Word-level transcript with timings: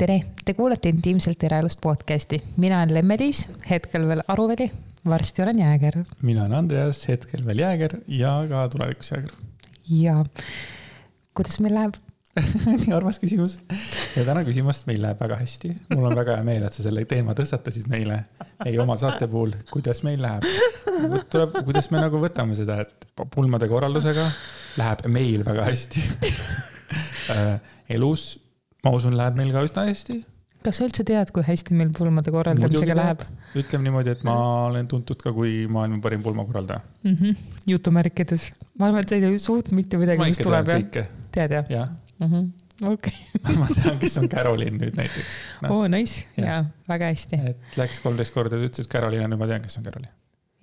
tere, 0.00 0.20
te 0.46 0.54
kuulate 0.56 0.88
Intiimselt 0.88 1.42
eraelust 1.44 1.80
podcasti, 1.84 2.38
mina 2.60 2.78
olen 2.80 2.94
Lemme-Liis, 2.96 3.42
hetkel 3.68 4.06
veel 4.08 4.22
Aruväli, 4.32 4.70
varsti 5.04 5.42
olen 5.44 5.58
Jääger. 5.60 5.98
mina 6.22 6.46
olen 6.46 6.56
Andreas, 6.56 7.02
hetkel 7.08 7.44
veel 7.44 7.60
Jääger 7.60 7.98
ja 8.08 8.30
ka 8.48 8.62
tulevikus 8.72 9.10
Jääger. 9.12 9.34
ja 9.90 10.24
kuidas 11.36 11.60
meil 11.60 11.76
läheb 11.76 12.00
nii 12.80 12.94
armas 12.96 13.20
küsimus. 13.20 13.58
ja 14.16 14.24
täna 14.24 14.46
küsimust 14.48 14.88
meil 14.88 15.04
läheb 15.04 15.20
väga 15.20 15.36
hästi. 15.42 15.74
mul 15.92 16.08
on 16.08 16.16
väga 16.16 16.38
hea 16.38 16.48
meel, 16.48 16.64
et 16.64 16.80
sa 16.80 16.88
selle 16.88 17.04
teema 17.04 17.36
tõstatasid 17.36 17.92
meile, 17.92 18.22
meie 18.64 18.80
oma 18.80 18.96
saate 18.96 19.28
puhul, 19.28 19.52
kuidas 19.70 20.00
meil 20.08 20.22
läheb. 20.24 20.48
tuleb, 21.28 21.60
kuidas 21.68 21.92
me 21.92 22.00
nagu 22.00 22.24
võtame 22.24 22.56
seda, 22.56 22.80
et 22.86 23.10
pulmade 23.36 23.68
korraldusega 23.68 24.30
läheb 24.80 25.10
meil 25.12 25.44
väga 25.44 25.68
hästi 25.68 26.06
äh, 27.36 27.58
elus 28.00 28.30
ma 28.84 28.92
usun, 28.96 29.16
läheb 29.18 29.40
meil 29.40 29.52
ka 29.54 29.64
üsna 29.66 29.86
hästi. 29.88 30.20
kas 30.64 30.80
sa 30.80 30.86
üldse 30.88 31.06
tead, 31.08 31.32
kui 31.34 31.44
hästi 31.46 31.76
meil 31.78 31.92
pulmade 31.96 32.32
korraldamisega 32.34 32.96
läheb? 32.98 33.26
ütleme 33.56 33.88
niimoodi, 33.88 34.14
et 34.16 34.24
ma 34.28 34.36
olen 34.68 34.88
tuntud 34.90 35.20
ka 35.24 35.34
kui 35.36 35.64
maailma 35.72 36.00
parim 36.04 36.24
pulmakorraldaja 36.26 36.82
mm. 37.02 37.16
-hmm. 37.16 37.60
jutumärkides. 37.74 38.50
ma 38.78 38.90
arvan, 38.90 39.04
et 39.04 39.12
sa 39.12 39.20
ei 39.20 39.26
tea 39.26 39.44
suht 39.50 39.72
mitte 39.76 40.00
midagi, 40.00 40.32
mis 40.32 40.42
tuleb 40.42 40.74
jah? 40.74 41.06
tead 41.32 41.58
jah? 41.58 41.70
jah 41.70 41.88
mm 42.18 42.26
-hmm 42.26 42.50
okei 42.82 43.12
okay. 43.34 43.56
ma 43.60 43.66
tean, 43.74 43.98
kes 44.00 44.16
on 44.20 44.28
Carolin 44.28 44.78
nüüd 44.80 44.96
näiteks 44.96 45.36
no.. 45.62 45.68
oo 45.68 45.82
oh,, 45.82 45.88
nice 45.92 46.24
ja. 46.36 46.44
ja 46.46 46.56
väga 46.88 47.10
hästi. 47.12 47.40
et 47.52 47.78
läks 47.80 48.00
kolmteist 48.04 48.34
korda, 48.34 48.56
ta 48.56 48.64
ütles, 48.64 48.86
et 48.86 48.92
Carolin 48.92 49.24
on, 49.24 49.34
nüüd 49.34 49.42
ma 49.42 49.48
tean, 49.50 49.64
kes 49.64 49.78
on 49.80 49.86
Carolin. 49.86 50.10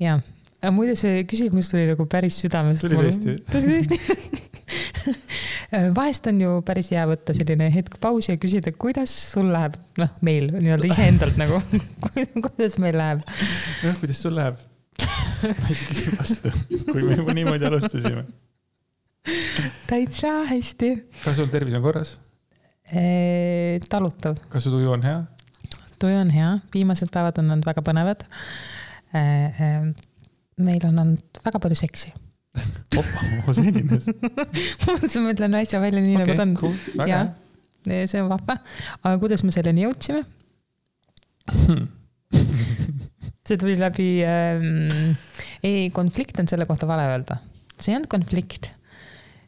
ja, 0.01 0.17
aga 0.61 0.73
muide, 0.73 0.95
see 0.99 1.23
küsimus 1.29 1.69
tuli 1.73 1.85
nagu 1.91 2.07
päris 2.09 2.39
südamest. 2.43 2.85
tuli 2.85 2.99
tõesti. 3.01 3.37
tuli 3.51 3.75
tõesti 3.75 4.01
vahest 5.71 6.27
on 6.31 6.39
ju 6.41 6.53
päris 6.65 6.89
hea 6.95 7.03
võtta 7.09 7.35
selline 7.35 7.67
hetk 7.73 7.97
pausi 8.03 8.31
ja 8.33 8.39
küsida, 8.39 8.71
kuidas 8.79 9.11
sul 9.33 9.49
läheb, 9.51 9.75
noh, 9.99 10.11
meil 10.23 10.49
nii-öelda 10.55 10.89
iseendalt 10.93 11.39
nagu 11.39 11.59
kuidas 12.45 12.77
meil 12.81 12.97
läheb. 12.99 13.23
noh, 13.83 13.97
kuidas 14.01 14.21
sul 14.23 14.37
läheb? 14.37 14.59
ma 14.97 15.69
ei 15.69 15.79
küsi 15.79 16.13
vastu, 16.15 16.53
kui 16.87 17.03
me 17.03 17.17
juba 17.19 17.35
niimoodi 17.37 17.67
alustasime. 17.69 18.23
täitsa 19.89 20.31
hästi. 20.49 20.93
kas 21.25 21.39
sul 21.41 21.51
tervis 21.53 21.75
on 21.77 21.83
korras? 21.85 22.15
talutav. 23.91 24.39
kas 24.49 24.63
su 24.63 24.71
tuju 24.73 24.93
on 24.95 25.03
hea? 25.03 25.19
tuju 25.99 26.21
on 26.21 26.31
hea, 26.31 26.53
viimased 26.73 27.11
päevad 27.11 27.43
on 27.43 27.51
olnud 27.51 27.67
väga 27.67 27.83
põnevad. 27.83 28.23
meil 30.57 30.87
on 30.87 31.03
olnud 31.03 31.43
väga 31.43 31.59
palju 31.59 31.77
seksi 31.83 32.15
opa, 32.97 33.25
ma 33.45 33.55
mõtlesin, 34.95 35.23
ma 35.23 35.35
ütlen 35.35 35.59
asja 35.61 35.83
välja 35.83 36.01
nii 36.03 36.15
okay, 36.15 36.25
nagu 36.25 36.39
ta 36.39 36.47
on 36.47 36.55
cool,. 36.59 37.05
jah, 37.09 37.31
see 37.85 38.23
on 38.23 38.31
vahva. 38.31 38.59
aga 39.03 39.15
kuidas 39.21 39.45
me 39.47 39.53
selleni 39.55 39.85
jõudsime 39.87 40.23
see 43.47 43.57
tuli 43.59 43.75
läbi 43.79 44.07
ähm,, 44.27 45.13
ei, 45.63 45.89
konflikt 45.95 46.39
on 46.41 46.49
selle 46.49 46.67
kohta 46.69 46.87
vale 46.89 47.07
öelda. 47.11 47.39
see 47.77 47.93
ei 47.93 47.99
olnud 47.99 48.11
konflikt. 48.11 48.71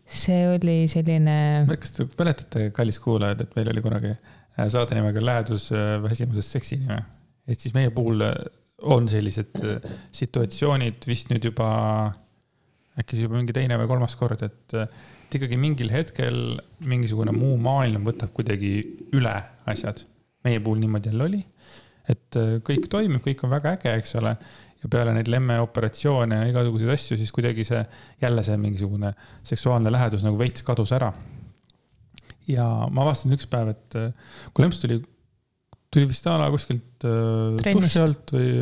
see 0.06 0.42
oli 0.54 0.82
selline. 0.92 1.66
kas 1.70 1.96
te 1.98 2.08
mäletate, 2.20 2.70
kallis 2.76 3.00
kuulajad, 3.04 3.44
et 3.46 3.58
meil 3.58 3.74
oli 3.74 3.84
kunagi 3.86 4.14
äh, 4.14 4.68
saade 4.72 4.98
nimega 4.98 5.24
Lähedus 5.26 5.70
äh, 5.76 5.98
väsimusest 6.04 6.58
seksini 6.58 6.90
või? 6.90 7.04
et 7.50 7.60
siis 7.60 7.76
meie 7.76 7.92
puhul 7.94 8.24
äh, 8.26 8.34
on 8.80 9.10
sellised 9.12 9.60
situatsioonid 10.16 11.04
vist 11.10 11.28
nüüd 11.34 11.50
juba 11.50 11.70
äkki 13.00 13.16
siis 13.16 13.28
juba 13.28 13.40
mingi 13.40 13.56
teine 13.56 13.78
või 13.80 13.90
kolmas 13.90 14.16
kord, 14.20 14.42
et, 14.46 14.76
et 14.76 15.38
ikkagi 15.38 15.60
mingil 15.62 15.92
hetkel 15.94 16.58
mingisugune 16.90 17.34
muu 17.36 17.58
maailm 17.62 18.08
võtab 18.08 18.34
kuidagi 18.36 18.74
üle 19.16 19.36
asjad. 19.70 20.04
meie 20.44 20.62
puhul 20.64 20.80
niimoodi 20.80 21.12
jälle 21.12 21.26
oli, 21.26 21.40
et 22.10 22.40
äh, 22.40 22.58
kõik 22.66 22.88
toimib, 22.92 23.22
kõik 23.26 23.44
on 23.46 23.54
väga 23.54 23.76
äge, 23.78 23.94
eks 24.02 24.16
ole. 24.22 24.36
ja 24.80 24.88
peale 24.88 25.12
neid 25.12 25.28
lemmeoperatsioone 25.28 26.38
ja 26.40 26.48
igasuguseid 26.48 26.94
asju, 26.94 27.18
siis 27.20 27.34
kuidagi 27.36 27.66
see, 27.68 27.82
jälle 28.22 28.44
see 28.48 28.56
mingisugune 28.58 29.12
seksuaalne 29.44 29.92
lähedus 29.92 30.24
nagu 30.24 30.40
veits 30.40 30.64
kadus 30.64 30.94
ära. 30.96 31.14
ja 32.48 32.66
ma 32.90 33.06
avastasin 33.06 33.36
üks 33.36 33.48
päev, 33.52 33.74
et 33.76 34.00
äh, 34.00 34.12
kui 34.54 34.66
lemps 34.66 34.80
tuli, 34.82 35.02
tuli 35.92 36.10
vist 36.10 36.28
a 36.28 36.38
la 36.40 36.52
kuskilt 36.54 37.08
äh, 37.08 37.74
duši 37.76 38.06
alt 38.06 38.36
või 38.36 38.54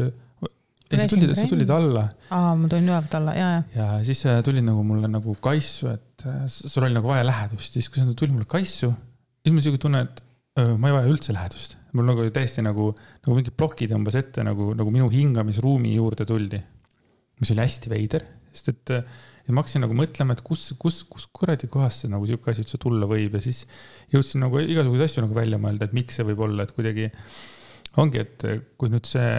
ei, 0.92 1.00
sa 1.02 1.08
tulid, 1.12 1.34
sa 1.36 1.48
tulid 1.50 1.72
alla. 1.74 2.04
aa, 2.32 2.54
ma 2.56 2.70
tulin 2.72 2.88
ülevalt 2.88 3.18
alla, 3.20 3.34
ja, 3.36 3.48
ja. 3.56 3.64
ja 3.76 3.88
siis 4.08 4.24
äh, 4.30 4.40
tuli 4.46 4.64
nagu 4.64 4.84
mulle 4.88 5.10
nagu 5.12 5.36
kaissu, 5.44 5.90
et 5.92 6.28
äh, 6.28 6.46
sul 6.52 6.86
oli 6.88 6.96
nagu 6.96 7.12
vaja 7.12 7.26
lähedust, 7.28 7.76
siis 7.76 7.90
kui 7.92 8.02
sa 8.02 8.08
tuli 8.18 8.36
mulle 8.36 8.48
kaissu, 8.50 8.94
siis 9.42 9.56
mul 9.56 9.66
siuke 9.66 9.82
tunne, 9.84 10.06
et 10.08 10.24
öö, 10.60 10.78
ma 10.80 10.92
ei 10.92 10.98
vaja 10.98 11.12
üldse 11.12 11.36
lähedust. 11.36 11.76
mul 11.98 12.08
nagu 12.08 12.24
täiesti 12.34 12.62
nagu, 12.62 12.92
nagu 13.26 13.36
mingi 13.36 13.52
ploki 13.56 13.88
tõmbas 13.90 14.18
ette 14.20 14.44
nagu, 14.46 14.70
nagu 14.78 14.92
minu 14.94 15.08
hingamisruumi 15.12 15.96
juurde 15.96 16.28
tuldi. 16.30 16.62
mis 17.42 17.52
oli 17.54 17.64
hästi 17.64 17.92
veider, 17.92 18.24
sest 18.54 18.72
et 18.74 18.96
ja 18.96 19.02
äh, 19.04 19.52
ma 19.52 19.62
hakkasin 19.62 19.84
nagu 19.86 19.96
mõtlema, 19.98 20.38
et 20.38 20.42
kus, 20.46 20.72
kus, 20.80 21.04
kus 21.10 21.28
kuradi 21.36 21.70
kohast 21.72 22.04
see 22.04 22.12
nagu 22.12 22.26
sihuke 22.30 22.52
asi 22.52 22.64
üldse 22.64 22.80
tulla 22.82 23.08
võib 23.10 23.38
ja 23.38 23.44
siis 23.44 23.66
jõudsin 24.14 24.44
nagu 24.46 24.64
igasuguseid 24.64 25.12
asju 25.12 25.28
nagu 25.28 25.38
välja 25.38 25.60
mõelda, 25.62 25.88
et 25.88 25.96
miks 25.98 26.18
see 26.18 26.26
võib 26.32 26.48
olla, 26.48 26.66
et 26.66 26.74
kuidagi 26.76 27.12
ongi, 28.02 28.24
et 28.26 28.46
kui 28.78 28.92
nüüd 28.94 29.08
see 29.10 29.30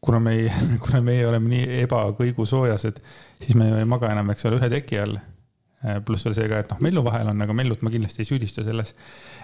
kuna 0.00 0.20
me 0.20 0.34
ei, 0.38 0.50
kuna 0.84 1.00
meie 1.04 1.26
oleme 1.28 1.50
nii 1.52 1.80
ebakõigusoojas, 1.84 2.86
et 2.90 3.00
siis 3.40 3.56
me 3.58 3.68
ju 3.68 3.78
ei 3.80 3.88
maga 3.88 4.10
enam, 4.14 4.32
eks 4.34 4.46
ole, 4.48 4.60
ühe 4.60 4.70
teki 4.72 5.00
all. 5.02 5.18
Äh, 5.84 5.98
pluss 6.04 6.24
veel 6.24 6.36
see 6.36 6.46
ka, 6.48 6.62
et 6.64 6.70
noh, 6.72 6.80
Mellu 6.84 7.02
vahel 7.04 7.28
on, 7.32 7.42
aga 7.44 7.56
Mellut 7.56 7.82
ma 7.84 7.92
kindlasti 7.92 8.24
ei 8.24 8.28
süüdista 8.28 8.64
selles, 8.64 8.94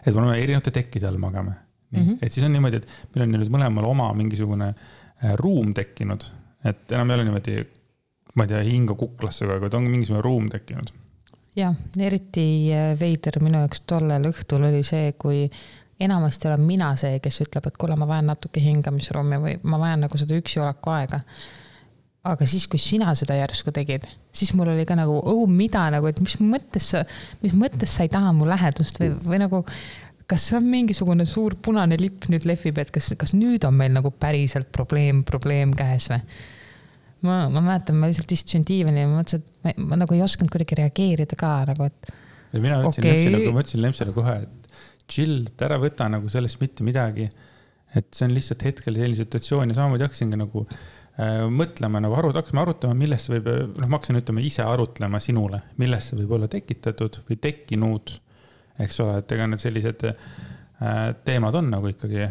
et 0.01 0.15
me 0.15 0.23
oleme 0.23 0.39
erinevate 0.41 0.73
tekkide 0.73 1.09
all 1.11 1.21
magame. 1.21 1.53
mm, 1.91 1.99
-hmm. 1.99 2.19
et 2.23 2.33
siis 2.33 2.47
on 2.47 2.53
niimoodi, 2.53 2.77
et 2.77 2.87
meil 3.15 3.27
on 3.27 3.35
nüüd 3.35 3.51
mõlemal 3.51 3.85
oma 3.85 4.13
mingisugune 4.15 4.69
äh, 4.71 5.35
ruum 5.37 5.75
tekkinud, 5.75 6.25
et 6.65 6.93
enam 6.93 7.11
ei 7.11 7.15
ole 7.15 7.25
niimoodi, 7.25 7.57
ma 8.37 8.45
ei 8.45 8.49
tea, 8.49 8.63
hinga 8.63 8.95
kuklasse 8.95 9.45
kogu 9.45 9.57
aeg, 9.57 9.63
vaid 9.67 9.75
on 9.75 9.91
mingisugune 9.91 10.23
ruum 10.23 10.49
tekkinud. 10.49 10.93
jah, 11.57 11.75
eriti 11.99 12.73
äh, 12.73 12.95
veider 13.01 13.41
minu 13.43 13.59
jaoks 13.59 13.81
tollel 13.81 14.31
õhtul 14.31 14.69
oli 14.71 14.83
see, 14.87 15.13
kui 15.19 15.51
enamasti 16.01 16.49
olen 16.49 16.67
mina 16.67 16.91
see, 17.01 17.19
kes 17.23 17.41
ütleb, 17.45 17.67
et 17.69 17.81
kuule, 17.81 17.97
ma 17.99 18.09
vajan 18.09 18.31
natuke 18.33 18.63
hingamisruumi 18.65 19.41
või 19.43 19.57
ma 19.69 19.81
vajan 19.83 20.07
nagu 20.07 20.21
seda 20.21 20.39
üksioleku 20.39 20.93
aega. 20.95 21.23
aga 22.31 22.47
siis, 22.47 22.67
kui 22.69 22.79
sina 22.79 23.15
seda 23.17 23.39
järsku 23.39 23.73
tegid, 23.73 24.05
siis 24.33 24.53
mul 24.53 24.69
oli 24.75 24.85
ka 24.89 24.97
nagu, 24.99 25.15
oh 25.25 25.47
mida 25.49 25.87
nagu, 25.93 26.11
et 26.11 26.21
mis 26.21 26.37
mõttes 26.45 26.91
sa, 26.93 27.05
mis 27.41 27.55
mõttes 27.57 27.95
sa 27.97 28.05
ei 28.05 28.13
taha 28.13 28.35
mu 28.37 28.49
lähedust 28.49 29.01
või, 29.01 29.15
või 29.25 29.41
nagu 29.41 29.65
kas 30.31 30.45
see 30.47 30.59
on 30.61 30.69
mingisugune 30.71 31.25
suur 31.27 31.57
punane 31.65 31.97
lipp 31.99 32.29
nüüd 32.31 32.45
lehvib, 32.47 32.79
et 32.79 32.93
kas, 32.95 33.09
kas 33.19 33.33
nüüd 33.35 33.65
on 33.67 33.75
meil 33.77 33.95
nagu 33.97 34.13
päriselt 34.13 34.69
probleem, 34.75 35.25
probleem 35.27 35.73
käes 35.77 36.11
või? 36.13 36.21
ma, 37.27 37.43
ma 37.53 37.61
mäletan, 37.61 37.99
ma 38.01 38.09
lihtsalt 38.11 38.33
istusin 38.37 38.65
diivanil 38.69 39.05
ja 39.05 39.11
mõtlesin, 39.11 39.43
et 39.45 39.81
ma, 39.81 39.91
ma 39.93 40.01
nagu 40.05 40.17
ei 40.17 40.23
osanud 40.25 40.53
kuidagi 40.53 40.79
reageerida 40.81 41.37
ka 41.41 41.53
nagu, 41.73 41.89
et. 41.91 42.15
mina 42.57 42.81
ütlesin 42.81 43.05
okay. 43.05 43.19
Lempsile, 43.27 43.53
ma 43.57 43.65
ütlesin 43.65 43.85
Lempsile 43.85 44.15
kohe, 44.17 44.37
et 44.45 44.60
chill, 45.11 45.45
et 45.49 45.65
ära 45.67 45.79
võta 45.83 46.09
nagu 46.13 46.31
sellest 46.33 46.61
mitte 46.63 46.87
midagi. 46.87 47.29
et 47.91 48.07
see 48.15 48.23
on 48.29 48.35
lihtsalt 48.37 48.63
hetkel 48.63 48.95
selline 48.95 49.19
situatsioon 49.19 49.73
ja 49.73 49.75
samamoodi 49.75 50.05
hakkasingi 50.07 50.39
nagu 50.39 50.61
äh, 50.63 51.41
mõtlema 51.51 51.99
nagu 51.99 52.15
aru, 52.15 52.31
hakkasime 52.37 52.63
arutama, 52.63 52.95
millest 52.95 53.27
see 53.27 53.35
võib, 53.35 53.49
noh, 53.81 53.89
ma 53.89 53.99
hakkasin 53.99 54.21
ütlema 54.21 54.45
ise 54.47 54.63
arutlema 54.63 55.19
sinule, 55.23 55.59
millest 55.83 56.13
see 56.13 56.21
võib 56.21 56.37
olla 56.39 56.47
tekitatud 56.53 57.19
või 57.27 57.41
tekkinud. 57.43 58.15
eks 58.81 59.01
ole, 59.03 59.19
et 59.21 59.35
ega 59.35 59.49
need 59.51 59.63
sellised 59.63 60.07
äh, 60.07 60.15
teemad 61.27 61.59
on 61.59 61.73
nagu 61.75 61.91
ikkagi, 61.91 62.31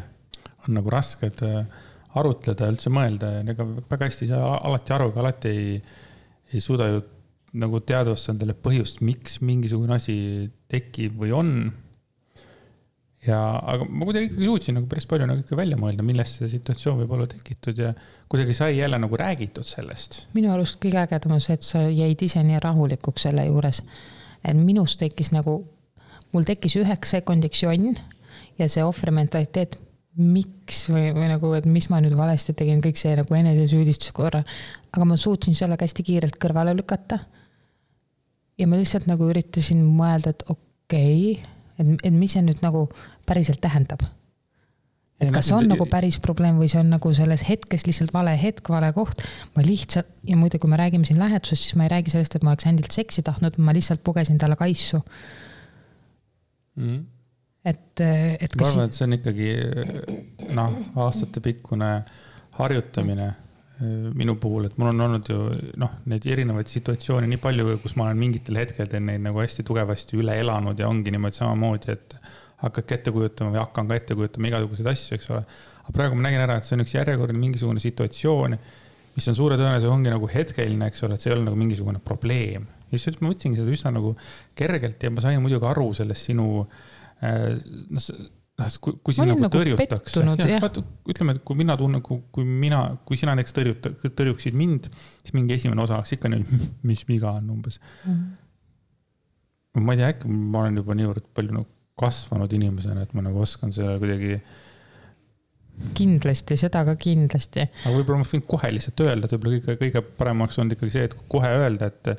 on 0.68 0.80
nagu 0.80 0.96
rasked 0.96 1.44
äh, 1.44 1.84
arutleda, 2.20 2.72
üldse 2.72 2.92
mõelda 2.94 3.34
ja 3.36 3.44
ega 3.54 3.68
väga 3.68 4.08
hästi 4.08 4.26
ei 4.26 4.32
saa 4.32 4.56
alati 4.66 4.96
aru, 4.96 5.12
aga 5.12 5.24
alati 5.26 5.52
ei, 5.52 5.76
ei 6.54 6.64
suuda 6.64 6.88
ju 6.90 7.04
nagu 7.60 7.82
teadvustada 7.82 8.38
endale 8.38 8.56
põhjust, 8.58 9.04
miks 9.06 9.40
mingisugune 9.46 9.96
asi 9.98 10.16
tekib 10.70 11.20
või 11.20 11.36
on 11.36 11.54
ja, 13.28 13.40
aga 13.60 13.88
ma 13.88 14.08
kuidagi 14.08 14.30
ikkagi 14.30 14.48
jõudsin 14.48 14.78
nagu 14.80 14.88
päris 14.92 15.08
palju 15.10 15.28
nagu 15.28 15.44
ikka 15.44 15.58
välja 15.60 15.80
mõelda, 15.80 16.06
millest 16.06 16.40
see 16.40 16.52
situatsioon 16.54 17.02
võib 17.02 17.18
olla 17.18 17.28
tekitud 17.30 17.82
ja 17.82 17.92
kuidagi 18.32 18.56
sai 18.56 18.78
jälle 18.78 19.00
nagu 19.02 19.20
räägitud 19.20 19.68
sellest. 19.68 20.22
minu 20.38 20.54
arust 20.54 20.80
kõige 20.84 21.02
ägedam 21.04 21.36
on 21.36 21.44
see, 21.44 21.58
et 21.60 21.68
sa 21.68 21.84
jäid 21.88 22.24
ise 22.24 22.44
nii 22.46 22.62
rahulikuks 22.64 23.28
selle 23.28 23.46
juures. 23.50 23.84
et 24.44 24.56
minus 24.58 24.96
tekkis 25.00 25.34
nagu, 25.36 25.60
mul 26.32 26.48
tekkis 26.48 26.80
üheks 26.80 27.16
sekundiks 27.18 27.64
jonn 27.66 28.00
ja 28.60 28.70
see 28.72 28.84
ohvrimentaliteet, 28.84 29.80
miks 30.20 30.86
või, 30.92 31.12
või 31.16 31.28
nagu, 31.32 31.52
et 31.56 31.68
mis 31.70 31.88
ma 31.92 32.00
nüüd 32.04 32.16
valesti 32.18 32.56
tegin, 32.58 32.82
kõik 32.84 32.98
see 33.00 33.14
nagu 33.20 33.36
enesesüüdistuse 33.36 34.16
korra. 34.16 34.44
aga 34.96 35.06
ma 35.06 35.20
suutsin 35.20 35.56
sellega 35.56 35.86
hästi 35.86 36.08
kiirelt 36.08 36.40
kõrvale 36.40 36.76
lükata. 36.76 37.20
ja 38.58 38.68
ma 38.68 38.80
lihtsalt 38.80 39.12
nagu 39.12 39.28
üritasin 39.28 39.84
mõelda, 39.84 40.32
et 40.32 40.44
okei 40.48 41.34
okay, 41.36 41.56
et, 41.80 41.88
et 42.04 42.14
mis 42.14 42.32
see 42.36 42.44
nüüd 42.46 42.62
nagu 42.66 42.88
päriselt 43.30 43.62
tähendab? 43.64 44.04
et 45.20 45.32
kas 45.36 45.50
on 45.56 45.68
nagu 45.68 45.86
päris 45.90 46.18
probleem 46.24 46.60
või 46.62 46.70
see 46.72 46.80
on 46.82 46.94
nagu 46.94 47.12
selles 47.16 47.44
hetkes 47.48 47.86
lihtsalt 47.88 48.14
vale 48.16 48.34
hetk, 48.40 48.72
vale 48.72 48.92
koht. 48.96 49.24
ma 49.56 49.66
lihtsalt 49.66 50.08
ja 50.28 50.38
muide, 50.40 50.62
kui 50.62 50.72
me 50.72 50.80
räägime 50.80 51.08
siin 51.08 51.20
lähedusest, 51.20 51.68
siis 51.68 51.78
ma 51.80 51.88
ei 51.88 51.94
räägi 51.96 52.16
sellest, 52.16 52.38
et 52.38 52.46
ma 52.46 52.54
oleks 52.54 52.70
Andilt 52.70 52.96
seksi 52.96 53.24
tahtnud, 53.28 53.60
ma 53.60 53.76
lihtsalt 53.76 54.04
pugesin 54.06 54.40
talle 54.40 54.56
kaisu 54.60 55.02
mm.. 56.80 57.04
et, 57.66 58.02
et 58.02 58.56
ma 58.56 58.64
kas 58.64 58.74
arvan, 58.74 58.88
et 58.90 58.98
see 58.98 59.06
on 59.10 59.20
ikkagi 59.20 59.52
noh, 60.56 60.82
aastatepikkune 61.08 61.92
harjutamine 62.60 63.28
eh, 63.28 64.10
minu 64.16 64.38
puhul, 64.40 64.70
et 64.70 64.80
mul 64.80 64.94
on 64.94 65.08
olnud 65.10 65.32
ju 65.32 65.40
noh, 65.84 66.00
neid 66.12 66.28
erinevaid 66.32 66.72
situatsioone 66.72 67.28
nii 67.28 67.44
palju, 67.44 67.80
kus 67.84 68.00
ma 68.00 68.08
olen 68.08 68.20
mingitel 68.24 68.60
hetkedel 68.62 69.04
neid 69.04 69.26
nagu 69.28 69.44
hästi 69.44 69.68
tugevasti 69.68 70.20
üle 70.20 70.40
elanud 70.40 70.80
ja 70.80 70.88
ongi 70.88 71.12
niimoodi 71.12 71.44
samamoodi, 71.44 71.98
et 71.98 72.16
hakkadki 72.64 72.98
ette 72.98 73.14
kujutama 73.16 73.54
või 73.54 73.62
hakkan 73.62 73.90
ka 73.90 73.98
ette 74.00 74.18
kujutama 74.18 74.50
igasuguseid 74.52 74.90
asju, 74.92 75.18
eks 75.18 75.30
ole. 75.34 75.44
aga 75.84 75.96
praegu 75.96 76.18
ma 76.18 76.28
nägin 76.28 76.44
ära, 76.44 76.60
et 76.60 76.68
see 76.68 76.76
on 76.76 76.84
üks 76.84 76.96
järjekordne 76.96 77.40
mingisugune 77.40 77.84
situatsioon, 77.84 78.58
mis 79.16 79.30
on 79.32 79.38
suure 79.38 79.60
tõenäosusega 79.60 79.94
ongi 79.94 80.14
nagu 80.14 80.32
hetkeline, 80.32 80.90
eks 80.92 81.06
ole, 81.08 81.16
et 81.16 81.24
see 81.24 81.32
ei 81.32 81.38
ole 81.38 81.46
nagu 81.48 81.60
mingisugune 81.60 82.02
probleem. 82.04 82.68
ja 82.92 83.00
siis 83.00 83.20
ma 83.22 83.32
võtsingi 83.32 83.62
seda 83.62 83.72
üsna 83.76 83.94
nagu 83.96 84.16
kergelt 84.58 85.04
ja 85.04 85.14
ma 85.14 85.24
sain 85.24 85.40
muidugi 85.44 85.70
aru 85.70 85.88
sellest 85.98 86.32
sinu 86.32 86.50
äh, 87.24 87.56
noh, 87.94 88.12
noh, 88.60 88.76
kui, 88.84 89.00
kui 89.06 89.16
sind 89.16 89.32
nagu 89.32 89.44
nagu 89.46 89.56
tõrjutakse 89.56 90.26
ütleme, 91.14 91.38
et 91.38 91.42
kui 91.48 91.60
mina 91.60 91.78
tunnen, 91.80 92.04
kui, 92.06 92.22
kui 92.34 92.46
mina, 92.48 92.84
kui 93.08 93.20
sina 93.20 93.38
näiteks 93.40 93.56
tõrjuta-, 93.56 93.94
tõrjuksid 94.10 94.58
mind, 94.58 94.92
siis 95.24 95.36
mingi 95.38 95.56
esimene 95.56 95.86
osa 95.86 96.00
oleks 96.00 96.18
ikka 96.18 96.32
nii, 96.34 96.62
mis 96.90 97.06
viga 97.08 97.38
on 97.40 97.50
umbes. 97.56 97.80
ma 99.80 99.96
ei 99.96 100.02
tea, 100.02 100.12
äkki 100.12 100.32
ma 100.34 100.66
olen 100.66 100.82
juba 100.82 100.98
niivõrd 100.98 101.30
palju 101.38 101.56
nagu 101.56 101.79
kasvanud 102.00 102.54
inimesena, 102.56 103.04
et 103.06 103.14
ma 103.18 103.24
nagu 103.26 103.44
oskan 103.44 103.74
sellele 103.76 104.00
kuidagi, 104.02 104.40
kindlasti, 105.96 106.58
seda 106.60 106.82
ka 106.88 106.96
kindlasti. 107.00 107.66
aga 107.86 107.94
võib-olla 107.96 108.24
ma 108.24 108.28
võin 108.28 108.44
kohe 108.50 108.72
lihtsalt 108.76 109.04
öelda, 109.06 109.28
et 109.28 109.36
võib-olla 109.36 109.60
kõige, 109.60 109.78
kõige 109.84 110.04
parem 110.20 110.44
oleks 110.46 110.60
olnud 110.60 110.76
ikkagi 110.76 110.96
see, 110.96 111.06
et 111.10 111.16
kohe 111.32 111.52
öelda, 111.62 111.90
et 111.92 112.12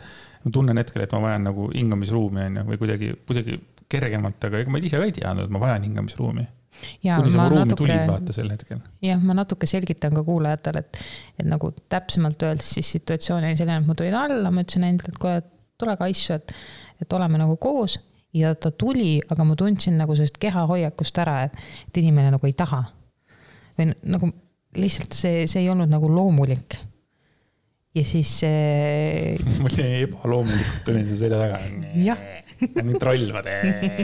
ma 0.44 0.54
tunnen 0.54 0.80
hetkel, 0.80 1.04
et 1.04 1.12
ma 1.16 1.22
vajan 1.26 1.44
nagu 1.50 1.68
hingamisruumi 1.74 2.46
on 2.46 2.60
ju, 2.60 2.64
või 2.70 2.80
kuidagi, 2.80 3.12
kuidagi 3.28 3.60
kergemalt, 3.90 4.48
aga 4.48 4.62
ega 4.62 4.72
ma 4.72 4.80
ise 4.80 4.96
ka 4.96 5.06
ei 5.06 5.14
teadnud, 5.16 5.46
et 5.46 5.54
ma 5.54 5.62
vajan 5.62 5.86
hingamisruumi. 5.88 6.46
ja 7.04 7.18
ma 7.20 7.48
natuke 7.52 7.96
jah, 9.04 9.20
ma 9.20 9.36
natuke 9.36 9.68
selgitan 9.68 10.16
ka 10.16 10.24
kuulajatele, 10.24 10.84
et, 10.84 11.00
et 11.42 11.48
nagu 11.48 11.72
täpsemalt 11.92 12.48
öeldes 12.48 12.76
siis 12.78 12.94
situatsioon 12.96 13.44
oli 13.44 13.58
selline, 13.58 13.82
et 13.82 13.90
ma 13.90 13.98
tulin 13.98 14.16
alla, 14.16 14.52
ma 14.54 14.64
ütlesin 14.64 14.86
endale, 14.88 15.12
et 15.12 15.20
kuule, 15.20 15.42
tule 15.80 15.96
kaitsu, 16.00 16.38
et, 16.38 16.54
et 17.04 17.18
oleme 17.18 17.40
nagu 17.40 17.58
koos 17.60 17.98
ja 18.36 18.52
ta 18.54 18.70
tuli, 18.70 19.18
aga 19.30 19.44
ma 19.46 19.56
tundsin 19.58 19.98
nagu 19.98 20.14
sellest 20.14 20.38
kehahoiakust 20.42 21.18
ära, 21.22 21.40
et, 21.48 21.58
et 21.88 22.00
inimene 22.02 22.30
nagu 22.34 22.46
ei 22.46 22.54
taha. 22.56 22.84
või 23.78 23.90
nagu 24.12 24.30
lihtsalt 24.78 25.16
see, 25.16 25.46
see 25.50 25.64
ei 25.64 25.70
olnud 25.72 25.90
nagu 25.90 26.10
loomulik. 26.10 26.78
ja 27.94 28.04
siis 28.06 28.30
see, 28.44 29.34
ma 29.58 29.66
olin 29.66 29.96
ebaloomulikult 30.04 30.92
olin 30.92 31.08
seal 31.08 31.24
selja 31.24 31.40
taga. 31.40 31.58
Jah.. 31.98 32.22
nüüd 32.84 33.00
trollvad, 33.02 33.50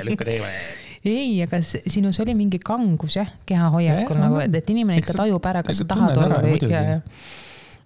lükkad 0.08 0.32
eemale. 0.34 0.62
ei, 1.06 1.38
aga 1.44 1.62
sinus 1.62 2.19
oli 2.25 2.34
mingi 2.34 2.58
kangus 2.58 3.20
jah, 3.20 3.31
kehahoiakul 3.46 4.17
Jah, 4.17 4.22
nagu, 4.26 4.43
et, 4.43 4.58
et 4.58 4.75
inimene 4.75 5.02
ikka 5.02 5.14
tajub 5.20 5.50
ära, 5.52 5.62
kas 5.67 5.84
sa 5.84 5.90
tahad 5.94 6.19
olla 6.19 6.43
või, 6.43 6.58
ja, 6.67 6.82
ja. 6.96 7.02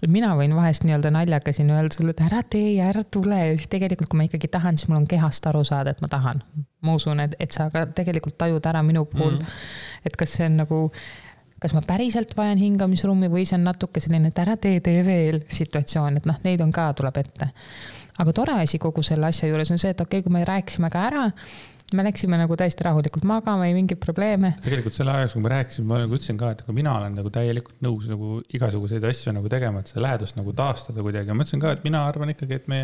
Mina 0.08 0.32
võin 0.38 0.54
vahest 0.56 0.84
nii-öelda 0.86 1.10
naljaga 1.12 1.52
siin 1.52 1.70
öelda 1.74 1.94
sulle, 1.94 2.14
et 2.14 2.22
ära 2.24 2.40
tee 2.42 2.74
ja 2.76 2.88
ära 2.88 3.02
tule 3.04 3.36
ja 3.36 3.56
siis 3.56 3.68
tegelikult, 3.72 4.08
kui 4.10 4.20
ma 4.20 4.26
ikkagi 4.28 4.48
tahan, 4.52 4.78
siis 4.78 4.88
mul 4.88 5.02
on 5.02 5.08
kehast 5.10 5.46
aru 5.50 5.62
saada, 5.66 5.92
et 5.92 6.00
ma 6.00 6.08
tahan. 6.08 6.42
ma 6.80 6.94
usun, 6.96 7.20
et, 7.20 7.34
et 7.40 7.52
sa 7.52 7.68
ka 7.72 7.84
tegelikult 7.96 8.38
tajud 8.40 8.66
ära 8.66 8.80
minu 8.86 9.04
puhul 9.04 9.36
mm., 9.36 9.58
et 10.08 10.16
kas 10.16 10.38
see 10.38 10.46
on 10.48 10.56
nagu, 10.62 10.78
kas 11.60 11.74
ma 11.76 11.82
päriselt 11.86 12.32
vajan 12.36 12.60
hingamisruumi 12.60 13.28
või 13.32 13.44
see 13.48 13.58
on 13.58 13.66
natuke 13.68 14.00
selline, 14.00 14.32
et 14.32 14.40
ära 14.40 14.56
tee, 14.56 14.80
tee 14.84 15.02
veel 15.04 15.42
situatsioon, 15.48 16.16
et 16.20 16.28
noh, 16.30 16.38
neid 16.46 16.64
on 16.64 16.72
ka, 16.72 16.88
tuleb 16.96 17.20
ette. 17.20 17.50
aga 18.20 18.32
tore 18.36 18.56
asi 18.62 18.80
kogu 18.80 19.04
selle 19.04 19.28
asja 19.28 19.48
juures 19.48 19.70
on 19.70 19.78
see, 19.80 19.92
et 19.92 20.00
okei 20.00 20.20
okay,, 20.20 20.24
kui 20.24 20.32
me 20.38 20.46
rääkisime 20.48 20.90
ka 20.92 21.04
ära, 21.10 21.26
me 21.96 22.04
läksime 22.06 22.38
nagu 22.40 22.56
täiesti 22.58 22.84
rahulikult 22.86 23.24
magama, 23.28 23.66
ei 23.66 23.74
mingeid 23.76 24.00
probleeme. 24.02 24.52
tegelikult 24.64 24.96
selle 24.96 25.14
aja 25.14 25.24
jooksul, 25.26 25.40
kui 25.40 25.46
me 25.46 25.52
rääkisime, 25.54 25.88
ma 25.90 25.98
nagu 26.02 26.16
ütlesin 26.18 26.38
ka, 26.40 26.52
et 26.54 26.62
aga 26.64 26.74
mina 26.76 26.94
olen 26.98 27.18
nagu 27.18 27.32
täielikult 27.34 27.82
nõus 27.84 28.06
nagu 28.10 28.38
igasuguseid 28.56 29.04
asju 29.10 29.34
nagu 29.36 29.50
tegema, 29.52 29.82
et 29.82 29.92
seda 29.92 30.04
lähedust 30.06 30.38
nagu 30.38 30.54
taastada 30.56 31.04
kuidagi 31.06 31.34
ma 31.34 31.46
ütlesin 31.46 31.62
ka, 31.62 31.74
et 31.76 31.84
mina 31.86 32.04
arvan 32.08 32.34
ikkagi, 32.34 32.60
et 32.60 32.70
me, 32.70 32.80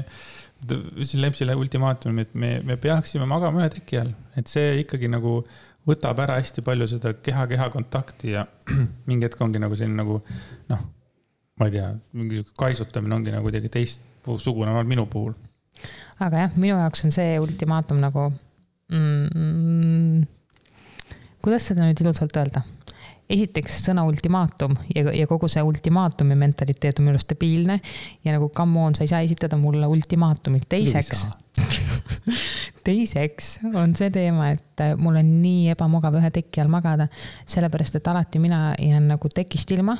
ütlesin 0.66 1.22
Lepsile 1.22 1.56
ultimaatumi, 1.58 2.26
et 2.26 2.34
me, 2.34 2.52
me 2.66 2.76
peaksime 2.80 3.28
magama 3.30 3.64
ühe 3.64 3.72
teki 3.78 4.02
all, 4.02 4.12
et 4.36 4.50
see 4.50 4.76
ikkagi 4.82 5.10
nagu 5.12 5.38
võtab 5.86 6.20
ära 6.24 6.40
hästi 6.40 6.64
palju 6.66 6.88
seda 6.90 7.14
keha-keha 7.14 7.70
kontakti 7.74 8.34
ja 8.34 8.46
mingi 9.08 9.28
hetk 9.28 9.42
ongi 9.46 9.62
nagu 9.62 9.78
selline 9.78 10.00
nagu 10.02 10.18
noh, 10.72 10.86
ma 11.60 11.68
ei 11.68 11.76
tea, 11.78 11.92
mingi 12.16 12.40
sihuke 12.40 12.56
kaisutamine 12.58 13.16
ongi 13.16 13.34
nagu 13.34 13.46
kuidagi 13.46 13.70
teistsugune 13.78 14.74
minu 14.88 15.06
puhul. 15.10 15.36
aga 16.18 16.46
jah, 16.46 16.58
minu 16.58 16.74
jaoks 16.80 17.06
on 17.06 17.14
see 17.14 17.38
ultimaatum 17.42 18.02
nagu 18.02 18.30
mm,. 18.92 20.26
kuidas 21.42 21.70
seda 21.70 21.86
nüüd 21.86 22.02
ilusalt 22.04 22.36
öelda? 22.36 22.64
esiteks 23.30 23.80
sõna 23.82 24.04
ultimaatum 24.06 24.76
ja, 24.94 25.08
ja 25.10 25.26
kogu 25.26 25.48
see 25.50 25.62
ultimaatumi 25.66 26.36
mentaliteet 26.38 27.00
on 27.00 27.08
minu 27.08 27.16
arust 27.16 27.32
debiilne 27.32 27.80
ja 28.24 28.36
nagu 28.36 28.48
come 28.54 28.84
on, 28.84 28.94
sa 28.94 29.02
ei 29.02 29.10
saa 29.10 29.22
esitada 29.26 29.58
mulle 29.58 29.88
ultimaatumit. 29.90 30.68
teiseks, 30.68 31.26
teiseks 32.86 33.56
on 33.74 33.96
see 33.98 34.12
teema, 34.14 34.52
et 34.54 34.84
äh, 34.84 34.94
mul 34.98 35.18
on 35.18 35.32
nii 35.42 35.72
ebamugav 35.74 36.20
ühe 36.20 36.30
teki 36.38 36.62
all 36.62 36.70
magada, 36.72 37.08
sellepärast 37.50 37.98
et 37.98 38.12
alati 38.12 38.42
mina 38.42 38.68
jään 38.78 39.10
nagu 39.10 39.30
tekist 39.34 39.74
ilma 39.74 39.98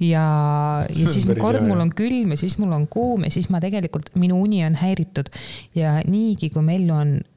ja, 0.00 0.24
ja 0.84 0.84
on 0.84 1.12
siis 1.14 1.24
kord 1.38 1.62
hea, 1.62 1.68
mul 1.68 1.80
on 1.80 1.92
külm 1.96 2.34
ja 2.34 2.40
siis 2.40 2.58
mul 2.60 2.76
on 2.76 2.88
kuum 2.92 3.24
ja 3.24 3.32
siis 3.32 3.48
ma 3.52 3.62
tegelikult, 3.64 4.12
minu 4.20 4.42
uni 4.44 4.64
on 4.66 4.76
häiritud 4.80 5.32
ja 5.78 6.00
niigi, 6.04 6.52
kui 6.52 6.64
Mellu 6.66 6.92
on 6.96 7.16
eh, 7.16 7.33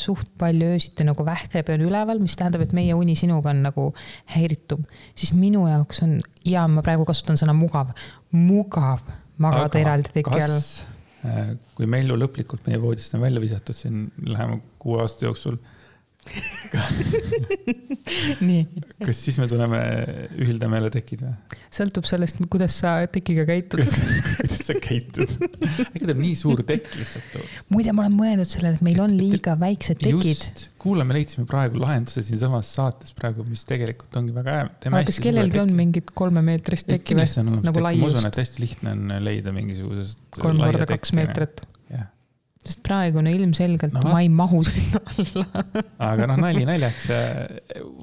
suht 0.00 0.30
palju 0.40 0.70
öösiti 0.74 1.04
nagu 1.06 1.24
vähkleb 1.26 1.68
ja 1.68 1.76
on 1.76 1.84
üleval, 1.88 2.20
mis 2.22 2.36
tähendab, 2.40 2.64
et 2.64 2.72
meie 2.76 2.94
uni 2.96 3.16
sinuga 3.18 3.52
on 3.52 3.62
nagu 3.66 3.90
häiritum, 4.32 4.86
siis 5.14 5.34
minu 5.36 5.66
jaoks 5.68 6.02
on 6.06 6.16
ja 6.48 6.64
ma 6.70 6.84
praegu 6.86 7.04
kasutan 7.08 7.38
sõna 7.40 7.56
mugav, 7.56 7.92
mugav 8.32 9.04
magada 9.42 9.80
eraldi 9.80 10.12
teki 10.14 10.34
all. 10.38 10.58
kas, 10.58 11.64
kui 11.76 11.88
Mellu 11.90 12.16
lõplikult 12.20 12.68
meie 12.68 12.80
voodist 12.80 13.14
on 13.16 13.24
välja 13.24 13.42
visatud 13.42 13.76
siin 13.76 14.06
lähema 14.26 14.60
kuue 14.82 15.00
aasta 15.04 15.28
jooksul, 15.28 15.58
kas 19.04 19.18
siis 19.26 19.36
me 19.38 19.46
tuleme, 19.50 19.78
ühildame 20.40 20.76
jälle 20.78 20.90
tekid 20.94 21.20
või? 21.24 21.34
sõltub 21.74 22.04
sellest, 22.08 22.36
kuidas 22.50 22.72
sa 22.80 22.90
tekiga 23.10 23.44
käitud. 23.48 23.80
kuidas 24.38 24.60
sa 24.66 24.74
käitud? 24.78 25.30
äkki 25.86 26.02
tuleb 26.02 26.18
nii 26.20 26.34
suur 26.38 26.62
tekk 26.66 26.94
lihtsalt? 26.98 27.36
muide, 27.74 27.92
ma 27.94 28.02
olen 28.06 28.16
mõelnud 28.16 28.48
sellele, 28.50 28.74
et 28.78 28.84
meil 28.86 29.00
on 29.04 29.10
liiga 29.14 29.52
väiksed 29.60 29.98
tekid. 30.02 30.42
kuule, 30.82 31.02
me 31.06 31.12
leidsime 31.18 31.44
praegu 31.50 31.76
lahenduse 31.82 32.20
siinsamas 32.26 32.66
saates 32.78 33.10
praegu, 33.16 33.40
mis 33.48 33.62
tegelikult 33.68 34.12
ongi 34.20 34.32
väga 34.36 34.50
hea. 34.58 34.66
aga 34.90 35.04
kas 35.10 35.18
kellelgi 35.24 35.58
on 35.62 35.70
mingit 35.76 36.08
kolmemeetrist 36.16 36.86
tekki 36.90 37.12
või? 37.18 37.28
nagu 37.50 37.62
tekk, 37.62 37.76
ma 37.76 37.80
usun, 37.84 37.90
laiust 37.90 38.24
et 38.32 38.40
hästi 38.42 38.58
lihtne 38.64 38.88
on 38.96 39.02
leida 39.24 39.48
mingisugusest. 39.54 40.18
kolm 40.40 40.58
korda 40.64 40.84
kaks. 40.90 41.10
meetrit. 41.16 41.56
Sest 42.64 42.80
praegu 42.86 43.22
no 43.24 43.32
ilmselgelt 43.32 43.94
No 43.94 44.02
ma 44.08 44.20
ei 44.22 44.30
mahu 44.32 44.62
sinna 44.66 45.00
alla. 45.14 45.64
aga 46.10 46.28
noh, 46.30 46.40
nali 46.46 46.64
naljaks. 46.68 47.08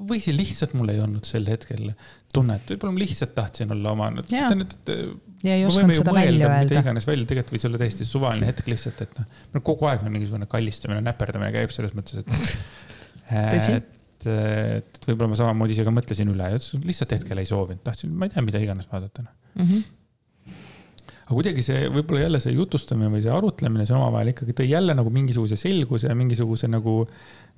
või 0.09 0.21
siis 0.23 0.37
lihtsalt 0.37 0.75
mul 0.77 0.93
ei 0.93 1.01
olnud 1.03 1.27
sel 1.27 1.47
hetkel 1.49 1.91
tunnet, 2.33 2.73
võib-olla 2.73 2.95
ma 2.95 3.03
lihtsalt 3.03 3.33
tahtsin 3.37 3.73
olla 3.75 3.95
oma. 3.95 4.09
Jaa. 4.31 4.51
ja 5.43 5.57
ei 5.57 5.65
osanud 5.67 5.97
seda 5.97 6.15
välja 6.15 6.37
mida 6.37 6.51
öelda. 6.59 6.83
iganes 6.85 7.07
välja, 7.09 7.27
tegelikult 7.31 7.55
võis 7.57 7.67
olla 7.69 7.81
täiesti 7.81 8.07
suvaline 8.07 8.49
hetk 8.51 8.69
lihtsalt, 8.71 9.01
et 9.07 9.17
noh, 9.19 9.41
meil 9.55 9.65
kogu 9.71 9.89
aeg 9.89 10.05
meil 10.05 10.15
mingisugune 10.19 10.49
kallistamine, 10.51 11.03
näperdamine 11.05 11.51
käib 11.57 11.73
selles 11.75 11.97
mõttes, 11.97 12.23
et. 12.23 12.57
Et, 14.21 14.25
et 14.27 15.05
võib-olla 15.07 15.31
ma 15.31 15.37
samamoodi 15.39 15.73
ise 15.73 15.85
ka 15.87 15.91
mõtlesin 15.95 16.29
üle 16.29 16.49
ja 16.51 16.57
lihtsalt 16.59 17.13
hetkel 17.15 17.39
ei 17.41 17.47
soovinud, 17.47 17.79
tahtsin, 17.85 18.11
ma 18.13 18.27
ei 18.27 18.33
tea, 18.33 18.43
mida 18.45 18.59
iganes 18.61 18.89
vaadata. 18.91 19.23
noh. 19.23 19.33
Mhm. 19.63 19.79
Aga 21.31 21.37
kuidagi 21.39 21.63
see 21.63 21.85
võib-olla 21.87 22.25
jälle 22.25 22.39
see 22.43 22.51
jutustamine 22.57 23.07
või 23.13 23.21
see 23.23 23.31
arutlemine 23.31 23.85
seal 23.87 24.01
omavahel 24.01 24.33
ikkagi 24.33 24.55
tõi 24.57 24.67
jälle 24.67 24.95
nagu 24.97 25.11
mingisuguse 25.15 25.55
selguse 25.59 26.09
ja 26.09 26.15
mingisuguse 26.19 26.67
nagu, 26.67 27.05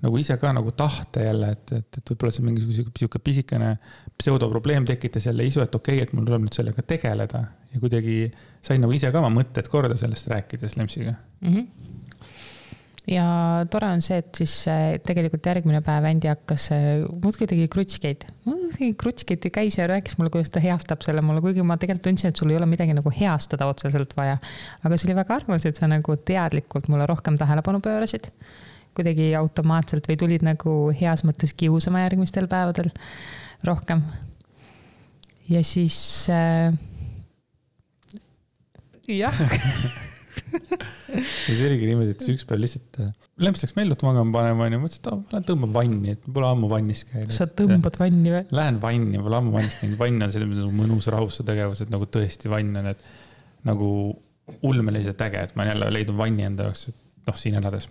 nagu 0.06 0.20
ise 0.22 0.38
ka 0.38 0.52
nagu 0.54 0.76
tahte 0.78 1.26
jälle, 1.26 1.50
et, 1.58 1.74
et, 1.80 1.98
et 1.98 2.12
võib-olla 2.14 2.36
see 2.36 2.46
mingisugune 2.46 2.94
sihuke 3.02 3.22
pisikene 3.24 3.72
pseudoprobleem 4.22 4.86
tekitas 4.90 5.26
jälle 5.26 5.48
isu, 5.50 5.64
et 5.66 5.74
okei 5.74 5.98
okay,, 5.98 6.06
et 6.06 6.14
mul 6.14 6.28
tuleb 6.30 6.46
nüüd 6.46 6.60
sellega 6.60 6.86
tegeleda 6.86 7.42
ja 7.74 7.82
kuidagi 7.82 8.20
sain 8.62 8.84
nagu 8.86 8.94
ise 8.94 9.10
ka 9.10 9.24
oma 9.24 9.34
mõtted 9.34 9.70
korda 9.74 9.98
sellest 9.98 10.30
rääkides 10.30 10.78
Lemsiga. 10.78 11.18
Mhm. 11.42 11.93
Ja 13.10 13.26
tore 13.72 13.90
on 13.92 14.02
see, 14.04 14.20
et 14.22 14.40
siis 14.40 14.54
äh, 14.72 14.84
tegelikult 15.04 15.46
järgmine 15.48 15.82
päev 15.84 16.06
Andy 16.08 16.30
hakkas, 16.32 16.70
muudkui 17.24 17.48
tegi 17.50 17.66
krutskeid. 17.72 18.24
krutskeid 19.00 19.48
käis 19.54 19.78
ja 19.78 19.88
rääkis 19.92 20.16
mulle, 20.18 20.32
kuidas 20.34 20.52
ta 20.54 20.64
heastab 20.64 21.04
selle 21.04 21.24
mulle, 21.26 21.44
kuigi 21.44 21.66
ma 21.68 21.78
tegelikult 21.80 22.08
tundsin, 22.08 22.32
et 22.32 22.40
sul 22.40 22.54
ei 22.54 22.60
ole 22.60 22.70
midagi 22.70 22.96
nagu 22.96 23.12
heastada 23.14 23.68
otseselt 23.68 24.16
vaja. 24.18 24.38
aga 24.84 24.98
see 24.98 25.10
oli 25.10 25.18
väga 25.20 25.36
armas, 25.42 25.66
et 25.68 25.80
sa 25.80 25.90
nagu 25.92 26.16
teadlikult 26.16 26.88
mulle 26.92 27.08
rohkem 27.10 27.40
tähelepanu 27.40 27.84
pöörasid. 27.84 28.32
kuidagi 28.96 29.34
automaatselt 29.36 30.08
või 30.08 30.18
tulid 30.22 30.44
nagu 30.46 30.78
heas 30.94 31.26
mõttes 31.28 31.56
kiusama 31.58 32.06
järgmistel 32.06 32.48
päevadel 32.48 32.94
rohkem. 33.68 34.06
ja 35.50 35.64
siis 35.64 36.30
äh, 36.32 36.72
jah 39.22 39.36
ja 40.54 41.22
siis 41.24 41.62
oligi 41.66 41.90
niimoodi, 41.90 42.14
et 42.16 42.24
siis 42.24 42.38
üks 42.38 42.48
päev 42.50 42.62
lihtsalt, 42.64 43.00
Lemps 43.42 43.64
läks 43.64 43.74
Mellut 43.78 44.04
magama 44.06 44.36
panema, 44.36 44.68
onju, 44.68 44.80
mõtlesin, 44.84 45.02
et 45.02 45.08
aa, 45.10 45.18
ma 45.18 45.34
lähen 45.34 45.48
tõmban 45.48 45.72
vanni, 45.74 46.14
et 46.14 46.28
pole 46.36 46.50
ammu 46.50 46.70
vannis 46.70 47.02
käinud. 47.10 47.34
sa 47.34 47.48
tõmbad 47.50 47.98
vanni 47.98 48.34
või? 48.36 48.44
Lähen 48.54 48.78
vanni, 48.84 49.22
pole 49.26 49.40
ammu 49.40 49.56
vannis 49.56 49.80
käinud, 49.80 49.98
vann 49.98 50.28
on 50.28 50.34
selline 50.36 50.60
nagu 50.60 50.76
mõnus 50.78 51.10
rahustav 51.14 51.48
tegevus, 51.50 51.82
et 51.82 51.94
nagu 51.94 52.06
tõesti 52.14 52.52
vann 52.54 52.78
on, 52.82 52.92
et 52.94 53.10
nagu 53.66 53.90
ulmeliselt 54.70 55.26
äge, 55.26 55.42
et 55.48 55.56
ma 55.56 55.64
olen 55.64 55.74
jälle 55.74 55.90
leidnud 55.98 56.20
vanni 56.20 56.46
enda 56.46 56.70
jaoks, 56.70 56.88
et 56.92 57.28
noh, 57.28 57.40
siin 57.40 57.58
elades. 57.60 57.90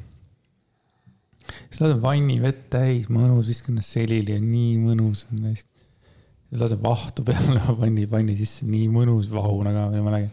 siis 1.68 1.82
lasen 1.82 2.02
vanni 2.02 2.38
vett 2.42 2.68
täis, 2.70 3.08
mõnus, 3.10 3.50
viskan 3.50 3.74
ennast 3.74 3.96
selili 3.96 4.36
ja 4.36 4.40
nii 4.42 4.76
mõnus 4.84 5.26
on. 5.30 5.42
siis 5.50 6.60
lasen 6.60 6.82
vahtu 6.82 7.24
peale 7.26 7.62
vanni, 7.82 8.06
vanni 8.10 8.36
sisse, 8.38 8.68
nii 8.68 8.88
mõnus 8.92 9.32
vahuna 9.32 9.74
ka, 9.74 9.88
ma 9.98 10.14
nägin. 10.18 10.30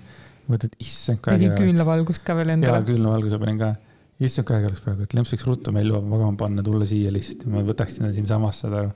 Mõtled, 0.49 0.75
issand. 0.81 1.21
tegid 1.25 1.55
küünlavalgust 1.57 2.25
ka 2.25 2.35
veel 2.39 2.55
endale? 2.55 2.81
jaa, 2.81 2.87
küünlavalguse 2.87 3.39
panin 3.41 3.61
ka. 3.61 3.73
issand, 4.19 4.51
äge 4.57 4.71
oleks 4.71 4.83
praegu, 4.85 5.07
et 5.07 5.15
lemps 5.17 5.33
võiks 5.35 5.47
ruttu 5.47 5.73
meil 5.75 5.93
magama 6.01 6.35
panna, 6.39 6.65
tulla 6.65 6.87
siia 6.89 7.13
lihtsalt 7.15 7.45
ja 7.45 7.53
ma 7.53 7.65
võtaksin 7.67 8.07
ta 8.07 8.13
siinsamas, 8.15 8.63
saad 8.63 8.77
aru 8.81 8.93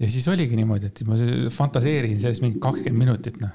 ja 0.00 0.08
siis 0.08 0.28
oligi 0.32 0.56
niimoodi, 0.56 0.88
et 0.88 1.02
ma 1.08 1.16
fantaseerisin 1.52 2.20
sellest 2.22 2.44
mingi 2.44 2.60
kakskümmend 2.62 3.04
minutit, 3.04 3.40
noh 3.42 3.50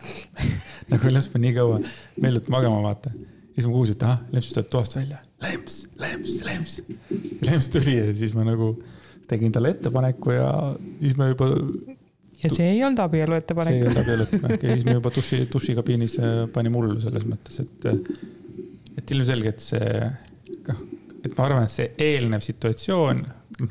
nagu 0.92 1.14
Lemps 1.14 1.30
pani 1.34 1.50
nii 1.50 1.58
kaua 1.58 1.80
Mellut 2.22 2.50
magama, 2.54 2.84
vaata. 2.86 3.14
ja 3.16 3.58
siis 3.58 3.70
ma 3.70 3.74
kuulsin, 3.74 3.98
et 3.98 4.06
ahah, 4.06 4.22
Lemps 4.34 4.52
tuleb 4.54 4.70
toast 4.74 4.98
välja. 4.98 5.22
Lemps, 5.46 5.80
Lemps, 6.02 6.38
Lemps. 6.46 6.78
Lemps 7.46 7.70
tuli 7.74 7.98
ja 7.98 8.08
siis 8.18 8.36
ma 8.38 8.46
nagu 8.46 8.76
tegin 9.30 9.54
talle 9.54 9.74
ettepaneku 9.74 10.36
ja 10.36 10.50
siis 11.00 11.18
me 11.18 11.32
juba. 11.34 11.52
Ja 12.44 12.52
see 12.52 12.68
ei 12.74 12.84
olnud 12.84 13.00
abielu 13.06 13.38
ettepanek. 13.38 13.74
see 13.74 13.82
ei 13.82 13.88
olnud 13.88 14.04
abielu 14.04 14.28
ettepanek 14.28 14.64
ja 14.68 14.76
siis 14.76 14.86
me 14.88 14.98
juba 15.00 15.14
duši, 15.16 15.42
dušikabiinis 15.54 16.20
äh, 16.20 16.36
panime 16.54 16.82
hullu 16.82 17.00
selles 17.04 17.26
mõttes, 17.30 17.62
et, 17.64 17.90
et 19.00 19.16
ilmselgelt 19.16 19.64
see, 19.64 20.12
noh, 20.70 20.86
et 21.24 21.34
ma 21.34 21.50
arvan, 21.50 21.66
et 21.66 21.74
see 21.74 21.92
eelnev 22.10 22.44
situatsioon 22.46 23.26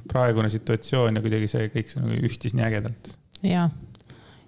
praegune 0.09 0.49
situatsioon 0.49 1.18
ja 1.18 1.23
kuidagi 1.25 1.49
see 1.50 1.71
kõik 1.73 1.90
see 1.90 2.02
nagu 2.02 2.28
ühtis 2.28 2.54
nii 2.56 2.66
ägedalt. 2.66 3.11
ja, 3.44 3.68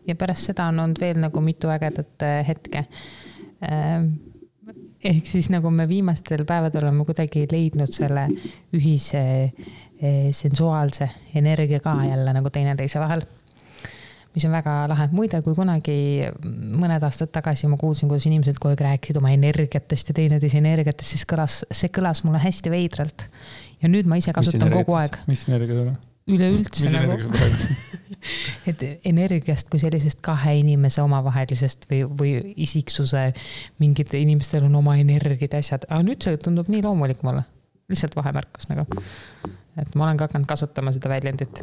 ja 0.06 0.16
pärast 0.18 0.50
seda 0.50 0.70
on 0.72 0.80
olnud 0.84 1.00
veel 1.00 1.20
nagu 1.22 1.42
mitu 1.44 1.70
ägedat 1.72 2.24
äh, 2.24 2.40
hetke. 2.46 2.86
Ähm, 3.64 4.12
ehk 5.04 5.28
siis 5.28 5.50
nagu 5.52 5.70
me 5.70 5.86
viimastel 5.88 6.44
päevadel 6.48 6.88
oleme 6.88 7.06
kuidagi 7.08 7.46
leidnud 7.50 7.92
selle 7.94 8.26
ühise 8.76 9.24
äh, 9.46 10.30
sensuaalse 10.32 11.10
energia 11.34 11.80
ka 11.84 11.98
jälle 12.04 12.36
nagu 12.36 12.52
teineteise 12.52 13.00
vahel 13.02 13.26
mis 14.36 14.44
on 14.44 14.52
väga 14.52 14.72
lahe. 14.92 15.08
muide, 15.16 15.40
kui 15.44 15.56
kunagi 15.56 15.98
mõned 16.76 17.04
aastad 17.08 17.32
tagasi 17.32 17.70
ma 17.72 17.78
kuulsin, 17.80 18.10
kuidas 18.10 18.26
inimesed 18.28 18.60
kogu 18.60 18.74
aeg 18.74 18.84
rääkisid 18.86 19.20
oma 19.20 19.32
energiatest 19.32 20.12
ja 20.12 20.16
teineteise 20.18 20.60
energiatest, 20.60 21.14
siis 21.14 21.24
kõlas, 21.28 21.62
see 21.72 21.92
kõlas 21.94 22.20
mulle 22.26 22.42
hästi 22.42 22.72
veidralt 22.72 23.28
ja 23.82 23.88
nüüd 23.92 24.08
ma 24.10 24.20
ise 24.20 24.34
kasutan 24.36 24.72
kogu 24.72 24.96
aeg. 24.98 25.16
mis 25.30 25.46
energia 25.48 25.78
sul 25.78 25.88
on? 25.94 25.96
üleüldse 26.26 26.90
nagu. 26.90 27.16
et 28.68 28.82
energiast 29.06 29.70
kui 29.70 29.80
sellisest 29.82 30.20
kahe 30.24 30.56
inimese 30.60 31.02
omavahelisest 31.04 31.86
või, 31.90 32.02
või 32.20 32.32
isiksuse, 32.66 33.28
mingitel 33.82 34.18
inimestel 34.20 34.66
on 34.66 34.74
oma 34.82 34.96
energiad 35.00 35.54
ja 35.54 35.62
asjad, 35.62 35.86
aga 35.88 36.02
nüüd 36.06 36.26
see 36.26 36.40
tundub 36.42 36.70
nii 36.72 36.82
loomulik 36.86 37.22
mulle. 37.26 37.46
lihtsalt 37.88 38.16
vahemärkus 38.18 38.68
nagu. 38.72 38.84
et 39.78 39.94
ma 39.94 40.08
olen 40.08 40.18
ka 40.18 40.26
hakanud 40.26 40.50
kasutama 40.50 40.92
seda 40.92 41.14
väljendit. 41.14 41.62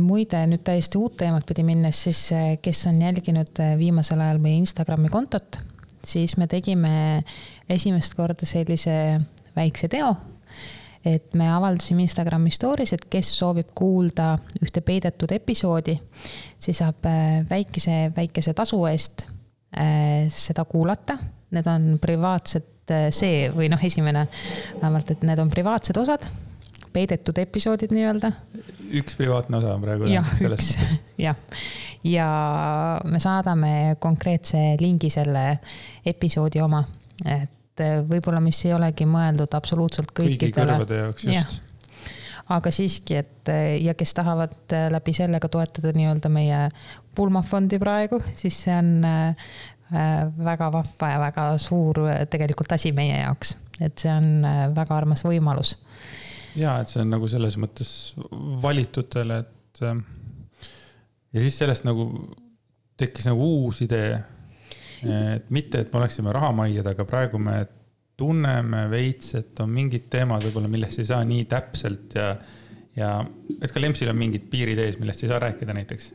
Muide, 0.00 0.40
nüüd 0.48 0.62
täiesti 0.64 0.98
uut 0.98 1.16
teemat 1.20 1.46
pidi 1.48 1.64
minnes, 1.66 1.98
siis 2.06 2.20
kes 2.62 2.86
on 2.88 3.00
jälginud 3.02 3.60
viimasel 3.78 4.22
ajal 4.24 4.38
meie 4.42 4.60
Instagrami 4.62 5.10
kontot, 5.12 5.58
siis 6.06 6.36
me 6.40 6.46
tegime 6.46 7.22
esimest 7.68 8.14
korda 8.16 8.46
sellise 8.48 8.96
väikse 9.56 9.88
teo. 9.92 10.14
et 11.06 11.34
me 11.38 11.46
avaldasime 11.46 12.02
Instagrami 12.02 12.50
story's, 12.50 12.90
et 12.96 13.04
kes 13.06 13.28
soovib 13.38 13.68
kuulda 13.78 14.32
ühte 14.58 14.80
peidetud 14.82 15.30
episoodi, 15.36 15.94
siis 16.58 16.80
saab 16.82 17.06
äh, 17.06 17.44
väikese, 17.46 18.10
väikese 18.16 18.54
tasu 18.58 18.80
eest 18.90 19.28
seda 20.32 20.64
kuulata. 20.64 21.18
Need 21.54 21.66
on 21.70 21.86
privaatsed, 22.02 22.90
see 23.14 23.46
või 23.54 23.68
noh, 23.70 23.82
esimene 23.86 24.24
vähemalt, 24.80 25.12
et 25.12 25.22
need 25.26 25.42
on 25.42 25.50
privaatsed 25.52 25.98
osad 26.00 26.26
peidetud 26.96 27.38
episoodid 27.42 27.92
nii-öelda. 27.94 28.30
üks 28.96 29.18
privaatne 29.18 29.60
osa 29.60 29.74
on 29.74 29.84
praegu. 29.84 30.08
jah, 30.10 30.32
üks, 30.46 30.72
jah. 31.26 31.36
ja 32.06 32.30
me 33.04 33.20
saadame 33.22 33.74
konkreetse 34.00 34.62
lingi 34.80 35.10
selle 35.12 35.46
episoodi 36.06 36.62
oma, 36.64 36.82
et 37.24 37.84
eh, 37.84 38.00
võib-olla, 38.08 38.40
mis 38.44 38.64
ei 38.68 38.74
olegi 38.76 39.08
mõeldud 39.10 39.56
absoluutselt 39.58 40.12
kõikidele. 40.16 40.48
kõigi 40.48 40.58
kõrvade 40.58 41.00
jaoks, 41.04 41.30
just 41.30 41.62
aga 42.54 42.70
siiski, 42.70 43.16
et 43.18 43.50
eh, 43.52 43.76
ja 43.82 43.96
kes 43.98 44.14
tahavad 44.16 44.58
eh, 44.72 44.88
läbi 44.94 45.14
selle 45.16 45.40
ka 45.42 45.50
toetada 45.52 45.92
nii-öelda 45.96 46.30
meie 46.32 46.66
pulmafondi 47.16 47.80
praegu, 47.82 48.20
siis 48.38 48.64
see 48.66 48.76
on 48.76 48.92
väga 49.86 50.66
vahva 50.74 51.08
ja 51.12 51.18
väga 51.22 51.42
suur 51.62 52.00
tegelikult 52.30 52.72
asi 52.74 52.90
meie 52.90 53.20
jaoks, 53.20 53.52
et 53.78 53.94
see 54.02 54.10
on 54.10 54.42
väga 54.74 54.96
armas 54.96 55.22
võimalus. 55.22 55.76
Ja, 56.56 56.78
et 56.80 56.92
see 56.92 57.02
on 57.04 57.12
nagu 57.12 57.28
selles 57.28 57.58
mõttes 57.60 57.90
valitutele, 58.62 59.38
et 59.44 59.82
ja 59.84 61.42
siis 61.44 61.58
sellest 61.58 61.84
nagu 61.84 62.08
tekkis 62.96 63.28
nagu 63.28 63.44
uus 63.60 63.82
idee 63.84 64.16
et 65.04 65.50
mitte, 65.50 65.80
et 65.80 65.92
me 65.92 66.00
oleksime 66.00 66.32
rahamaiad, 66.32 66.86
aga 66.86 67.04
praegu 67.08 67.38
me 67.42 67.58
tunneme 68.16 68.86
veits, 68.90 69.34
et 69.36 69.60
on 69.60 69.70
mingid 69.70 70.08
teemad 70.12 70.44
võib-olla, 70.46 70.70
millest 70.72 71.02
ei 71.02 71.08
saa 71.10 71.24
nii 71.28 71.44
täpselt 71.50 72.16
ja, 72.16 72.30
ja 72.96 73.10
et 73.60 73.72
ka 73.72 73.82
Lempsil 73.82 74.10
on 74.12 74.16
mingid 74.18 74.48
piirid 74.52 74.80
ees, 74.80 74.96
millest 75.00 75.24
ei 75.24 75.32
saa 75.32 75.40
rääkida 75.42 75.76
näiteks. 75.76 76.12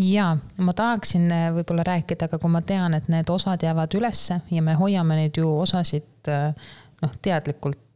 ja 0.00 0.30
ma 0.64 0.72
tahaksin 0.76 1.28
äh, 1.32 1.50
võib-olla 1.54 1.84
rääkida, 1.86 2.30
aga 2.30 2.40
kui 2.40 2.52
ma 2.52 2.62
tean, 2.64 2.96
et 2.96 3.10
need 3.12 3.28
osad 3.30 3.62
jäävad 3.62 3.98
ülesse 3.98 4.40
ja 4.50 4.64
me 4.64 4.78
hoiame 4.80 5.18
neid 5.20 5.36
ju 5.36 5.52
osasid 5.60 6.32
äh, 6.32 6.54
noh, 7.02 7.16
teadlikult 7.22 7.78
äh, 7.78 7.89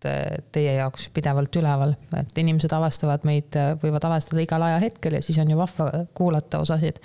teie 0.52 0.76
jaoks 0.76 1.08
pidevalt 1.14 1.56
üleval, 1.56 1.96
et 2.18 2.38
inimesed 2.38 2.72
avastavad 2.76 3.24
meid, 3.28 3.56
võivad 3.82 4.04
avastada 4.08 4.42
igal 4.44 4.62
ajahetkel 4.66 5.18
ja 5.18 5.24
siis 5.24 5.40
on 5.42 5.50
ju 5.50 5.58
vahva 5.58 6.06
kuulata 6.14 6.60
osasid 6.64 7.00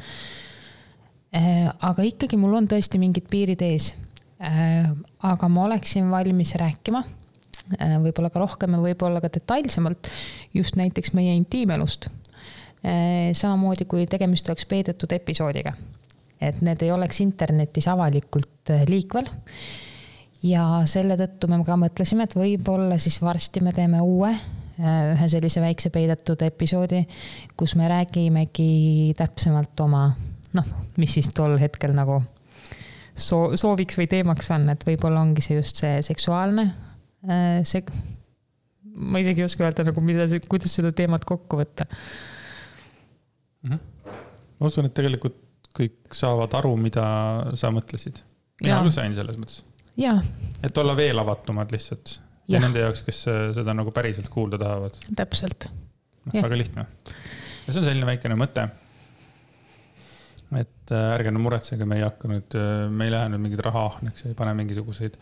Äh, 1.29 1.67
aga 1.85 2.05
ikkagi 2.07 2.37
mul 2.41 2.55
on 2.57 2.67
tõesti 2.69 2.97
mingid 3.01 3.27
piirid 3.29 3.61
ees. 3.61 3.91
Äh, 4.41 4.87
aga 5.29 5.49
ma 5.51 5.67
oleksin 5.67 6.07
valmis 6.09 6.55
rääkima, 6.57 7.03
äh, 7.77 7.97
võib-olla 8.01 8.31
ka 8.33 8.41
rohkem 8.41 8.73
ja 8.73 8.81
võib-olla 8.81 9.21
ka 9.21 9.29
detailsemalt 9.35 10.09
just 10.57 10.79
näiteks 10.79 11.13
meie 11.17 11.35
intiimelust. 11.37 12.09
samamoodi 13.35 13.83
kui 13.91 14.05
tegemist 14.07 14.47
oleks 14.47 14.63
peidetud 14.63 15.11
episoodiga, 15.11 15.73
et 16.39 16.61
need 16.63 16.79
ei 16.85 16.93
oleks 16.95 17.17
internetis 17.19 17.89
avalikult 17.91 18.71
liikvel 18.87 19.27
ja 20.43 20.63
selle 20.89 21.17
tõttu 21.19 21.49
me 21.51 21.59
ka 21.67 21.75
mõtlesime, 21.79 22.25
et 22.27 22.35
võib-olla 22.37 22.97
siis 23.01 23.19
varsti 23.21 23.63
me 23.65 23.73
teeme 23.75 24.01
uue 24.05 24.31
ühe 24.79 25.25
sellise 25.27 25.59
väikse 25.59 25.89
peidetud 25.91 26.39
episoodi, 26.45 27.01
kus 27.59 27.75
me 27.75 27.89
räägimegi 27.91 29.11
täpsemalt 29.19 29.81
oma 29.83 30.05
noh, 30.55 30.69
mis 30.97 31.17
siis 31.17 31.31
tol 31.35 31.57
hetkel 31.59 31.91
nagu 31.97 32.21
soo-, 33.19 33.57
sooviks 33.59 33.99
või 33.99 34.07
teemaks 34.11 34.49
on, 34.55 34.69
et 34.73 34.85
võib-olla 34.87 35.23
ongi 35.25 35.43
see 35.43 35.59
just 35.59 35.81
see 35.81 35.99
seksuaalne, 36.05 36.65
äh, 37.27 37.59
see, 37.67 37.83
ma 38.95 39.21
isegi 39.21 39.43
ei 39.43 39.49
oska 39.49 39.67
öelda 39.67 39.89
nagu, 39.89 40.03
mida 40.05 40.27
kuidas 40.47 40.75
seda 40.79 40.93
teemat 40.95 41.27
kokku 41.27 41.59
võtta 41.59 41.87
mm. 41.89 43.71
-hmm. 43.71 43.79
ma 44.59 44.71
usun, 44.71 44.89
et 44.89 44.95
tegelikult 44.95 45.37
kõik 45.75 46.15
saavad 46.15 46.55
aru, 46.57 46.73
mida 46.79 47.05
sa 47.59 47.71
mõtlesid. 47.71 48.23
mina 48.63 48.81
küll 48.83 48.95
sain 48.95 49.15
selles 49.15 49.37
mõttes. 49.37 49.61
Et 50.63 50.77
olla 50.77 50.95
veel 50.97 51.19
avatumad 51.19 51.71
lihtsalt. 51.75 52.19
ja, 52.47 52.57
ja 52.57 52.65
nende 52.65 52.83
jaoks, 52.85 53.03
kes 53.07 53.23
seda 53.57 53.75
nagu 53.77 53.91
päriselt 53.95 54.29
kuulda 54.33 54.59
tahavad. 54.61 54.99
täpselt. 55.15 55.69
noh, 56.25 56.37
väga 56.41 56.57
lihtne. 56.57 56.85
ja 57.05 57.73
see 57.73 57.81
on 57.81 57.89
selline 57.91 58.07
väikene 58.09 58.39
mõte 58.39 58.69
et 60.57 60.93
äh, 60.93 61.13
ärge 61.13 61.33
nüüd 61.33 61.45
muretsege, 61.45 61.85
me 61.85 61.99
ei 61.99 62.05
hakka 62.05 62.29
nüüd, 62.31 62.57
äh, 62.57 62.87
me 62.89 63.07
ei 63.07 63.13
lähe 63.13 63.29
nüüd 63.33 63.43
mingid 63.45 63.61
rahaahneks 63.65 64.25
ei 64.29 64.35
pane 64.37 64.55
mingisuguseid 64.57 65.17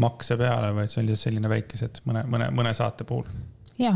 makse 0.00 0.38
peale, 0.40 0.72
vaid 0.76 0.90
see 0.90 1.02
on 1.02 1.08
lihtsalt 1.08 1.28
selline 1.28 1.50
väikesed 1.52 2.00
mõne, 2.08 2.24
mõne, 2.30 2.48
mõne 2.54 2.72
saate 2.76 3.06
puhul. 3.08 3.28
ja, 3.80 3.92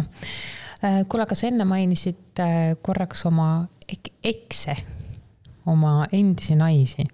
äh, 0.85 1.01
kuule, 1.09 1.25
aga 1.25 1.39
sa 1.39 1.49
enne 1.49 1.67
mainisid 1.69 2.43
korraks 2.85 3.25
oma 3.31 3.51
ekse, 3.89 4.77
oma 5.69 6.03
endisi 6.13 6.59
naisi 6.59 7.07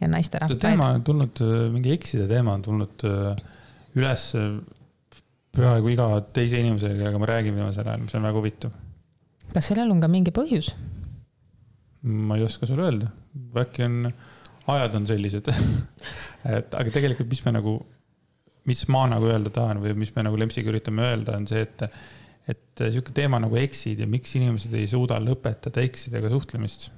ja 0.00 0.08
naisterahvaid. 0.12 0.60
teema 0.60 0.90
on 0.96 1.04
tulnud, 1.04 1.44
mingi 1.74 1.94
ekside 1.94 2.26
teema 2.30 2.56
on 2.56 2.64
tulnud 2.66 3.06
üles 3.96 4.26
peaaegu 5.56 5.92
iga 5.94 6.08
teise 6.36 6.60
inimesega, 6.60 6.98
kellega 6.98 7.20
ma 7.22 7.30
räägin 7.30 7.56
viimasel 7.56 7.88
ajal, 7.88 8.04
mis 8.04 8.16
on 8.18 8.28
väga 8.28 8.40
huvitav. 8.40 8.76
kas 9.54 9.72
sellel 9.72 9.92
on 9.94 10.02
ka 10.04 10.10
mingi 10.12 10.34
põhjus? 10.36 10.72
ma 12.06 12.36
ei 12.36 12.44
oska 12.46 12.68
sulle 12.68 12.86
öelda, 12.86 13.08
äkki 13.62 13.86
on 13.86 14.10
ajad 14.66 14.98
on 14.98 15.06
sellised 15.08 15.50
et 16.58 16.76
aga 16.78 16.92
tegelikult, 16.94 17.30
mis 17.30 17.42
me 17.46 17.54
nagu, 17.56 17.78
mis 18.68 18.84
ma 18.92 19.06
nagu 19.10 19.30
öelda 19.30 19.52
tahan 19.54 19.82
või 19.82 19.96
mis 19.98 20.12
me 20.16 20.26
nagu 20.26 20.38
Lempsiga 20.40 20.72
üritame 20.72 21.06
öelda, 21.06 21.38
on 21.38 21.48
see, 21.50 21.64
et, 21.66 21.86
et 22.50 22.84
sihuke 22.84 23.14
teema 23.16 23.40
nagu 23.42 23.58
eksid 23.60 24.02
ja 24.02 24.10
miks 24.10 24.36
inimesed 24.38 24.74
ei 24.76 24.88
suuda 24.90 25.18
lõpetada 25.22 25.84
eksidega 25.86 26.30
suhtlemist. 26.32 26.90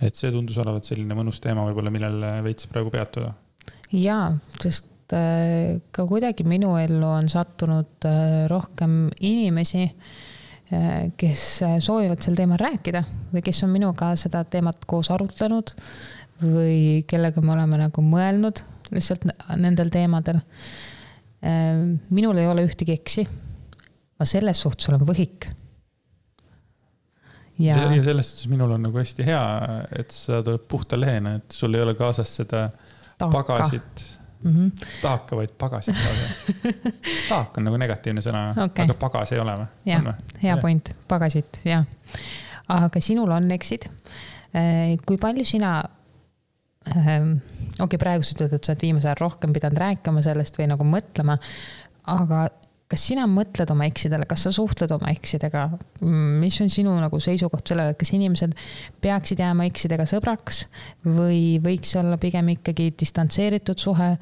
Et 0.00 0.16
see 0.16 0.30
tundus 0.34 0.58
olevat 0.62 0.86
selline 0.86 1.16
mõnus 1.18 1.40
teema 1.42 1.66
võib-olla, 1.68 1.92
millele 1.94 2.38
veits 2.46 2.70
praegu 2.70 2.92
peatuda. 2.94 3.34
jaa, 3.92 4.32
sest 4.62 5.14
äh, 5.16 5.78
ka 5.90 6.06
kuidagi 6.08 6.46
minu 6.48 6.76
ellu 6.80 7.06
on 7.06 7.30
sattunud 7.32 8.08
äh, 8.08 8.44
rohkem 8.50 9.06
inimesi 9.20 9.88
Äh, 10.72 11.12
kes 11.16 11.62
äh, 11.62 11.78
soovivad 11.80 12.20
sel 12.20 12.34
teemal 12.36 12.58
rääkida 12.60 13.00
või 13.32 13.40
kes 13.40 13.62
on 13.64 13.70
minuga 13.72 14.10
seda 14.20 14.42
teemat 14.44 14.82
koos 14.84 15.08
arutlenud 15.14 15.70
või 16.42 17.06
kellega 17.08 17.40
me 17.40 17.54
oleme 17.54 17.78
nagu 17.80 18.04
mõelnud 18.04 18.60
lihtsalt 18.92 19.24
nendel 19.56 19.88
teemadel. 19.94 20.42
Äh, 21.40 21.80
minul 22.12 22.36
ei 22.42 22.50
ole 22.50 22.66
ühtegi 22.68 22.92
eksi. 22.98 23.24
ma 24.18 24.26
selles 24.28 24.60
suhtes 24.60 24.90
olen 24.90 25.06
võhik. 25.08 25.48
Ja, 27.58 27.78
ja 27.94 28.04
selles 28.04 28.30
suhtes 28.30 28.48
minul 28.52 28.76
on 28.76 28.86
nagu 28.88 29.00
hästi 29.00 29.26
hea, 29.26 29.42
et 29.98 30.14
sa 30.14 30.42
tuled 30.46 30.64
puhta 30.70 31.00
lehena, 31.00 31.38
et 31.40 31.58
sul 31.58 31.74
ei 31.74 31.82
ole 31.84 31.96
kaasas 31.98 32.36
seda 32.40 32.68
Taaka. 33.18 33.32
pagasit 33.32 34.06
mm. 34.42 34.52
-hmm. 34.54 34.86
taaka, 35.02 35.36
vaid 35.36 35.50
pagasit 35.58 35.96
lausa. 36.04 36.28
taak 37.28 37.58
on 37.58 37.64
nagu 37.64 37.76
negatiivne 37.76 38.22
sõna 38.24 38.50
okay., 38.64 38.84
aga 38.84 38.94
pagas 38.94 39.32
ei 39.32 39.40
ole 39.42 39.56
või? 39.60 39.68
jah, 39.86 40.08
hea 40.42 40.54
ja. 40.54 40.56
point, 40.62 40.94
pagasit, 41.08 41.60
jah. 41.64 41.84
aga 42.68 43.00
sinul 43.00 43.30
on 43.30 43.50
eksid. 43.50 43.88
Äh, 44.56 44.96
kui 45.06 45.18
palju 45.20 45.44
sina 45.44 45.82
ähm, 46.96 47.36
okei 47.78 47.84
okay,, 47.84 47.98
praegu 47.98 48.24
sa 48.24 48.36
ütled, 48.36 48.54
et 48.54 48.64
sa 48.64 48.72
oled 48.72 48.82
viimasel 48.82 49.10
ajal 49.10 49.20
rohkem 49.20 49.52
pidanud 49.52 49.82
rääkima 49.82 50.22
sellest 50.24 50.58
või 50.58 50.70
nagu 50.70 50.86
mõtlema, 50.88 51.38
aga 52.08 52.48
kas 52.88 53.04
sina 53.10 53.26
mõtled 53.28 53.68
oma 53.72 53.86
eksidele, 53.88 54.24
kas 54.28 54.46
sa 54.46 54.52
suhtled 54.54 54.92
oma 54.96 55.10
eksidega, 55.12 55.66
mis 56.40 56.56
on 56.64 56.70
sinu 56.72 56.94
nagu 56.96 57.20
seisukoht 57.20 57.68
sellele, 57.68 57.92
et 57.92 58.00
kas 58.00 58.14
inimesed 58.16 58.54
peaksid 59.04 59.42
jääma 59.44 59.66
eksidega 59.68 60.06
sõbraks 60.08 60.64
või 61.04 61.58
võiks 61.64 61.92
olla 62.00 62.16
pigem 62.20 62.54
ikkagi 62.56 62.92
distantseeritud 62.98 63.84
suhe? 63.84 64.14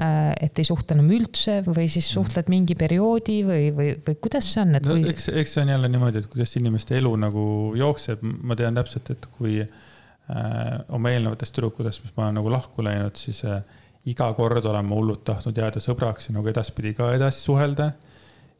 Äh, 0.00 0.30
et 0.40 0.56
ei 0.56 0.64
suhtle 0.64 0.94
enam 0.96 1.10
üldse 1.12 1.58
või 1.66 1.84
siis 1.84 2.06
mhm. 2.06 2.14
suhtled 2.14 2.46
mingi 2.48 2.74
perioodi 2.80 3.42
või, 3.44 3.66
või, 3.76 3.90
või 4.00 4.16
kuidas 4.24 4.46
see 4.48 4.62
on, 4.62 4.78
et 4.78 4.86
kui... 4.86 5.02
no,? 5.04 5.10
eks, 5.12 5.26
eks 5.28 5.52
see 5.52 5.62
on 5.66 5.72
jälle 5.74 5.90
niimoodi, 5.92 6.22
et 6.22 6.30
kuidas 6.32 6.56
inimeste 6.56 6.96
elu 6.96 7.10
nagu 7.20 7.44
jookseb, 7.76 8.24
ma 8.24 8.56
tean 8.56 8.80
täpselt, 8.80 9.12
et 9.12 9.28
kui 9.36 9.58
äh, 9.60 10.72
oma 10.96 11.12
eelnevatest 11.12 11.54
tüdrukutest, 11.58 12.06
mis 12.06 12.16
ma 12.16 12.24
olen 12.24 12.40
nagu 12.40 12.54
lahku 12.54 12.86
läinud, 12.86 13.20
siis 13.20 13.42
äh, 13.44 13.60
iga 14.10 14.28
kord 14.34 14.64
olen 14.66 14.88
ma 14.88 14.98
hullult 14.98 15.22
tahtnud 15.28 15.58
jääda 15.58 15.82
sõbraks 15.82 16.28
ja 16.28 16.36
nagu 16.36 16.50
edaspidi 16.50 16.94
ka 16.98 17.12
edasi 17.16 17.44
suhelda. 17.44 17.92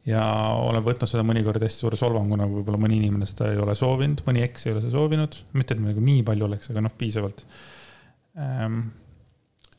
ja 0.05 0.23
olen 0.59 0.83
võtnud 0.83 1.07
seda 1.07 1.23
mõnikord 1.23 1.63
hästi 1.63 1.85
suure 1.85 1.99
solvanguna, 1.99 2.43
kui 2.47 2.59
võib-olla 2.59 2.79
mõni 2.85 2.97
inimene 2.99 3.27
seda 3.27 3.53
ei 3.53 3.59
ole 3.63 3.75
soovinud, 3.75 4.25
mõni 4.27 4.41
eks 4.43 4.67
ei 4.67 4.73
ole 4.73 4.81
seda 4.83 4.97
soovinud, 4.97 5.37
mitte 5.55 5.77
et 5.77 5.79
nagu 5.83 6.03
nii 6.03 6.25
palju 6.27 6.47
oleks, 6.49 6.71
aga 6.73 6.83
noh, 6.83 6.91
piisavalt. 6.99 7.45
Ehm, 8.35 8.81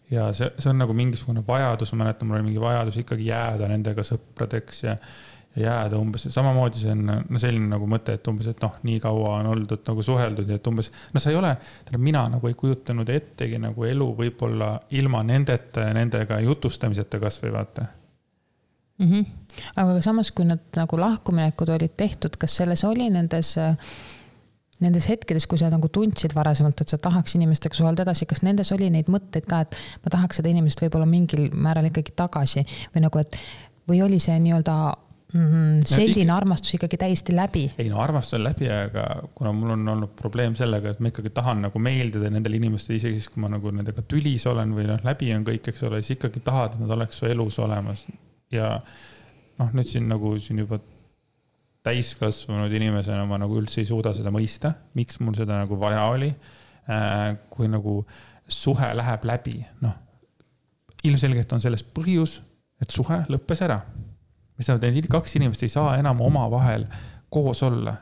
ja 0.08 0.30
see, 0.32 0.48
see 0.56 0.70
on 0.72 0.80
nagu 0.80 0.96
mingisugune 0.96 1.44
vajadus, 1.44 1.92
ma 1.92 2.06
mäletan, 2.06 2.28
mul 2.30 2.38
oli 2.38 2.48
mingi 2.48 2.62
vajadus 2.62 2.96
ikkagi 3.02 3.28
jääda 3.28 3.68
nendega 3.68 4.06
sõpradeks 4.08 4.80
ja 4.86 4.96
jääda 5.56 5.98
umbes, 5.98 6.26
samamoodi 6.34 6.80
see 6.80 6.92
on 6.94 7.04
no 7.06 7.40
selline 7.40 7.68
nagu 7.70 7.86
mõte, 7.90 8.16
et 8.18 8.30
umbes, 8.30 8.48
et 8.50 8.62
noh, 8.64 8.78
nii 8.86 8.98
kaua 9.02 9.36
on 9.40 9.50
oldud 9.52 9.84
nagu 9.86 10.02
suheldud 10.02 10.48
ja 10.50 10.58
et 10.58 10.70
umbes, 10.70 10.90
no 11.14 11.22
sa 11.22 11.30
ei 11.30 11.38
ole, 11.38 11.52
tähendab, 11.84 12.04
mina 12.08 12.24
nagu 12.32 12.50
ei 12.50 12.56
kujutanud 12.58 13.10
ettegi 13.14 13.60
nagu 13.62 13.86
elu 13.86 14.08
võib-olla 14.18 14.72
ilma 14.98 15.22
nendeta 15.26 15.88
ja 15.88 15.94
nendega 15.94 16.40
jutustamiseta 16.42 17.22
kasvõi 17.22 17.54
vaata 17.54 17.86
mm. 18.98 19.06
-hmm. 19.12 19.62
aga 19.76 20.00
samas, 20.02 20.32
kui 20.32 20.48
need 20.48 20.74
nagu 20.76 21.00
lahkuminekud 21.00 21.74
olid 21.76 21.94
tehtud, 21.96 22.36
kas 22.38 22.56
selles 22.62 22.84
oli 22.84 23.10
nendes 23.10 23.56
Nendes 24.82 25.06
hetkedes, 25.08 25.46
kui 25.46 25.58
sa 25.58 25.68
nagu 25.70 25.88
tundsid 25.88 26.32
varasemalt, 26.34 26.80
et 26.82 26.90
sa 26.90 26.98
tahaks 26.98 27.36
inimestega 27.38 27.76
suhelda 27.78 28.02
edasi, 28.02 28.26
kas 28.26 28.42
nendes 28.42 28.72
oli 28.74 28.88
neid 28.90 29.06
mõtteid 29.06 29.46
ka, 29.46 29.60
et 29.60 29.76
ma 30.02 30.10
tahaks 30.10 30.40
seda 30.40 30.50
inimest 30.50 30.82
võib-olla 30.82 31.06
mingil 31.06 31.46
määral 31.54 31.86
ikkagi 31.86 32.10
tagasi 32.18 32.64
või 32.94 33.04
nagu, 33.06 33.22
et 33.22 33.38
või 33.88 34.02
oli 34.02 34.18
see 34.18 34.34
nii-öelda 34.42 34.74
mm. 35.34 35.46
-hmm. 35.46 35.82
selline 35.88 36.30
no, 36.30 36.36
armastus 36.36 36.76
ikkagi 36.78 36.98
täiesti 37.00 37.36
läbi. 37.36 37.64
ei 37.78 37.88
no 37.88 38.00
armastus 38.00 38.38
on 38.38 38.44
läbi, 38.44 38.68
aga 38.70 39.06
kuna 39.34 39.52
mul 39.52 39.74
on 39.76 39.88
olnud 39.88 40.14
probleem 40.18 40.54
sellega, 40.58 40.94
et 40.94 41.00
ma 41.00 41.10
ikkagi 41.12 41.30
tahan 41.34 41.64
nagu 41.66 41.78
meeldida 41.78 42.30
nendele 42.30 42.60
inimestele, 42.60 42.98
isegi 43.00 43.20
siis, 43.20 43.32
kui 43.32 43.42
ma 43.44 43.50
nagu 43.52 43.72
nendega 43.74 44.04
tülis 44.08 44.46
olen 44.50 44.74
või 44.76 44.86
noh, 44.90 45.02
läbi 45.04 45.32
on 45.36 45.46
kõik, 45.46 45.70
eks 45.72 45.82
ole, 45.88 46.02
siis 46.02 46.18
ikkagi 46.18 46.44
tahad, 46.44 46.76
et 46.76 46.84
nad 46.84 46.96
oleks 46.98 47.18
su 47.20 47.30
elus 47.30 47.58
olemas. 47.58 48.06
ja 48.52 48.76
noh, 49.58 49.72
nüüd 49.74 49.90
siin 49.90 50.08
nagu 50.08 50.36
siin 50.38 50.62
juba 50.64 50.78
täiskasvanud 51.84 52.72
inimesena 52.72 53.26
ma 53.28 53.38
nagu 53.38 53.58
üldse 53.60 53.82
ei 53.82 53.88
suuda 53.88 54.14
seda 54.16 54.32
mõista, 54.32 54.72
miks 54.94 55.20
mul 55.20 55.34
seda 55.36 55.58
nagu 55.60 55.76
vaja 55.80 56.06
oli. 56.14 56.30
Äh, 56.84 57.36
kui 57.48 57.68
nagu 57.68 58.02
suhe 58.48 58.90
läheb 58.96 59.22
läbi, 59.24 59.58
noh 59.80 60.00
ilmselgelt 61.04 61.52
on 61.52 61.60
selles 61.60 61.84
põhjus, 61.84 62.38
et 62.80 62.92
suhe 62.92 63.18
lõppes 63.28 63.60
ära 63.64 63.78
mis 64.58 64.66
tähendab, 64.66 64.94
need 64.94 65.08
kaks 65.10 65.36
inimest 65.38 65.64
ei 65.66 65.72
saa 65.72 65.96
enam 65.98 66.20
omavahel 66.22 66.86
koos 67.34 67.62
olla. 67.66 67.96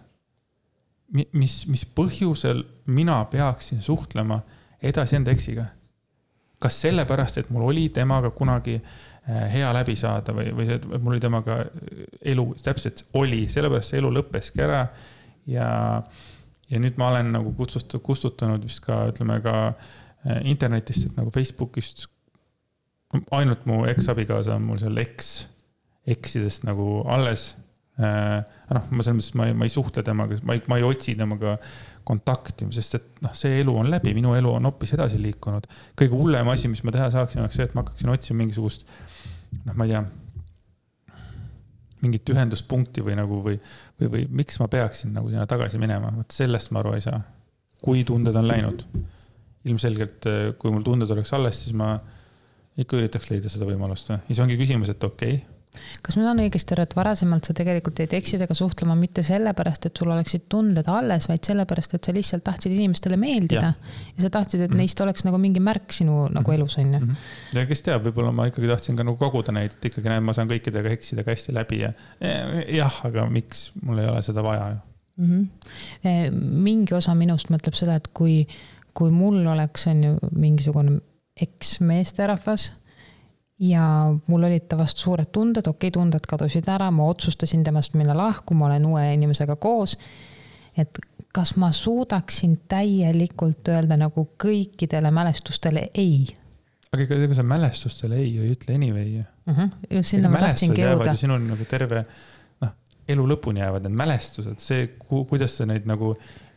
mis, 1.12 1.66
mis 1.68 1.84
põhjusel 1.84 2.62
mina 2.86 3.24
peaksin 3.24 3.82
suhtlema 3.82 4.40
edasi 4.82 5.16
enda 5.16 5.30
eksiga? 5.30 5.66
kas 6.62 6.76
sellepärast, 6.84 7.40
et 7.40 7.48
mul 7.50 7.64
oli 7.72 7.88
temaga 7.90 8.30
kunagi 8.30 8.76
äh, 8.78 9.48
hea 9.52 9.72
läbi 9.74 9.96
saada 9.98 10.30
või, 10.36 10.52
või 10.54 10.68
see, 10.68 10.76
et 10.78 10.84
mul 10.92 11.16
oli 11.16 11.22
temaga 11.24 11.56
elu, 12.32 12.44
täpselt 12.62 13.02
oli, 13.18 13.48
sellepärast 13.50 13.90
see 13.90 13.98
elu 13.98 14.12
lõppeski 14.14 14.62
ära. 14.62 14.84
ja, 15.50 15.66
ja 16.70 16.82
nüüd 16.84 17.00
ma 17.02 17.10
olen 17.10 17.32
nagu 17.34 17.50
kutsutud, 17.58 17.98
kustutanud 18.06 18.62
vist 18.62 18.84
ka, 18.86 19.00
ütleme 19.10 19.40
ka 19.42 19.56
äh, 19.72 20.38
internetist, 20.54 21.08
et 21.08 21.18
nagu 21.18 21.34
Facebookist. 21.34 22.06
ainult 23.30 23.66
mu 23.66 23.82
eksabikaasa 23.90 24.54
on 24.54 24.70
mul 24.70 24.78
seal 24.80 25.02
eks 25.02 25.32
eksidest 26.06 26.66
nagu 26.66 27.02
alles 27.10 27.52
äh,. 28.00 28.42
noh, 28.72 28.86
ma 28.90 29.04
selles 29.04 29.18
mõttes, 29.18 29.34
ma 29.38 29.48
ei, 29.48 29.56
ma 29.56 29.68
ei 29.68 29.72
suhtle 29.72 30.02
temaga, 30.06 30.38
ma 30.48 30.56
ei, 30.56 30.62
ma 30.70 30.78
ei 30.80 30.86
otsi 30.86 31.14
temaga 31.18 31.56
kontakti, 32.08 32.66
sest 32.74 32.96
et 32.98 33.22
noh, 33.22 33.34
see 33.38 33.60
elu 33.60 33.74
on 33.78 33.90
läbi, 33.92 34.14
minu 34.16 34.32
elu 34.34 34.56
on 34.56 34.66
hoopis 34.70 34.94
edasi 34.96 35.20
liikunud. 35.22 35.68
kõige 35.98 36.16
hullem 36.16 36.50
asi, 36.52 36.70
mis 36.72 36.82
ma 36.86 36.94
teha 36.94 37.10
saaksin, 37.14 37.44
oleks 37.44 37.60
see, 37.60 37.68
et 37.68 37.76
ma 37.76 37.84
hakkaksin 37.84 38.10
otsima 38.12 38.42
mingisugust, 38.42 38.86
noh, 39.62 39.76
ma 39.76 39.86
ei 39.86 39.94
tea 39.94 40.02
mingit 42.02 42.32
ühenduspunkti 42.34 43.04
või 43.06 43.14
nagu 43.14 43.38
või, 43.44 43.58
või, 44.00 44.08
või 44.14 44.24
miks 44.40 44.58
ma 44.58 44.66
peaksin 44.72 45.12
nagu 45.14 45.30
sinna 45.30 45.46
tagasi 45.46 45.78
minema, 45.78 46.10
vot 46.16 46.34
sellest 46.34 46.72
ma 46.74 46.82
aru 46.82 46.96
ei 46.96 47.04
saa. 47.04 47.20
kui 47.82 48.04
tunded 48.06 48.36
on 48.38 48.46
läinud, 48.46 48.82
ilmselgelt 49.66 50.26
kui 50.58 50.70
mul 50.74 50.84
tunded 50.86 51.10
oleks 51.10 51.32
alles, 51.34 51.62
siis 51.64 51.74
ma 51.78 51.94
ikka 52.78 52.98
üritaks 52.98 53.30
leida 53.30 53.50
seda 53.52 53.66
võimalust 53.68 54.10
ja 54.10 54.18
siis 54.26 54.40
ongi 54.42 54.56
küsimus, 54.58 54.90
et 54.90 55.04
okei 55.04 55.34
okay,, 55.36 55.51
kas 56.04 56.16
ma 56.18 56.26
saan 56.26 56.42
õigesti 56.44 56.74
aru, 56.74 56.84
et 56.86 56.96
varasemalt 56.96 57.48
sa 57.48 57.54
tegelikult 57.56 58.02
jäid 58.02 58.12
eksidega 58.18 58.54
suhtlema 58.56 58.96
mitte 58.98 59.24
sellepärast, 59.26 59.88
et 59.88 59.96
sul 60.02 60.12
oleksid 60.12 60.44
tunded 60.52 60.88
alles, 60.92 61.28
vaid 61.30 61.44
sellepärast, 61.48 61.96
et 61.96 62.08
sa 62.08 62.14
lihtsalt 62.14 62.44
tahtsid 62.44 62.74
inimestele 62.76 63.16
meeldida. 63.20 63.72
ja 64.16 64.24
sa 64.24 64.30
tahtsid, 64.30 64.60
et 64.60 64.70
mm 64.70 64.74
-hmm. 64.74 64.84
neist 64.84 65.00
oleks 65.00 65.24
nagu 65.24 65.38
mingi 65.38 65.60
märk 65.60 65.92
sinu 65.92 66.28
nagu 66.28 66.50
mhm. 66.50 66.60
elus, 66.60 66.78
on 66.78 66.94
ju. 66.94 67.00
Mhm. 67.00 67.16
ja 67.52 67.66
kes 67.66 67.82
teab, 67.82 68.06
võib-olla 68.06 68.32
ma 68.32 68.46
ikkagi 68.46 68.68
tahtsin 68.68 68.96
ka 68.96 69.04
nagu 69.04 69.16
koguda 69.16 69.52
neid, 69.52 69.72
et 69.72 69.84
ikkagi 69.84 70.08
näed, 70.08 70.22
ma 70.22 70.32
saan 70.32 70.48
kõikidega 70.48 70.92
eksidega 70.92 71.30
hästi 71.30 71.54
läbi 71.54 71.78
ja 71.80 71.92
jah, 72.68 73.04
aga 73.04 73.26
miks, 73.30 73.72
mul 73.82 73.98
ei 73.98 74.06
ole 74.06 74.22
seda 74.22 74.42
vaja 74.42 74.70
ju 74.70 74.92
mm. 75.16 75.48
-hmm. 76.04 76.40
mingi 76.40 76.94
osa 76.94 77.14
minust 77.14 77.50
mõtleb 77.50 77.74
seda, 77.74 77.96
et 77.96 78.08
kui, 78.14 78.46
kui 78.94 79.10
mul 79.10 79.46
oleks, 79.46 79.86
on 79.86 80.04
ju, 80.04 80.14
mingisugune 80.32 81.00
eksmeesterahvas 81.40 82.72
ja 83.60 83.84
mul 84.26 84.42
olid 84.48 84.66
ta 84.68 84.76
vastu 84.78 85.00
suured 85.00 85.30
tunded, 85.32 85.66
okei 85.66 85.88
okay,, 85.88 85.94
tunded 85.94 86.26
kadusid 86.28 86.68
ära, 86.68 86.90
ma 86.90 87.06
otsustasin 87.10 87.64
temast 87.64 87.94
minna 87.94 88.16
lahku, 88.16 88.54
ma 88.54 88.66
olen 88.66 88.86
uue 88.86 89.06
inimesega 89.14 89.56
koos. 89.56 89.98
et 90.76 90.98
kas 91.32 91.56
ma 91.56 91.72
suudaksin 91.72 92.60
täielikult 92.68 93.68
öelda 93.68 93.96
nagu 94.00 94.28
kõikidele 94.44 95.10
mälestustele 95.10 95.88
ei? 95.94 96.26
aga 96.92 97.04
ega, 97.06 97.18
ega 97.26 97.36
sa 97.36 97.44
mälestustele 97.48 98.18
ei 98.20 98.34
ju 98.34 98.44
ei 98.44 98.54
ütle 98.56 98.76
anyway 98.76 99.08
ju 99.08 99.24
uh. 99.48 99.58
-huh. 99.58 100.02
sinna 100.02 100.28
ma 100.28 100.38
tahtsingi 100.38 100.82
jõuda. 100.84 101.16
sinul 101.16 101.40
nagu 101.46 101.64
terve, 101.68 102.04
noh, 102.60 102.74
elu 103.08 103.26
lõpuni 103.34 103.64
jäävad 103.64 103.88
need 103.88 103.96
mälestused, 103.96 104.60
see, 104.60 104.90
kuidas 105.08 105.56
sa 105.56 105.66
neid 105.66 105.88
nagu 105.88 106.14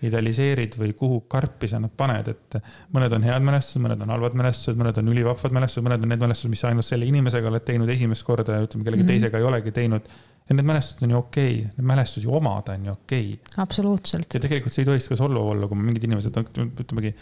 idealiseerid 0.09 0.77
või 0.79 0.93
kuhu 0.97 1.21
karpi 1.31 1.69
sa 1.71 1.79
nad 1.81 1.93
paned, 1.97 2.29
et 2.31 2.57
mõned 2.95 3.15
on 3.17 3.25
head 3.27 3.45
mälestused, 3.45 3.83
mõned 3.83 4.05
on 4.05 4.13
halvad 4.15 4.37
mälestused, 4.39 4.79
mõned 4.79 5.01
on 5.01 5.11
ülivahvad 5.13 5.57
mälestused, 5.57 5.85
mõned 5.85 6.05
on 6.05 6.13
need 6.13 6.23
mälestused, 6.23 6.53
mis 6.53 6.63
sa 6.63 6.71
ainult 6.71 6.87
selle 6.87 7.09
inimesega 7.09 7.51
oled 7.51 7.65
teinud 7.67 7.91
esimest 7.95 8.25
korda 8.27 8.59
ja 8.59 8.67
ütleme, 8.67 8.87
kellegi 8.87 9.03
mm 9.03 9.09
-hmm. 9.09 9.25
teisega 9.25 9.41
ei 9.41 9.49
olegi 9.51 9.75
teinud. 9.75 10.09
ja 10.49 10.55
need 10.55 10.65
mälestused 10.65 11.03
on 11.03 11.11
ju 11.11 11.17
okei 11.17 11.53
okay., 11.59 11.69
need 11.77 11.87
mälestusi 11.91 12.27
omada 12.27 12.73
on 12.73 12.85
ju 12.85 12.91
okei 12.91 13.29
okay.. 13.29 13.63
absoluutselt. 13.63 14.33
ja 14.33 14.39
tegelikult 14.39 14.73
see 14.73 14.81
ei 14.81 14.91
tohiks 14.91 15.07
ka 15.09 15.15
solvav 15.15 15.47
olla, 15.53 15.67
kui 15.67 15.77
mingid 15.77 16.03
inimesed, 16.03 16.37
ütlemegi, 16.79 17.15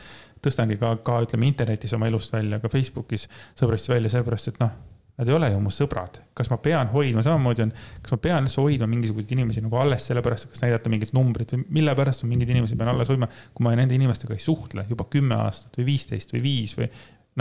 tõstangi 0.44 0.78
ka, 0.80 0.96
ka 0.96 1.22
ütleme 1.24 1.48
internetis 1.48 1.94
oma 1.94 2.08
elust 2.08 2.34
välja, 2.34 2.60
ka 2.60 2.70
Facebookis 2.70 3.30
sõbrasti 3.60 3.96
välja, 3.96 4.10
seepärast 4.10 4.52
et 4.52 4.60
noh 4.60 4.93
Nad 5.18 5.30
ei 5.30 5.36
ole 5.36 5.52
ju 5.54 5.60
mu 5.62 5.70
sõbrad, 5.70 6.16
kas 6.34 6.48
ma 6.50 6.58
pean 6.58 6.90
hoidma, 6.90 7.22
samamoodi 7.22 7.68
on, 7.68 7.72
kas 8.02 8.16
ma 8.16 8.18
pean 8.24 8.48
üldse 8.48 8.62
hoidma 8.64 8.88
mingisuguseid 8.90 9.36
inimesi 9.36 9.62
nagu 9.62 9.78
alles 9.78 10.08
sellepärast, 10.10 10.48
kas 10.50 10.64
näidata 10.64 10.90
mingit 10.90 11.14
numbrit 11.14 11.54
või 11.54 11.68
mille 11.78 11.94
pärast 12.00 12.24
ma 12.26 12.32
mingeid 12.32 12.50
inimesi 12.56 12.78
pean 12.80 12.90
alles 12.96 13.12
hoidma, 13.14 13.30
kui 13.54 13.68
ma 13.68 13.76
nende 13.78 13.94
inimestega 13.94 14.34
ei 14.34 14.42
suhtle 14.42 14.88
juba 14.90 15.06
kümme 15.14 15.38
aastat 15.38 15.78
või 15.78 15.92
viisteist 15.92 16.34
või 16.34 16.42
viis 16.48 16.74
või 16.80 16.90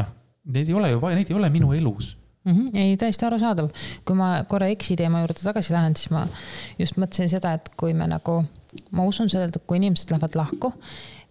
noh, 0.00 0.10
neid 0.52 0.68
ei 0.68 0.76
ole 0.76 0.92
ju 0.92 1.00
vaja, 1.00 1.16
neid 1.16 1.32
ei 1.32 1.38
ole 1.38 1.48
minu 1.54 1.72
elus 1.72 2.12
mm. 2.44 2.52
-hmm. 2.52 2.66
ei, 2.74 2.96
täiesti 2.96 3.26
arusaadav. 3.26 3.70
kui 4.04 4.16
ma 4.16 4.44
korra 4.48 4.66
eksi 4.66 4.96
teema 4.96 5.20
juurde 5.20 5.40
tagasi 5.42 5.72
lähen, 5.72 5.96
siis 5.96 6.10
ma 6.10 6.26
just 6.78 7.00
mõtlesin 7.00 7.28
seda, 7.28 7.54
et 7.56 7.70
kui 7.76 7.94
me 7.94 8.06
nagu, 8.06 8.42
ma 8.90 9.04
usun 9.08 9.32
seda, 9.32 9.48
et 9.48 9.62
kui 9.66 9.80
inimesed 9.80 10.10
lähevad 10.10 10.36
lahku, 10.36 10.72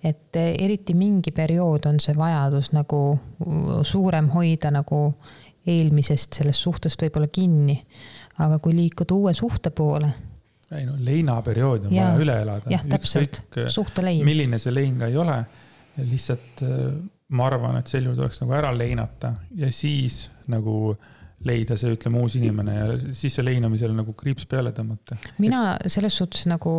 et 0.04 0.36
eriti 0.42 0.94
mingi 0.98 1.32
periood 1.32 1.86
on 1.86 2.00
see 2.00 2.18
vajadus 2.18 2.72
nagu 2.74 3.20
suurem 3.86 4.30
hoida 4.34 4.72
nagu 4.72 5.04
eelmisest 5.67 6.39
sellest 6.39 6.65
suhtest 6.65 7.02
võib-olla 7.04 7.30
kinni. 7.32 7.78
aga 8.41 8.60
kui 8.60 8.74
liikuda 8.76 9.13
uue 9.13 9.34
suhte 9.38 9.69
poole. 9.69 10.12
ei 10.71 10.86
no 10.86 10.95
leinaperiood 11.00 11.89
on 11.89 11.95
ja, 11.95 12.12
vaja 12.12 12.26
üle 12.26 12.41
elada. 12.41 12.71
jah, 12.71 12.86
täpselt, 12.89 13.43
suhtelein. 13.67 14.26
milline 14.26 14.60
see 14.60 14.74
lein 14.74 14.97
ka 15.00 15.12
ei 15.12 15.17
ole, 15.17 15.39
lihtsalt 16.02 16.63
äh, 16.65 16.86
ma 17.32 17.47
arvan, 17.47 17.78
et 17.80 17.88
sel 17.88 18.06
juhul 18.08 18.19
tuleks 18.19 18.41
nagu 18.43 18.56
ära 18.58 18.71
leinata 18.76 19.36
ja 19.56 19.71
siis 19.71 20.26
nagu 20.52 20.93
äh, 20.93 21.21
leida 21.48 21.76
see, 21.80 21.92
ütleme, 21.96 22.22
uus 22.22 22.36
inimene 22.38 22.76
ja 22.76 22.88
siis 23.18 23.36
see 23.38 23.46
leinamisele 23.46 23.96
nagu 23.96 24.14
kriips 24.18 24.46
peale 24.50 24.74
tõmmata. 24.76 25.18
mina 25.42 25.62
selles 25.90 26.18
suhtes 26.20 26.46
nagu 26.50 26.74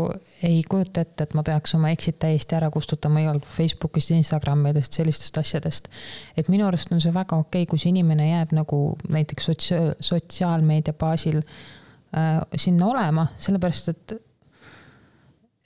ei 0.46 0.62
kujuta 0.68 1.04
ette, 1.06 1.26
et 1.26 1.36
ma 1.38 1.44
peaks 1.46 1.74
oma 1.78 1.90
exit 1.94 2.18
täiesti 2.22 2.56
ära 2.58 2.70
kustutama 2.74 3.24
igalt 3.24 3.46
Facebookist, 3.48 4.12
Instagramidest, 4.14 4.98
sellistest 4.98 5.38
asjadest. 5.42 5.88
et 6.36 6.50
minu 6.52 6.66
arust 6.68 6.92
on 6.92 7.02
see 7.02 7.14
väga 7.14 7.38
okei 7.38 7.62
okay,, 7.62 7.70
kui 7.70 7.82
see 7.82 7.92
inimene 7.94 8.28
jääb 8.30 8.56
nagu 8.56 8.82
näiteks 9.08 9.50
sotsiaal, 9.50 9.94
sotsiaalmeedia 10.00 10.94
baasil 10.98 11.40
äh, 11.42 12.42
sinna 12.56 12.90
olema, 12.92 13.26
sellepärast 13.38 13.94
et, 13.94 14.18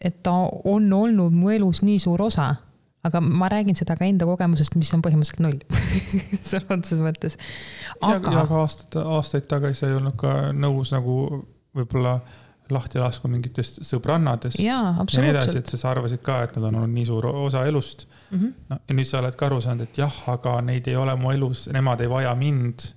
et 0.01 0.23
ta 0.23 0.39
on 0.65 0.93
olnud 0.93 1.37
mu 1.37 1.53
elus 1.53 1.83
nii 1.85 1.99
suur 2.03 2.29
osa 2.31 2.55
aga 3.07 3.21
ma 3.25 3.51
räägin 3.53 3.79
seda 3.79 3.97
ka 3.99 4.07
enda 4.09 4.29
kogemusest, 4.29 4.77
mis 4.79 4.93
on 4.97 5.05
põhimõtteliselt 5.05 5.45
null 5.45 5.61
sõna 6.51 6.79
otseses 6.79 7.03
mõttes. 7.03 7.39
aga. 8.01 8.35
ja 8.41 8.47
ka 8.49 8.65
aastaid, 8.65 8.99
aastaid 9.19 9.47
tagasi 9.51 9.87
ei 9.89 9.97
olnud 9.99 10.19
ka 10.21 10.35
nõus 10.57 10.95
nagu 10.95 11.45
võib-olla 11.77 12.19
lahti 12.73 12.99
laskma 12.99 13.31
mingitest 13.31 13.81
sõbrannadest. 13.87 14.59
ja 14.63 14.81
nii 14.99 15.31
edasi, 15.31 15.61
et 15.61 15.71
sa 15.71 15.91
arvasid 15.93 16.23
ka, 16.27 16.41
et 16.47 16.57
nad 16.57 16.69
on 16.69 16.81
olnud 16.81 16.95
nii 16.97 17.07
suur 17.09 17.29
osa 17.31 17.65
elust 17.67 18.07
mm. 18.07 18.39
-hmm. 18.39 18.53
no 18.71 18.79
ja 18.89 18.99
nüüd 18.99 19.09
sa 19.09 19.21
oled 19.23 19.37
ka 19.39 19.47
aru 19.47 19.61
saanud, 19.61 19.87
et 19.87 19.99
jah, 20.03 20.23
aga 20.33 20.61
neid 20.67 20.89
ei 20.89 20.97
ole 20.97 21.17
mu 21.17 21.33
elus, 21.33 21.67
nemad 21.73 22.01
ei 22.01 22.11
vaja 22.11 22.35
mind 22.35 22.89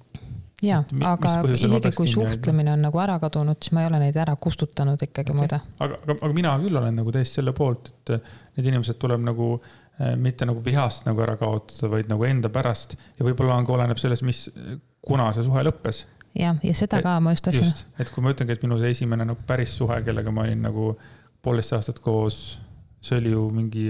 ja, 0.65 0.83
aga 1.05 1.35
isegi 1.53 1.91
kui 1.95 2.07
suhtlemine 2.07 2.73
on 2.73 2.81
nagu 2.81 2.99
ära 2.99 3.19
kadunud, 3.19 3.61
siis 3.61 3.71
ma 3.71 3.85
ei 3.85 3.91
ole 3.91 3.99
neid 3.99 4.15
ära 4.15 4.35
kustutanud 4.35 5.01
ikkagi 5.01 5.31
okay. 5.31 5.39
muide. 5.39 5.61
aga, 5.79 6.01
aga, 6.03 6.17
aga 6.21 6.33
mina 6.33 6.57
küll 6.63 6.81
olen 6.81 6.95
nagu 6.95 7.11
täiesti 7.11 7.41
selle 7.41 7.53
poolt, 7.53 7.93
et 7.93 8.33
need 8.57 8.73
inimesed 8.73 8.99
tuleb 8.99 9.21
nagu 9.21 9.53
Äh, 9.59 9.78
mitte 10.19 10.47
nagu 10.47 10.61
vihast 10.65 11.07
nagu 11.07 11.21
ära 11.23 11.35
kaotada, 11.39 11.89
vaid 11.91 12.11
nagu 12.11 12.23
enda 12.27 12.51
pärast 12.53 12.95
ja 13.17 13.25
võib-olla 13.27 13.57
on 13.59 13.67
ka 13.67 13.75
oleneb 13.75 13.99
sellest, 13.99 14.23
mis, 14.27 14.45
kuna 15.05 15.29
see 15.35 15.43
suhe 15.47 15.63
lõppes. 15.67 16.05
jah, 16.39 16.59
ja 16.63 16.75
seda 16.77 17.01
ka 17.03 17.17
ma 17.23 17.33
just 17.35 17.47
tahtsin. 17.49 17.73
et 17.99 18.11
kui 18.13 18.23
ma 18.23 18.33
ütlengi, 18.35 18.55
et 18.55 18.63
minu 18.63 18.79
see 18.79 18.93
esimene 18.95 19.27
nagu 19.27 19.43
päris 19.47 19.75
suhe, 19.77 20.01
kellega 20.05 20.31
ma 20.31 20.47
olin 20.47 20.63
nagu 20.69 20.93
poolteist 21.43 21.75
aastat 21.77 21.99
koos, 22.03 22.59
see 23.01 23.19
oli 23.19 23.35
ju 23.35 23.45
mingi 23.55 23.89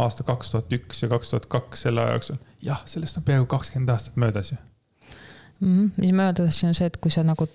aasta 0.00 0.24
kaks 0.24 0.54
tuhat 0.54 0.72
üks 0.72 1.04
ja 1.04 1.08
kaks 1.12 1.32
tuhat 1.32 1.48
kaks 1.52 1.86
selle 1.86 2.04
aja 2.04 2.16
jooksul. 2.16 2.40
jah, 2.64 2.80
sellest 2.88 3.20
on 3.20 3.26
peaaegu 3.28 3.48
kakskümmend 3.52 3.92
aastat 3.92 4.16
möödas 4.16 4.52
ju 4.52 4.56
mm. 5.60 5.76
-hmm. 5.76 5.90
mis 6.00 6.12
ma 6.12 6.30
öelda 6.30 6.46
tahtsin, 6.46 6.72
on 6.72 6.74
see, 6.74 6.86
et 6.86 6.96
kui 6.96 7.10
sa 7.10 7.24
nagu 7.26 7.48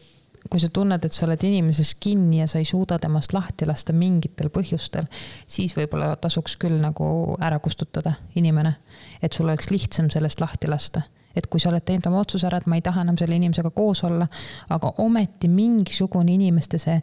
kui 0.49 0.59
sa 0.59 0.69
tunned, 0.73 1.03
et 1.05 1.13
sa 1.13 1.25
oled 1.25 1.43
inimeses 1.43 1.95
kinni 1.99 2.41
ja 2.41 2.47
sa 2.47 2.61
ei 2.61 2.65
suuda 2.65 2.99
temast 3.01 3.33
lahti 3.33 3.67
lasta 3.67 3.93
mingitel 3.93 4.51
põhjustel, 4.53 5.07
siis 5.47 5.75
võib-olla 5.77 6.15
tasuks 6.21 6.57
küll 6.61 6.79
nagu 6.81 7.37
ära 7.41 7.59
kustutada 7.59 8.13
inimene. 8.35 8.75
et 9.21 9.33
sul 9.33 9.47
oleks 9.47 9.71
lihtsam 9.71 10.09
sellest 10.09 10.41
lahti 10.41 10.67
lasta. 10.67 11.01
et 11.35 11.47
kui 11.47 11.59
sa 11.59 11.69
oled 11.69 11.83
teinud 11.85 12.07
oma 12.07 12.19
otsuse 12.19 12.47
ära, 12.47 12.57
et 12.57 12.67
ma 12.67 12.75
ei 12.75 12.81
taha 12.81 13.01
enam 13.01 13.17
selle 13.17 13.35
inimesega 13.35 13.69
koos 13.69 14.03
olla, 14.03 14.27
aga 14.69 14.93
ometi 14.97 15.47
mingisugune 15.47 16.33
inimeste 16.33 16.77
see 16.77 17.01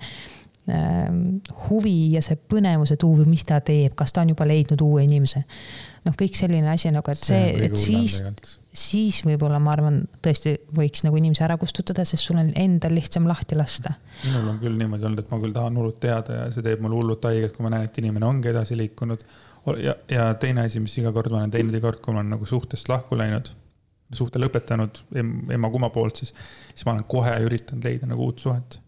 huvi 1.68 2.14
ja 2.14 2.22
see 2.24 2.38
põnevus, 2.40 2.94
et 2.94 3.02
uu, 3.04 3.24
mis 3.28 3.44
ta 3.44 3.58
teeb, 3.60 3.92
kas 3.98 4.14
ta 4.16 4.22
on 4.24 4.32
juba 4.32 4.46
leidnud 4.48 4.80
uue 4.80 5.04
inimese. 5.04 5.44
noh, 6.04 6.14
kõik 6.16 6.36
selline 6.36 6.70
asi 6.72 6.92
nagu, 6.92 7.10
et 7.10 7.20
see, 7.20 7.50
see, 7.52 7.66
et 7.68 7.76
siis 7.80 8.20
siis 8.74 9.20
võib-olla 9.22 9.60
ma 9.62 9.72
arvan, 9.74 10.00
tõesti 10.24 10.56
võiks 10.74 11.04
nagu 11.06 11.18
inimese 11.20 11.44
ära 11.46 11.56
kustutada, 11.60 12.04
sest 12.08 12.26
sul 12.26 12.40
on 12.40 12.50
endal 12.58 12.94
lihtsam 12.96 13.28
lahti 13.30 13.56
lasta. 13.58 13.94
minul 14.24 14.48
on 14.50 14.60
küll 14.62 14.78
niimoodi 14.80 15.06
olnud, 15.06 15.22
et 15.22 15.30
ma 15.30 15.40
küll 15.42 15.54
tahan 15.54 15.78
hullult 15.78 16.00
teada 16.02 16.40
ja 16.40 16.46
see 16.54 16.64
teeb 16.66 16.82
mulle 16.82 16.98
hullult 16.98 17.28
haiget, 17.28 17.54
kui 17.54 17.66
ma 17.66 17.74
näen, 17.76 17.86
et 17.86 18.00
inimene 18.02 18.26
ongi 18.26 18.50
edasi 18.50 18.76
liikunud. 18.78 19.24
ja, 19.80 19.94
ja 20.10 20.30
teine 20.40 20.66
asi, 20.66 20.82
mis 20.82 20.96
iga 20.98 21.12
kord 21.14 21.30
ma 21.32 21.42
olen 21.42 21.54
teinud, 21.54 21.76
iga 21.76 21.86
kord, 21.86 22.02
kui 22.02 22.16
ma 22.16 22.24
olen 22.24 22.34
nagu 22.34 22.48
suhtest 22.48 22.90
lahku 22.90 23.18
läinud, 23.20 23.52
suhte 24.14 24.42
lõpetanud 24.42 25.04
ema-kumma 25.54 25.90
poolt, 25.94 26.24
siis, 26.24 26.34
siis 26.72 26.86
ma 26.88 26.96
olen 26.96 27.06
kohe 27.08 27.36
üritanud 27.46 27.86
leida 27.86 28.10
nagu 28.10 28.26
uut 28.26 28.42
suhet 28.42 28.80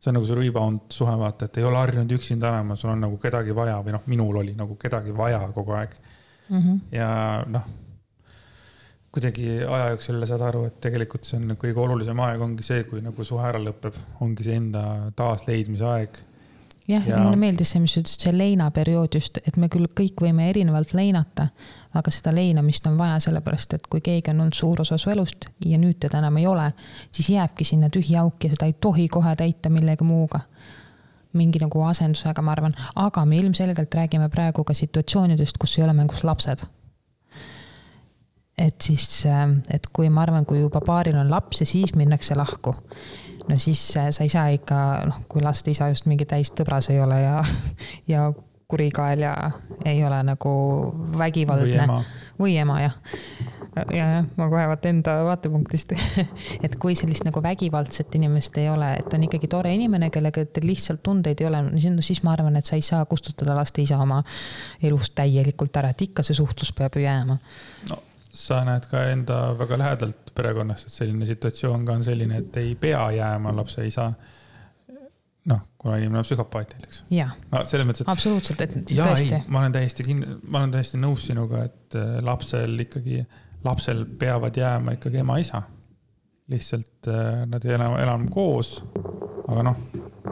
see 0.00 0.10
on 0.10 0.16
nagu 0.16 0.26
see 0.26 0.38
rebound 0.38 0.88
suhe, 0.96 1.12
vaata, 1.20 1.46
et 1.46 1.60
ei 1.60 1.68
ole 1.68 1.76
harjunud 1.76 2.16
üksinda 2.16 2.48
olema, 2.48 2.76
sul 2.76 2.94
on 2.94 3.04
nagu 3.04 3.20
kedagi 3.20 3.54
vaja 3.56 3.76
või 3.84 3.96
noh, 3.96 4.08
minul 4.08 4.40
oli 4.42 4.56
nagu 4.56 4.78
kedagi 4.80 5.12
vaja 5.16 5.42
kogu 5.54 5.76
aeg 5.76 5.94
mm. 6.48 6.58
-hmm. 6.58 6.80
ja 6.96 7.10
noh 7.46 7.68
kuidagi 9.10 9.46
aja 9.66 9.90
jooksul 9.90 10.22
saad 10.26 10.42
aru, 10.46 10.64
et 10.70 10.80
tegelikult 10.82 11.26
see 11.26 11.38
on 11.40 11.56
kõige 11.58 11.82
olulisem 11.82 12.18
aeg 12.22 12.42
ongi 12.46 12.66
see, 12.66 12.84
kui 12.86 13.02
nagu 13.02 13.26
suhe 13.26 13.46
ära 13.46 13.58
lõpeb, 13.62 13.96
ongi 14.22 14.46
see 14.46 14.58
enda 14.60 14.84
taasleidmise 15.18 15.86
aeg. 15.86 16.20
jah 16.90 17.08
ja..., 17.08 17.18
mulle 17.18 17.40
meeldis 17.40 17.74
see, 17.74 17.82
mis 17.82 17.96
sa 17.96 18.04
ütlesid, 18.04 18.26
see 18.28 18.36
leinaperiood 18.36 19.18
just, 19.18 19.42
et 19.46 19.58
me 19.58 19.68
küll 19.72 19.90
kõik 20.00 20.22
võime 20.22 20.46
erinevalt 20.52 20.94
leinata, 20.94 21.48
aga 21.94 22.12
seda 22.14 22.32
leinamist 22.34 22.86
on 22.86 22.98
vaja, 22.98 23.18
sellepärast 23.24 23.74
et 23.74 23.86
kui 23.90 24.02
keegi 24.04 24.30
on 24.30 24.44
olnud 24.44 24.56
suur 24.56 24.82
osa 24.84 24.98
su 24.98 25.10
elust 25.10 25.48
ja 25.66 25.78
nüüd 25.80 25.98
teda 26.02 26.20
enam 26.22 26.38
ei 26.38 26.46
ole, 26.46 26.68
siis 27.12 27.32
jääbki 27.34 27.66
sinna 27.66 27.90
tühi 27.90 28.16
auk 28.20 28.44
ja 28.44 28.52
seda 28.52 28.68
ei 28.70 28.76
tohi 28.80 29.08
kohe 29.08 29.34
täita 29.36 29.72
millegi 29.72 30.06
muuga. 30.06 30.44
Mingi 31.32 31.60
nagu 31.62 31.82
asendusega, 31.86 32.42
ma 32.42 32.56
arvan, 32.56 32.74
aga 32.98 33.22
me 33.24 33.38
ilmselgelt 33.38 33.94
räägime 33.94 34.26
praegu 34.30 34.64
ka 34.66 34.74
situatsioonidest, 34.74 35.58
kus 35.62 35.76
ei 35.78 35.84
ole 35.84 35.94
mängus 35.94 36.24
lapsed. 36.26 36.64
Et 38.58 38.82
siis, 38.82 39.24
ähm, 39.26 39.60
et 39.70 39.86
kui 39.92 40.10
ma 40.10 40.24
arvan, 40.26 40.44
kui 40.44 40.60
juba 40.60 40.82
paaril 40.84 41.16
on 41.16 41.30
laps 41.30 41.62
ja 41.62 41.66
siis 41.66 41.94
minnakse 41.96 42.34
lahku, 42.36 42.74
no 43.48 43.58
siis 43.58 43.96
äh, 43.96 44.10
sa 44.10 44.26
ei 44.26 44.28
saa 44.28 44.48
ikka, 44.52 44.80
noh, 45.06 45.22
kui 45.30 45.42
laste 45.42 45.70
isa 45.70 45.88
just 45.88 46.10
mingi 46.10 46.26
täistõbras 46.28 46.90
ei 46.90 47.00
ole 47.00 47.22
ja, 47.22 47.38
ja 48.10 48.26
kurikael 48.70 49.26
ja 49.26 49.34
ei 49.84 50.04
ole 50.06 50.22
nagu 50.26 50.52
vägivaldne. 51.18 52.02
või 52.40 52.56
ema, 52.56 52.80
jah 52.86 52.96
ja, 53.76 53.84
jah, 53.94 54.28
ma 54.36 54.48
kohe 54.50 54.66
vaatan 54.70 54.96
enda 54.96 55.14
vaatepunktist 55.26 55.94
et 56.64 56.76
kui 56.80 56.96
sellist 56.98 57.24
nagu 57.26 57.42
vägivaldset 57.42 58.14
inimest 58.18 58.58
ei 58.60 58.68
ole, 58.72 58.92
et 59.02 59.14
on 59.14 59.26
ikkagi 59.26 59.50
tore 59.50 59.72
inimene, 59.74 60.10
kellega 60.14 60.44
teil 60.46 60.68
lihtsalt 60.70 61.02
tundeid 61.06 61.40
ei 61.42 61.48
ole, 61.50 61.62
no 61.70 62.04
siis 62.04 62.22
ma 62.26 62.34
arvan, 62.34 62.58
et 62.58 62.66
sa 62.66 62.78
ei 62.78 62.84
saa 62.86 63.04
kustutada 63.10 63.54
laste 63.58 63.82
isa 63.84 64.00
oma 64.02 64.22
elust 64.82 65.14
täielikult 65.18 65.76
ära, 65.82 65.92
et 65.94 66.08
ikka 66.08 66.26
see 66.26 66.38
suhtlus 66.38 66.72
peab 66.76 66.98
ju 66.98 67.04
jääma. 67.06 67.38
no 67.90 68.02
sa 68.32 68.60
näed 68.66 68.86
ka 68.90 69.04
enda 69.10 69.38
väga 69.58 69.78
lähedalt 69.78 70.34
perekonnast, 70.34 70.86
et 70.86 70.94
selline 70.94 71.26
situatsioon 71.26 71.84
ka 71.86 71.98
on 71.98 72.04
selline, 72.06 72.42
et 72.44 72.60
ei 72.62 72.74
pea 72.78 73.02
jääma 73.16 73.54
lapse 73.56 73.86
isa. 73.86 74.12
Noh, 75.48 75.60
kuna 75.78 75.96
inimene 75.96 76.20
on 76.20 76.26
psühhopaat 76.26 76.74
näiteks. 76.76 77.02
no 77.52 77.64
selles 77.66 77.88
mõttes, 77.88 78.04
et. 78.04 78.12
absoluutselt, 78.12 78.64
et 78.66 78.92
ja, 78.92 79.08
tõesti. 79.08 79.42
ma 79.48 79.62
olen 79.64 79.76
täiesti 79.76 80.06
kindel, 80.06 80.38
ma 80.46 80.62
olen 80.62 80.74
täiesti 80.74 81.00
nõus 81.00 81.26
sinuga, 81.30 81.64
et 81.70 81.98
äh, 81.98 82.18
lapsel 82.26 82.86
ikkagi, 82.86 83.22
lapsel 83.64 84.04
peavad 84.20 84.56
jääma 84.56 84.96
ikkagi 84.98 85.22
ema-isa. 85.24 85.62
lihtsalt 86.50 87.08
äh, 87.08 87.44
nad 87.46 87.64
ei 87.64 87.76
ela 87.76 87.92
enam 88.02 88.28
koos, 88.32 88.80
aga 89.48 89.66
noh 89.70 89.84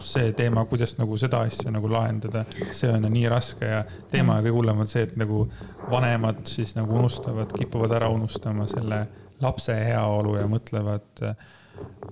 see 0.05 0.33
teema, 0.37 0.64
kuidas 0.68 0.94
nagu 0.99 1.16
seda 1.18 1.40
asja 1.47 1.73
nagu 1.75 1.88
lahendada, 1.90 2.44
see 2.75 2.90
on 2.92 3.05
ju 3.07 3.11
nii 3.12 3.29
raske 3.31 3.66
ja 3.66 3.81
teema 4.11 4.38
ja 4.38 4.44
kõige 4.44 4.57
hullem 4.59 4.83
on 4.85 4.90
see, 4.90 5.07
et 5.09 5.16
nagu 5.18 5.44
vanemad 5.90 6.44
siis 6.47 6.75
nagu 6.77 6.99
unustavad, 6.99 7.53
kipuvad 7.59 7.97
ära 7.99 8.11
unustama 8.14 8.68
selle 8.71 9.01
lapse 9.42 9.75
heaolu 9.75 10.37
ja 10.38 10.47
mõtlevad 10.51 11.25
äh, 11.27 11.49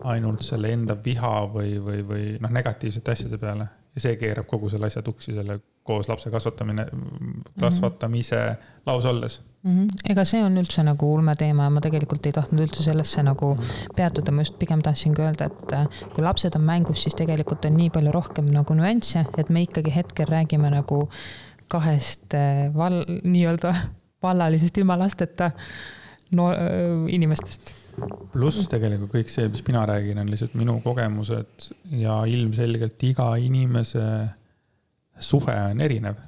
ainult 0.04 0.42
selle 0.42 0.72
enda 0.72 0.96
viha 1.04 1.32
või, 1.52 1.76
või, 1.82 2.02
või 2.06 2.24
noh, 2.40 2.52
negatiivsete 2.52 3.12
asjade 3.12 3.38
peale. 3.38 3.68
ja 3.96 4.00
see 4.00 4.16
keerab 4.20 4.46
kogu 4.46 4.68
selle 4.68 4.90
asja 4.90 5.02
tuksi, 5.02 5.32
selle 5.32 5.60
koos 5.86 6.08
lapse 6.08 6.30
kasvatamine, 6.30 6.86
kasvatamise 7.60 8.36
mm 8.36 8.52
-hmm. 8.52 8.82
laos 8.86 9.04
olles 9.04 9.40
mm. 9.62 9.76
-hmm. 9.76 10.10
ega 10.10 10.24
see 10.24 10.44
on 10.44 10.58
üldse 10.58 10.82
nagu 10.82 11.12
ulmeteema 11.14 11.64
ja 11.64 11.70
ma 11.70 11.80
tegelikult 11.80 12.26
ei 12.26 12.32
tahtnud 12.32 12.62
üldse 12.66 12.82
sellesse 12.82 13.22
nagu 13.22 13.56
peatuda, 13.96 14.32
ma 14.32 14.44
just 14.44 14.58
pigem 14.58 14.82
tahtsingi 14.82 15.22
öelda, 15.22 15.50
et 15.50 15.72
äh, 15.72 15.86
kui 16.14 16.24
lapsed 16.24 16.54
on 16.58 16.64
mängus, 16.66 17.02
siis 17.02 17.14
tegelikult 17.14 17.64
on 17.64 17.76
nii 17.76 17.90
palju 17.90 18.12
rohkem 18.12 18.50
nagu 18.52 18.74
nüansse, 18.74 19.24
et 19.38 19.50
me 19.50 19.62
ikkagi 19.62 19.94
hetkel 19.94 20.26
räägime 20.26 20.70
nagu 20.70 21.08
kahest 21.68 22.34
äh, 22.34 22.74
val-, 22.74 23.04
nii-öelda 23.22 23.74
vallalisest 24.22 24.78
ilma 24.78 24.98
lasteta 24.98 25.50
no 26.30 26.50
äh, 26.52 26.58
inimestest. 27.08 27.74
Pluss 28.32 28.68
tegelikult 28.68 29.12
kõik 29.14 29.30
see, 29.32 29.48
mis 29.48 29.64
mina 29.66 29.84
räägin, 29.88 30.20
on 30.20 30.30
lihtsalt 30.30 30.54
minu 30.58 30.78
kogemused 30.84 31.70
ja 31.96 32.20
ilmselgelt 32.28 33.02
iga 33.08 33.30
inimese 33.40 34.06
suhe 35.18 35.54
on 35.70 35.80
erinev 35.80 36.20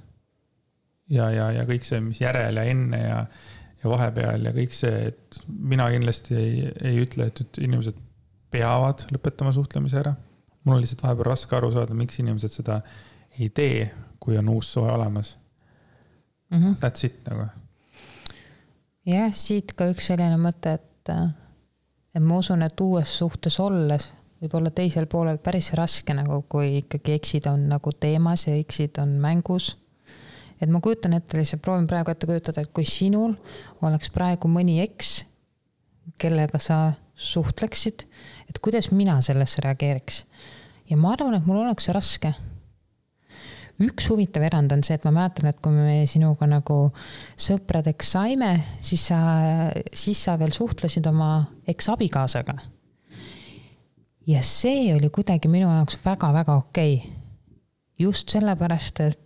ja, 1.13 1.29
ja, 1.33 1.51
ja 1.59 1.65
kõik 1.69 1.87
see, 1.87 2.01
mis 2.05 2.21
järel 2.23 2.61
ja 2.61 2.65
enne 2.69 3.01
ja, 3.03 3.19
ja 3.83 3.93
vahepeal 3.93 4.49
ja 4.49 4.55
kõik 4.57 4.75
see, 4.77 5.11
et 5.11 5.41
mina 5.49 5.89
kindlasti 5.93 6.37
ei, 6.39 6.65
ei 6.91 7.03
ütle, 7.05 7.29
et, 7.31 7.43
et 7.45 7.61
inimesed 7.65 7.99
peavad 8.53 9.05
lõpetama 9.13 9.53
suhtlemise 9.57 10.01
ära. 10.01 10.15
mul 10.65 10.79
on 10.79 10.83
lihtsalt 10.85 11.05
vahepeal 11.05 11.31
raske 11.31 11.57
aru 11.57 11.73
saada, 11.73 11.97
miks 11.97 12.21
inimesed 12.23 12.53
seda 12.53 12.81
ei 13.39 13.51
tee, 13.55 13.89
kui 14.21 14.39
on 14.41 14.49
uus 14.53 14.73
suhe 14.73 14.91
olemas 14.93 15.37
mm. 16.51 16.59
-hmm. 16.59 16.77
That's 16.81 17.05
it 17.07 17.21
nagu. 17.29 17.49
jah, 19.07 19.33
siit 19.33 19.73
ka 19.77 19.91
üks 19.93 20.11
selline 20.13 20.37
mõte, 20.41 20.75
et, 20.81 21.13
et 22.15 22.23
ma 22.23 22.39
usun, 22.39 22.63
et 22.63 22.81
uues 22.81 23.19
suhtes 23.19 23.61
olles 23.61 24.09
võib 24.39 24.55
olla 24.55 24.71
teisel 24.71 25.07
poolel 25.11 25.39
päris 25.43 25.73
raske 25.75 26.15
nagu, 26.15 26.45
kui 26.49 26.79
ikkagi 26.83 27.17
eksid 27.19 27.47
on 27.51 27.69
nagu 27.73 27.93
teemas 27.93 28.47
ja 28.47 28.55
eksid 28.55 29.01
on 29.03 29.19
mängus 29.23 29.75
et 30.61 30.71
ma 30.71 30.81
kujutan 30.83 31.15
ette 31.17 31.39
lihtsalt, 31.39 31.63
proovin 31.63 31.87
praegu 31.91 32.13
ette 32.13 32.27
kujutada, 32.27 32.63
et 32.63 32.73
kui 32.75 32.87
sinul 32.89 33.35
oleks 33.87 34.11
praegu 34.15 34.51
mõni 34.51 34.79
eks, 34.83 35.23
kellega 36.19 36.61
sa 36.63 36.79
suhtleksid, 37.19 38.05
et 38.51 38.61
kuidas 38.63 38.91
mina 38.95 39.19
sellesse 39.25 39.63
reageeriks. 39.65 40.25
ja 40.91 40.97
ma 40.97 41.13
arvan, 41.13 41.35
et 41.35 41.47
mul 41.47 41.63
oleks 41.63 41.89
raske. 41.95 42.33
Üks 43.85 44.09
huvitav 44.11 44.43
erand 44.49 44.73
on 44.75 44.83
see, 44.87 44.97
et 44.99 45.05
ma 45.07 45.13
mäletan, 45.21 45.51
et 45.51 45.61
kui 45.63 45.75
me 45.75 46.01
sinuga 46.11 46.49
nagu 46.51 46.79
sõpradeks 47.39 48.15
saime, 48.17 48.51
siis 48.85 49.09
sa, 49.11 49.21
siis 49.95 50.25
sa 50.25 50.35
veel 50.41 50.55
suhtlesid 50.55 51.07
oma 51.11 51.45
eksabikaasaga. 51.69 52.59
ja 54.29 54.43
see 54.43 54.93
oli 54.95 55.09
kuidagi 55.09 55.49
minu 55.49 55.71
jaoks 55.71 55.99
väga-väga 56.05 56.57
okei 56.57 56.99
okay. 56.99 57.17
just 57.99 58.29
sellepärast, 58.35 59.01
et 59.01 59.25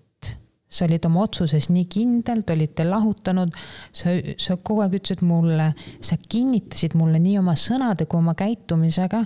sa 0.72 0.86
olid 0.86 1.04
oma 1.04 1.26
otsuses 1.26 1.68
nii 1.72 1.84
kindel, 1.92 2.42
te 2.46 2.54
olite 2.56 2.84
lahutanud, 2.88 3.52
sa, 3.92 4.14
sa 4.40 4.56
kogu 4.56 4.84
aeg 4.84 4.96
ütlesid 5.00 5.24
mulle, 5.28 5.72
sa 6.00 6.16
kinnitasid 6.16 6.96
mulle 6.98 7.20
nii 7.20 7.36
oma 7.42 7.56
sõnade 7.58 8.06
kui 8.06 8.22
oma 8.22 8.34
käitumisega, 8.38 9.24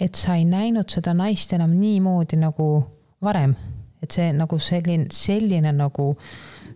et 0.00 0.18
sa 0.18 0.38
ei 0.40 0.46
näinud 0.48 0.90
seda 0.90 1.14
naist 1.14 1.52
enam 1.54 1.74
niimoodi 1.76 2.40
nagu 2.40 2.70
varem. 3.22 3.54
Et 4.02 4.10
see 4.16 4.32
nagu 4.32 4.58
selline, 4.58 5.06
selline 5.12 5.72
nagu 5.76 6.14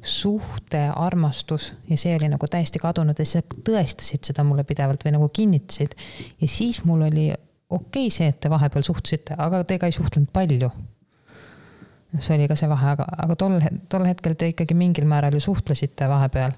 suhte 0.04 0.80
armastus 0.92 1.70
ja 1.88 1.96
see 1.96 2.16
oli 2.16 2.28
nagu 2.28 2.48
täiesti 2.50 2.82
kadunud 2.82 3.18
ja 3.18 3.24
sa 3.28 3.40
tõestasid 3.40 4.28
seda 4.28 4.44
mulle 4.44 4.66
pidevalt 4.68 5.04
või 5.06 5.14
nagu 5.16 5.28
kinnitasid. 5.32 5.94
ja 6.40 6.48
siis 6.48 6.84
mul 6.84 7.06
oli 7.08 7.30
okei 7.70 8.08
okay 8.08 8.10
see, 8.10 8.28
et 8.28 8.40
te 8.40 8.50
vahepeal 8.52 8.84
suhtlesite, 8.84 9.38
aga 9.38 9.64
te 9.64 9.78
ka 9.78 9.88
ei 9.88 9.96
suhtlenud 9.96 10.32
palju 10.32 10.70
see 12.20 12.36
oli 12.36 12.48
ka 12.48 12.56
see 12.58 12.68
vahe, 12.70 12.92
aga, 12.94 13.06
aga 13.24 13.36
tol, 13.38 13.56
tol 13.90 14.06
hetkel 14.06 14.36
te 14.38 14.50
ikkagi 14.52 14.76
mingil 14.78 15.06
määral 15.10 15.34
ju 15.34 15.42
suhtlesite 15.42 16.08
vahepeal. 16.10 16.54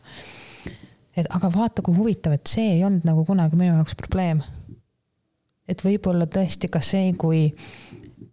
et 1.17 1.29
aga 1.33 1.49
vaata, 1.53 1.83
kui 1.83 1.97
huvitav, 1.97 2.35
et 2.37 2.47
see 2.51 2.75
ei 2.75 2.85
olnud 2.85 3.07
nagu 3.09 3.25
kunagi 3.25 3.57
minu 3.57 3.77
jaoks 3.77 3.97
probleem. 3.97 4.43
et 5.69 5.83
võib-olla 5.85 6.27
tõesti 6.27 6.71
ka 6.73 6.81
see, 6.81 7.13
kui, 7.19 7.49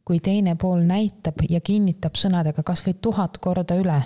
kui 0.05 0.19
teine 0.19 0.55
pool 0.59 0.83
näitab 0.87 1.45
ja 1.49 1.61
kinnitab 1.63 2.17
sõnadega 2.19 2.63
kasvõi 2.63 2.97
tuhat 3.01 3.37
korda 3.43 3.77
üle. 3.79 4.01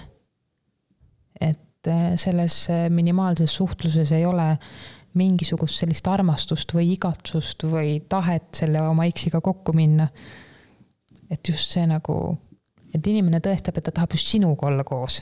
et 1.42 1.88
eh, 1.88 2.16
selles 2.18 2.70
eh, 2.70 2.90
minimaalses 2.90 3.54
suhtluses 3.54 4.12
ei 4.12 4.26
ole 4.26 4.58
mingisugust 5.18 5.82
sellist 5.82 6.08
armastust 6.08 6.74
või 6.74 6.92
igatsust 6.94 7.64
või 7.64 8.00
tahet 8.10 8.50
selle 8.54 8.82
oma 8.82 9.06
eksiga 9.06 9.42
kokku 9.42 9.74
minna. 9.74 10.08
et 11.30 11.50
just 11.50 11.74
see 11.74 11.86
nagu 11.88 12.38
et 12.96 13.10
inimene 13.10 13.42
tõestab, 13.44 13.78
et 13.78 13.88
ta 13.88 13.94
tahab 13.94 14.16
just 14.18 14.32
sinuga 14.32 14.70
olla 14.70 14.86
koos. 14.88 15.22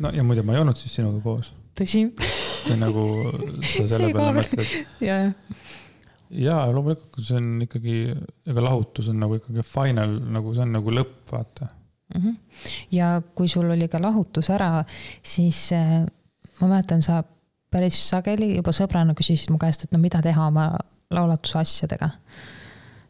no 0.00 0.10
ja 0.14 0.24
muide, 0.26 0.44
ma 0.46 0.56
ei 0.56 0.62
olnud 0.62 0.78
siis 0.78 0.94
sinuga 0.98 1.20
koos. 1.24 1.52
tõsi. 1.78 2.06
või 2.68 2.78
nagu 2.80 3.06
sa 3.60 3.86
selle 3.94 4.12
peale 4.14 4.36
mõtled. 4.38 4.76
ja, 5.08 5.18
ja 6.32 6.56
loomulikult 6.72 7.24
see 7.26 7.38
on 7.38 7.66
ikkagi, 7.66 7.96
ega 8.48 8.64
lahutus 8.64 9.10
on 9.12 9.20
nagu 9.22 9.36
ikkagi 9.38 9.64
final, 9.66 10.16
nagu 10.36 10.54
see 10.56 10.64
on 10.64 10.74
nagu 10.78 10.94
lõpp, 10.94 11.18
vaata 11.32 11.68
mm. 11.68 12.22
-hmm. 12.22 12.36
ja 12.96 13.12
kui 13.34 13.48
sul 13.48 13.70
oli 13.70 13.88
ka 13.88 14.00
lahutus 14.02 14.50
ära, 14.50 14.84
siis 15.22 15.68
äh, 15.76 16.00
ma 16.60 16.68
mäletan, 16.68 17.02
sa 17.02 17.22
päris 17.72 17.98
sageli 18.08 18.56
juba 18.56 18.72
sõbrana 18.76 19.14
küsisid 19.18 19.52
mu 19.52 19.58
käest, 19.58 19.84
et 19.84 19.92
no 19.92 19.98
mida 19.98 20.22
teha 20.22 20.46
oma 20.46 20.72
laulatuse 21.12 21.58
asjadega 21.58 22.10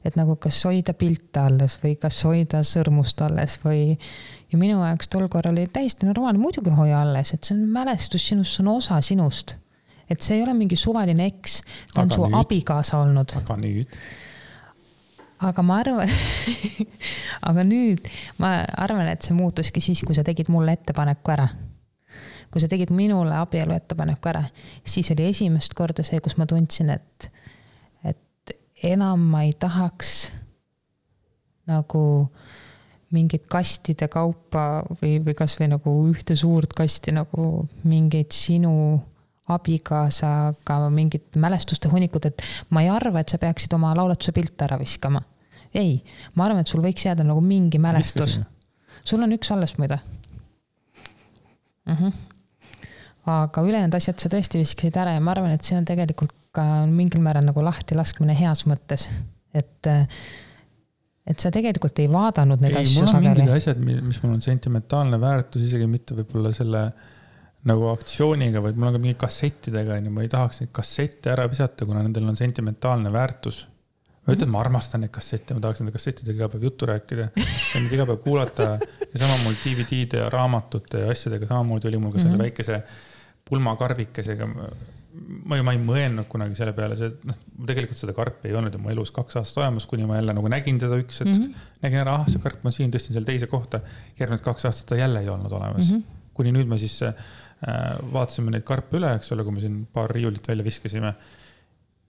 et 0.05 0.19
nagu 0.19 0.37
kas 0.43 0.59
hoida 0.67 0.95
pilte 0.99 1.41
alles 1.43 1.79
või 1.83 1.95
kas 2.01 2.19
hoida 2.27 2.63
sõrmust 2.67 3.21
alles 3.23 3.59
või. 3.63 3.99
ja 4.51 4.59
minu 4.59 4.83
jaoks 4.83 5.09
tol 5.09 5.29
korral 5.33 5.57
oli 5.57 5.69
täiesti 5.73 6.07
normaalne, 6.09 6.43
muidugi 6.43 6.75
hoia 6.77 7.03
alles, 7.03 7.33
et 7.35 7.45
see 7.45 7.57
on 7.57 7.69
mälestus 7.73 8.29
sinust, 8.29 8.57
see 8.57 8.65
on 8.67 8.75
osa 8.77 9.01
sinust. 9.01 9.57
Et 10.13 10.25
see 10.25 10.39
ei 10.39 10.45
ole 10.45 10.55
mingi 10.59 10.79
suvaline 10.79 11.27
eks, 11.31 11.61
ta 11.95 12.05
on 12.05 12.11
aga 12.11 12.17
su 12.17 12.27
nüüd. 12.27 12.39
abikaasa 12.41 13.03
olnud. 13.03 13.37
aga 13.43 13.59
nüüd? 13.61 13.99
aga 15.49 15.67
ma 15.67 15.81
arvan 15.83 16.15
aga 17.51 17.67
nüüd 17.67 18.09
ma 18.43 18.55
arvan, 18.85 19.09
et 19.13 19.27
see 19.27 19.37
muutuski 19.37 19.83
siis, 19.85 20.05
kui 20.07 20.17
sa 20.19 20.25
tegid 20.27 20.53
mulle 20.53 20.77
ettepaneku 20.79 21.35
ära 21.35 21.49
kui 22.53 22.61
sa 22.61 22.69
tegid 22.69 22.91
minule 22.93 23.33
abielu 23.41 23.73
ettepaneku 23.73 24.29
ära, 24.29 24.43
siis 24.85 25.09
oli 25.15 25.31
esimest 25.31 25.73
korda 25.73 26.05
see, 26.05 26.21
kus 26.21 26.37
ma 26.37 26.45
tundsin, 26.45 26.91
et 26.93 27.31
enam 28.83 29.23
ma 29.31 29.45
ei 29.47 29.55
tahaks 29.59 30.33
nagu 31.71 32.03
mingit 33.13 33.45
kastide 33.51 34.09
kaupa 34.11 34.83
või, 34.99 35.19
või 35.23 35.35
kasvõi 35.37 35.69
nagu 35.71 35.95
ühte 36.11 36.37
suurt 36.39 36.73
kasti 36.77 37.15
nagu 37.15 37.67
mingeid 37.85 38.33
sinu 38.35 38.73
abikaasaga 39.55 40.79
mingit 40.95 41.37
mälestuste 41.41 41.91
hunnikut, 41.93 42.27
et 42.31 42.43
ma 42.71 42.83
ei 42.85 42.91
arva, 42.93 43.23
et 43.23 43.33
sa 43.33 43.41
peaksid 43.43 43.73
oma 43.77 43.95
laulatuse 43.99 44.35
pilte 44.37 44.67
ära 44.67 44.79
viskama. 44.81 45.23
ei, 45.75 46.03
ma 46.35 46.45
arvan, 46.49 46.61
et 46.61 46.69
sul 46.69 46.83
võiks 46.85 47.07
jääda 47.07 47.25
nagu 47.25 47.41
mingi 47.41 47.79
mälestus. 47.79 48.41
sul 49.05 49.23
on 49.23 49.33
üks 49.33 49.53
alles 49.53 49.79
muide 49.79 49.99
mm. 51.87 51.95
-hmm. 51.95 52.13
aga 53.27 53.63
ülejäänud 53.63 53.97
asjad 53.97 54.19
sa 54.21 54.29
tõesti 54.29 54.61
viskasid 54.63 54.97
ära 54.97 55.17
ja 55.17 55.21
ma 55.21 55.31
arvan, 55.31 55.51
et 55.51 55.65
see 55.65 55.79
on 55.79 55.85
tegelikult 55.89 56.35
ka 56.53 56.87
mingil 56.87 57.21
määral 57.25 57.47
nagu 57.49 57.65
lahtilaskmine 57.65 58.37
heas 58.39 58.67
mõttes, 58.69 59.09
et 59.55 59.89
et 61.27 61.39
sa 61.39 61.53
tegelikult 61.55 61.99
ei 62.03 62.11
vaadanud 62.11 62.63
neid 62.63 62.77
ei, 62.77 62.87
asju 62.87 63.07
sageli. 63.07 63.43
mingid 63.43 63.57
asjad, 63.57 63.79
mis 63.79 64.23
mul 64.23 64.35
on 64.35 64.41
sentimentaalne 64.45 65.21
väärtus, 65.23 65.63
isegi 65.69 65.87
mitte 65.87 66.17
võib-olla 66.19 66.51
selle 66.55 66.87
nagu 67.71 67.91
aktsiooniga, 67.93 68.63
vaid 68.65 68.79
mul 68.79 68.91
on 68.91 68.97
ka 68.97 69.03
mingi 69.03 69.19
kassettidega 69.19 69.99
onju, 69.99 70.15
ma 70.15 70.25
ei 70.25 70.31
tahaks 70.33 70.63
neid 70.63 70.73
kassette 70.75 71.31
ära 71.31 71.45
visata, 71.51 71.87
kuna 71.87 72.03
nendel 72.03 72.27
on 72.33 72.39
sentimentaalne 72.39 73.13
väärtus. 73.15 73.67
ma 74.23 74.35
ütlen, 74.37 74.49
et 74.49 74.55
ma 74.55 74.61
armastan 74.63 75.03
neid 75.03 75.11
kassette, 75.15 75.55
ma 75.55 75.63
tahaks 75.63 75.83
nende 75.83 75.95
kassettidega 75.95 76.39
iga 76.39 76.49
päev 76.53 76.67
juttu 76.69 76.87
rääkida 76.87 77.29
ja 77.29 77.83
neid 77.83 77.95
iga 77.95 78.07
päev 78.07 78.19
kuulata. 78.23 78.69
ja 79.07 79.23
sama 79.23 79.39
mul 79.45 79.59
DVD-de 79.65 80.25
ja 80.25 80.31
raamatute 80.31 81.05
ja 81.05 81.11
asjadega 81.15 81.51
samamoodi 81.51 81.91
oli 81.91 82.03
mul 82.03 82.13
ka 82.13 82.19
selle 82.19 82.37
mm 82.37 82.41
-hmm. 82.41 82.43
väikese 82.43 82.83
pulmakarvikesega 83.49 84.49
ma 85.45 85.59
ju, 85.59 85.65
ma 85.67 85.75
ei 85.75 85.81
mõelnud 85.83 86.29
kunagi 86.31 86.57
selle 86.59 86.73
peale, 86.77 86.97
see, 86.99 87.11
noh, 87.29 87.37
tegelikult 87.69 88.01
seda 88.01 88.15
karpi 88.17 88.49
ei 88.49 88.57
olnud 88.57 88.75
ju 88.75 88.81
mu 88.81 88.93
elus 88.93 89.13
kaks 89.15 89.37
aastat 89.41 89.61
olemas, 89.61 89.87
kuni 89.91 90.07
ma 90.09 90.17
jälle 90.19 90.35
nagu 90.37 90.51
nägin 90.53 90.81
teda 90.81 90.99
üks 91.01 91.21
hetk 91.23 91.35
mm. 91.35 91.43
-hmm. 91.43 91.69
nägin 91.85 92.03
ära, 92.05 92.17
ah, 92.23 92.27
see 92.31 92.43
karp 92.43 92.65
on 92.65 92.75
siin, 92.75 92.93
tõstsin 92.95 93.17
selle 93.17 93.29
teise 93.29 93.49
kohta. 93.51 93.83
järgnevad 94.19 94.45
kaks 94.47 94.69
aastat 94.71 94.89
ta 94.93 94.97
jälle 94.97 95.21
ei 95.21 95.29
olnud 95.29 95.53
olemas 95.53 95.91
mm. 95.91 95.99
-hmm. 95.99 96.21
kuni 96.35 96.53
nüüd 96.57 96.69
me 96.69 96.79
siis 96.79 97.03
äh, 97.03 97.15
vaatasime 97.63 98.51
neid 98.51 98.65
karpe 98.67 98.99
üle, 98.99 99.13
eks 99.15 99.33
ole, 99.35 99.45
kui 99.47 99.55
me 99.55 99.63
siin 99.63 99.79
paar 99.87 100.11
riiulit 100.11 100.49
välja 100.49 100.65
viskasime. 100.67 101.15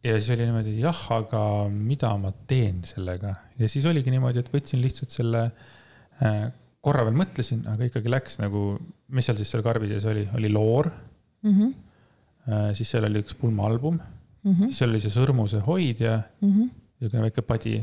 ja 0.04 0.16
siis 0.18 0.32
oli 0.34 0.48
niimoodi, 0.48 0.80
jah, 0.82 1.04
aga 1.14 1.44
mida 1.70 2.10
ma 2.18 2.34
teen 2.48 2.82
sellega 2.88 3.36
ja 3.60 3.70
siis 3.70 3.86
oligi 3.86 4.12
niimoodi, 4.12 4.42
et 4.42 4.50
võtsin 4.54 4.82
lihtsalt 4.82 5.14
selle 5.14 5.44
äh, 5.46 6.50
korra 6.82 7.06
veel 7.06 7.16
mõtlesin, 7.22 7.68
aga 7.70 7.86
ikkagi 7.88 8.12
läks 8.12 8.42
nagu, 8.42 8.74
mis 9.14 9.30
seal 9.30 9.38
siis 9.38 9.54
seal 9.54 9.64
karbi 9.64 9.94
sees 9.94 10.10
oli, 10.10 10.26
oli 10.36 10.52
loor 10.52 10.90
mm. 10.90 11.54
-hmm 11.54 11.74
Äh, 12.44 12.74
siis 12.76 12.90
seal 12.92 13.06
oli 13.08 13.22
üks 13.24 13.38
pulmaalbum 13.40 13.96
mm, 13.96 14.52
-hmm. 14.52 14.68
siis 14.68 14.82
seal 14.82 14.90
oli 14.92 15.00
see 15.00 15.12
sõrmuse 15.14 15.62
hoidja 15.64 16.18
mm 16.42 16.50
-hmm., 16.50 16.72
niisugune 17.00 17.24
väike 17.24 17.42
padi, 17.42 17.78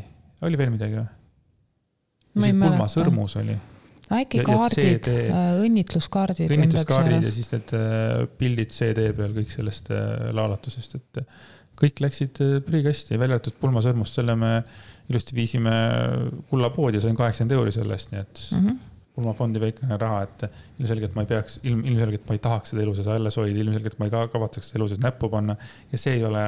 oli 0.44 0.58
veel 0.58 0.70
midagi 0.74 0.98
või? 1.00 2.50
pulmasõrmus 2.60 3.36
oli. 3.40 3.56
Äkki 4.10 4.42
kaardid 4.46 5.08
äh, 5.12 5.38
õnnitluskaardid. 5.62 6.50
õnnitluskaardid 6.50 7.26
ja 7.28 7.32
siis 7.34 7.50
need 7.54 7.72
äh, 7.78 8.26
pildid 8.40 8.74
CD 8.74 9.10
peal 9.16 9.34
kõik 9.36 9.52
sellest 9.52 9.90
äh, 9.94 10.30
laulatusest, 10.36 10.98
et 10.98 11.22
äh, 11.22 11.40
kõik 11.80 12.02
läksid 12.04 12.42
äh, 12.44 12.56
prügikasti, 12.66 13.18
välja 13.20 13.38
arvatud 13.38 13.58
pulmasõrmust, 13.62 14.18
selle 14.18 14.36
me 14.38 14.52
ilusti 15.10 15.36
viisime 15.36 15.74
kullapoodi 16.50 17.00
ja 17.00 17.06
sain 17.06 17.18
kaheksakümmend 17.18 17.56
euri 17.56 17.74
sellest, 17.74 18.12
nii 18.12 18.20
et 18.22 18.42
mm. 18.50 18.66
-hmm. 18.66 18.76
pulmafondi 19.18 19.62
väikene 19.62 19.98
raha, 19.98 20.22
et 20.26 20.46
ilmselgelt 20.78 21.16
ma 21.16 21.26
ei 21.26 21.32
peaks, 21.32 21.58
ilm, 21.62 21.82
ilmselgelt 21.84 22.28
ma 22.28 22.38
ei 22.38 22.44
tahaks 22.46 22.74
seda 22.74 22.84
elu 22.86 22.94
sees 22.98 23.10
alles 23.10 23.38
hoida, 23.40 23.58
ilmselgelt 23.64 23.98
ma 23.98 24.06
ei 24.10 24.14
ka- 24.14 24.28
kavatseks 24.34 24.70
seda 24.70 24.82
elu 24.82 24.88
sees 24.92 25.02
näppu 25.02 25.30
panna 25.32 25.56
ja 25.92 25.98
see 25.98 26.18
ei 26.18 26.24
ole 26.24 26.44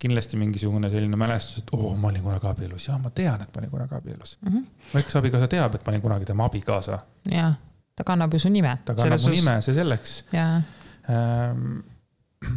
kindlasti 0.00 0.36
mingisugune 0.36 0.90
selline 0.92 1.16
mälestus, 1.16 1.62
et 1.62 1.70
oo, 1.72 1.94
ma 1.96 2.10
olin 2.10 2.22
kunagi 2.22 2.46
abielus 2.50 2.88
ja 2.88 2.98
ma 3.00 3.10
tean, 3.10 3.40
et 3.42 3.54
ma 3.54 3.62
olin 3.62 3.70
kunagi 3.70 3.94
abielus. 3.94 4.38
Mm 4.42 4.52
-hmm. 4.52 4.90
mu 4.92 5.00
eksabikaasa 5.00 5.48
teab, 5.48 5.74
et 5.74 5.86
ma 5.86 5.94
olin 5.94 6.02
kunagi 6.02 6.24
tema 6.24 6.44
abikaasa, 6.44 6.98
ja 7.30 7.52
ta 7.96 8.04
kannab 8.04 8.32
ju 8.32 8.38
su 8.38 8.48
nime. 8.48 8.78
ta 8.84 8.94
kannab 8.94 9.20
mu 9.20 9.28
nime, 9.28 9.60
see 9.62 9.74
selleks 9.74 10.22
Ähm, 11.06 11.84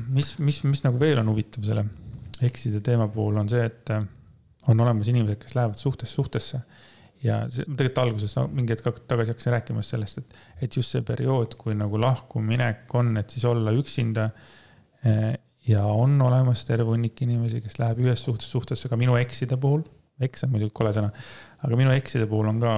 mis, 0.09 0.37
mis, 0.41 0.63
mis 0.63 0.81
nagu 0.83 0.99
veel 1.01 1.19
on 1.21 1.27
huvitav 1.29 1.65
selle 1.65 1.83
ekside 2.45 2.81
teema 2.85 3.05
puhul 3.13 3.37
on 3.41 3.49
see, 3.51 3.65
et 3.65 3.91
äh, 3.93 4.05
on 4.71 4.79
olemas 4.81 5.09
inimesed, 5.11 5.37
kes 5.43 5.55
lähevad 5.57 5.77
suhtest 5.77 6.17
suhtesse. 6.17 6.61
ja 7.19 7.41
see 7.51 7.65
tegelikult 7.67 7.97
alguses 7.99 8.33
no, 8.37 8.45
mingi 8.47 8.71
hetk 8.71 9.01
tagasi 9.11 9.33
hakkasin 9.33 9.51
rääkima 9.51 9.81
sellest, 9.83 10.21
et, 10.21 10.37
et 10.63 10.75
just 10.75 10.95
see 10.95 11.03
periood, 11.03 11.57
kui 11.59 11.75
nagu 11.75 11.99
lahkuminek 11.99 12.95
on, 12.95 13.11
et 13.19 13.35
siis 13.35 13.43
olla 13.45 13.73
üksinda. 13.75 14.29
Ja 15.69 15.83
on 15.85 16.17
olemas 16.25 16.65
terve 16.67 16.89
hunnik 16.89 17.21
inimesi, 17.25 17.61
kes 17.61 17.79
läheb 17.81 18.01
ühest 18.05 18.25
suhtest 18.27 18.55
suhtesse 18.55 18.89
ka 18.89 18.97
minu 18.99 19.17
ekside 19.19 19.57
puhul. 19.61 19.85
eks 20.19 20.43
on 20.43 20.51
muidugi 20.51 20.73
kole 20.75 20.91
sõna, 20.95 21.13
aga 21.63 21.77
minu 21.79 21.93
ekside 21.95 22.25
puhul 22.27 22.49
on 22.51 22.59
ka 22.59 22.73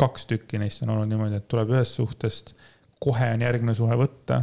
kaks 0.00 0.26
tükki 0.28 0.58
neist 0.60 0.82
on 0.84 0.92
olnud 0.96 1.08
niimoodi, 1.08 1.38
et 1.40 1.48
tuleb 1.48 1.70
ühest 1.76 1.96
suhtest, 2.00 2.52
kohe 3.00 3.30
on 3.36 3.44
järgmine 3.46 3.74
suhe 3.78 3.96
võtta 4.00 4.42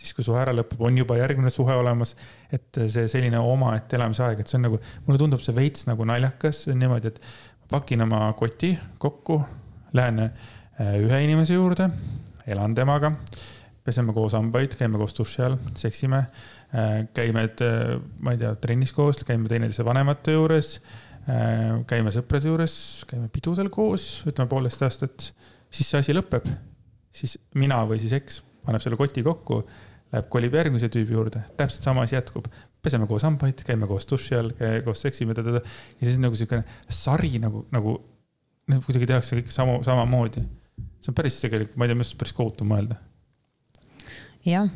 siis 0.00 0.14
kui 0.16 0.24
suhe 0.24 0.40
ära 0.40 0.52
lõpeb, 0.56 0.80
on 0.80 0.96
juba 0.96 1.18
järgmine 1.18 1.50
suhe 1.52 1.74
olemas. 1.76 2.14
et 2.52 2.80
see 2.88 3.06
selline 3.08 3.38
omaette 3.38 3.98
elamise 3.98 4.24
aeg, 4.24 4.40
et 4.40 4.48
see 4.48 4.58
on 4.58 4.66
nagu, 4.68 4.80
mulle 5.06 5.20
tundub 5.20 5.42
see 5.44 5.54
veits 5.56 5.86
nagu 5.90 6.06
naljakas, 6.08 6.64
see 6.64 6.74
on 6.74 6.80
niimoodi, 6.80 7.12
et 7.12 7.20
ma 7.60 7.76
pakin 7.76 8.06
oma 8.06 8.22
koti 8.38 8.72
kokku, 8.98 9.40
lähen 9.96 10.24
äh, 10.24 10.94
ühe 11.02 11.20
inimese 11.26 11.58
juurde, 11.58 11.90
elan 12.48 12.74
temaga, 12.74 13.12
peseme 13.84 14.14
koos 14.16 14.34
hambaid, 14.36 14.74
käime 14.78 14.98
koos 15.00 15.14
duši 15.16 15.44
all, 15.46 15.58
seksime, 15.78 16.24
käime, 17.16 17.46
ma 18.20 18.34
ei 18.34 18.40
tea, 18.40 18.54
trennis 18.62 18.92
koos, 18.96 19.22
käime 19.26 19.50
teineteise 19.50 19.86
vanemate 19.86 20.36
juures, 20.36 20.74
käime 21.90 22.12
sõprade 22.14 22.50
juures, 22.50 22.74
käime 23.10 23.30
pidudel 23.32 23.70
koos, 23.72 24.08
ütleme 24.28 24.50
poolteist 24.50 24.84
aastat, 24.86 25.30
siis 25.70 25.88
see 25.88 26.02
asi 26.04 26.16
lõpeb, 26.16 26.48
siis 27.14 27.38
mina 27.58 27.80
või 27.88 28.02
siis 28.02 28.16
eks 28.20 28.42
paneb 28.66 28.84
selle 28.84 29.00
koti 29.00 29.24
kokku 29.24 29.62
läheb, 30.10 30.28
kolib 30.32 30.54
järgmise 30.58 30.90
tüübi 30.92 31.16
juurde, 31.16 31.44
täpselt 31.56 31.86
sama 31.86 32.04
asi 32.04 32.18
jätkub. 32.18 32.50
peseme 32.82 33.06
koos 33.06 33.24
hambaid, 33.24 33.60
käime 33.64 33.86
koos 33.86 34.06
duši 34.08 34.36
all, 34.36 34.52
koos 34.84 35.02
seksime 35.04 35.34
ja 35.36 35.60
siis 36.00 36.18
nagu 36.18 36.34
siukene 36.34 36.64
sari 36.88 37.38
nagu, 37.38 37.66
nagu 37.72 37.98
nagu 38.70 38.84
kuidagi 38.86 39.08
tehakse 39.10 39.38
kõik 39.38 39.52
sama, 39.54 39.78
samamoodi. 39.86 40.42
see 41.00 41.12
on 41.12 41.16
päris 41.16 41.38
tegelikult, 41.42 41.76
ma 41.76 41.86
ei 41.86 41.90
tea, 41.90 41.98
minu 41.98 42.06
arust 42.06 42.18
päris 42.20 42.36
kohutav 42.36 42.68
mõelda. 42.68 42.98
Jah 44.46 44.68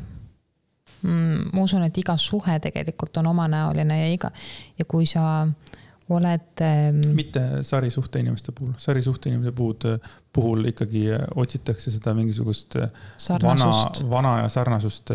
mm,. 1.01 1.49
ma 1.53 1.63
usun, 1.63 1.85
et 1.87 1.97
iga 1.97 2.17
suhe 2.17 2.59
tegelikult 2.63 3.17
on 3.21 3.31
omanäoline 3.33 3.99
ja 4.01 4.11
iga 4.13 4.31
ja 4.79 4.85
kui 4.89 5.07
sa 5.09 5.45
oled 6.09 6.61
ähm, 6.61 7.01
mitte 7.17 7.41
sarisuhte 7.65 8.21
inimeste 8.21 8.53
puhul, 8.53 8.75
sarisuhte 8.77 9.31
inimese 9.31 9.51
puhul, 9.57 9.97
puhul 10.33 10.69
ikkagi 10.69 11.07
otsitakse 11.35 11.93
seda 11.93 12.13
mingisugust 12.17 12.77
vana 12.77 12.91
sarnasust,, 13.17 14.05
vana 14.09 14.37
ja 14.43 14.49
sarnasust. 14.53 15.13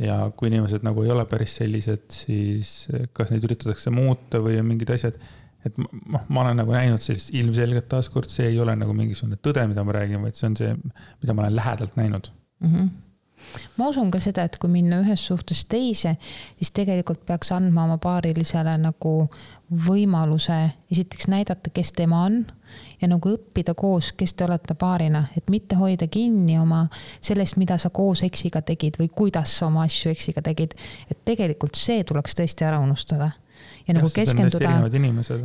ja 0.00 0.16
kui 0.36 0.48
inimesed 0.48 0.84
nagu 0.86 1.02
ei 1.04 1.10
ole 1.12 1.24
päris 1.28 1.56
sellised, 1.60 2.04
siis 2.14 2.88
kas 3.16 3.32
neid 3.32 3.44
üritatakse 3.44 3.92
muuta 3.92 4.40
või 4.44 4.60
on 4.60 4.68
mingid 4.68 4.92
asjad. 4.94 5.16
et 5.64 5.76
noh, 5.80 6.22
ma 6.28 6.44
olen 6.44 6.60
nagu 6.60 6.72
näinud 6.72 7.02
sellist 7.04 7.32
ilmselgelt 7.36 7.88
taaskord, 7.88 8.28
see 8.32 8.46
ei 8.52 8.60
ole 8.60 8.76
nagu 8.76 8.94
mingisugune 8.96 9.40
tõde, 9.40 9.66
mida 9.72 9.84
ma 9.84 9.96
räägin, 9.96 10.22
vaid 10.24 10.36
see 10.36 10.48
on 10.52 10.56
see, 10.56 10.76
mida 11.22 11.36
ma 11.36 11.46
olen 11.46 11.56
lähedalt 11.56 11.96
näinud. 11.96 12.32
mm. 12.60 12.74
-hmm. 12.74 12.90
Ma 13.76 13.88
usun 13.90 14.10
ka 14.10 14.20
seda, 14.22 14.44
et 14.46 14.56
kui 14.60 14.70
minna 14.70 15.00
ühest 15.02 15.26
suhtest 15.30 15.68
teise, 15.72 16.16
siis 16.58 16.70
tegelikult 16.76 17.24
peaks 17.26 17.52
andma 17.56 17.84
oma 17.88 17.98
paarilisele 18.02 18.76
nagu 18.80 19.14
võimaluse 19.86 20.56
esiteks 20.90 21.28
näidata, 21.30 21.70
kes 21.74 21.92
tema 21.96 22.24
on 22.26 22.40
ja 23.00 23.08
nagu 23.10 23.34
õppida 23.34 23.74
koos, 23.78 24.12
kes 24.18 24.34
te 24.34 24.46
olete 24.46 24.74
paarina, 24.78 25.24
et 25.36 25.50
mitte 25.50 25.78
hoida 25.80 26.08
kinni 26.10 26.58
oma 26.58 26.84
sellest, 27.20 27.58
mida 27.60 27.78
sa 27.78 27.90
koos 27.90 28.24
eksiga 28.26 28.62
tegid 28.66 28.98
või 29.00 29.10
kuidas 29.14 29.58
sa 29.58 29.68
oma 29.70 29.86
asju 29.88 30.10
eksiga 30.14 30.42
tegid. 30.42 30.74
et 31.10 31.24
tegelikult 31.24 31.78
see 31.78 32.04
tuleks 32.04 32.34
tõesti 32.38 32.66
ära 32.66 32.80
unustada 32.82 33.32
ja 33.86 33.94
nagu 33.94 34.10
keskenduda 34.14 34.76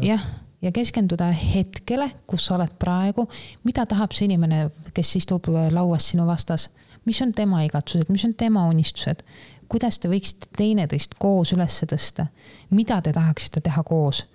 jah, 0.01 0.25
ja 0.61 0.71
keskenduda 0.71 1.29
hetkele, 1.31 2.09
kus 2.27 2.47
sa 2.47 2.57
oled 2.57 2.73
praegu, 2.79 3.27
mida 3.63 3.85
tahab 3.89 4.15
see 4.15 4.29
inimene, 4.29 4.69
kes 4.95 5.15
istub 5.21 5.49
lauas 5.71 6.11
sinu 6.11 6.25
vastas, 6.27 6.69
mis 7.05 7.21
on 7.21 7.33
tema 7.33 7.63
igatsused, 7.65 8.09
mis 8.09 8.25
on 8.25 8.33
tema 8.37 8.65
unistused, 8.69 9.23
kuidas 9.69 9.99
te 9.99 10.09
võiksite 10.09 10.51
teineteist 10.57 11.17
koos 11.19 11.53
üles 11.55 11.81
tõsta, 11.89 12.27
mida 12.71 13.01
te 13.01 13.13
tahaksite 13.13 13.61
teha 13.61 13.83
koos. 13.83 14.25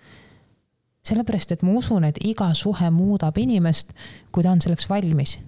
sellepärast, 1.02 1.52
et 1.52 1.62
ma 1.62 1.72
usun, 1.72 2.04
et 2.04 2.18
iga 2.24 2.54
suhe 2.54 2.90
muudab 2.90 3.38
inimest, 3.38 3.94
kui 4.33 4.42
ta 4.42 4.50
on 4.50 4.61
selleks 4.61 4.88
valmis 4.88 5.38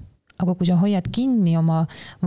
aga 0.42 0.54
kui 0.58 0.66
sa 0.66 0.76
hoiad 0.80 1.08
kinni 1.14 1.54
oma 1.58 1.82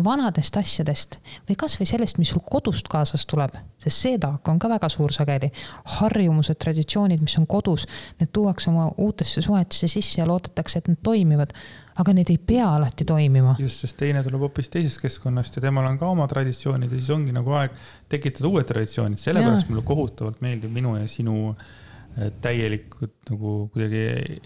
vanadest 0.06 0.58
asjadest 0.60 1.18
või 1.48 1.58
kasvõi 1.60 1.88
sellest, 1.90 2.20
mis 2.22 2.32
sul 2.34 2.44
kodust 2.46 2.90
kaasas 2.92 3.26
tuleb, 3.30 3.56
sest 3.82 4.06
see 4.06 4.20
taak 4.22 4.48
on 4.52 4.60
ka 4.62 4.70
väga 4.72 4.90
suur 4.92 5.14
sageli. 5.14 5.52
harjumused, 6.00 6.58
traditsioonid, 6.62 7.22
mis 7.22 7.38
on 7.40 7.48
kodus, 7.48 7.88
need 8.20 8.32
tuuakse 8.34 8.70
oma 8.72 8.92
uutesse 8.98 9.42
suhetesse 9.42 9.88
sisse 9.92 10.22
ja 10.22 10.28
loodetakse, 10.28 10.80
et 10.80 10.88
need 10.92 11.02
toimivad. 11.04 11.54
Aga 12.02 12.14
need 12.16 12.30
ei 12.34 12.38
pea 12.38 12.68
alati 12.76 13.06
toimima. 13.08 13.56
just, 13.60 13.86
sest 13.86 13.98
teine 14.02 14.24
tuleb 14.26 14.46
hoopis 14.48 14.70
teisest 14.74 15.02
keskkonnast 15.04 15.56
ja 15.58 15.64
temal 15.68 15.88
on 15.90 16.00
ka 16.02 16.10
oma 16.12 16.28
traditsioonid 16.32 16.92
ja 16.92 17.00
siis 17.00 17.10
ongi 17.16 17.36
nagu 17.36 17.56
aeg 17.56 17.76
tekitada 18.12 18.52
uued 18.52 18.68
traditsioonid, 18.68 19.22
sellepärast 19.22 19.72
mulle 19.72 19.86
kohutavalt 19.88 20.42
meeldib 20.44 20.74
minu 20.76 20.98
ja 21.00 21.08
sinu 21.12 21.38
äh, 21.54 22.30
täielikud 22.42 23.16
nagu 23.32 23.58
kuidagi 23.74 24.42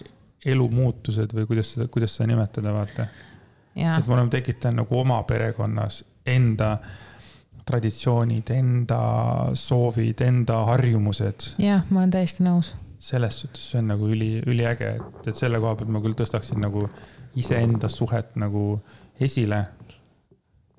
elumuutused 0.50 1.34
või 1.36 1.46
kuidas 1.50 1.74
seda, 1.74 1.86
kuidas 1.92 2.16
seda 2.16 2.30
nimetada, 2.30 2.72
vaata. 2.72 3.06
et 3.76 4.06
me 4.06 4.14
oleme 4.16 4.32
tekitanud 4.32 4.82
nagu 4.82 5.00
oma 5.02 5.22
perekonnas 5.28 6.02
enda 6.26 6.76
traditsioonid, 7.68 8.50
enda 8.54 9.00
soovid, 9.54 10.22
enda 10.26 10.64
harjumused. 10.70 11.52
jah, 11.60 11.84
ma 11.90 12.02
olen 12.02 12.14
täiesti 12.14 12.46
nõus. 12.46 12.74
selles 13.00 13.38
suhtes 13.40 13.70
see 13.72 13.80
on 13.80 13.94
nagu 13.94 14.08
üli, 14.12 14.34
üliäge, 14.46 14.94
et, 14.96 15.28
et 15.32 15.36
selle 15.36 15.60
koha 15.60 15.76
pealt 15.76 15.92
ma 15.92 16.02
küll 16.04 16.16
tõstaksin 16.18 16.60
nagu 16.60 16.88
iseenda 17.38 17.88
suhet 17.88 18.36
nagu 18.40 18.80
esile 19.20 19.64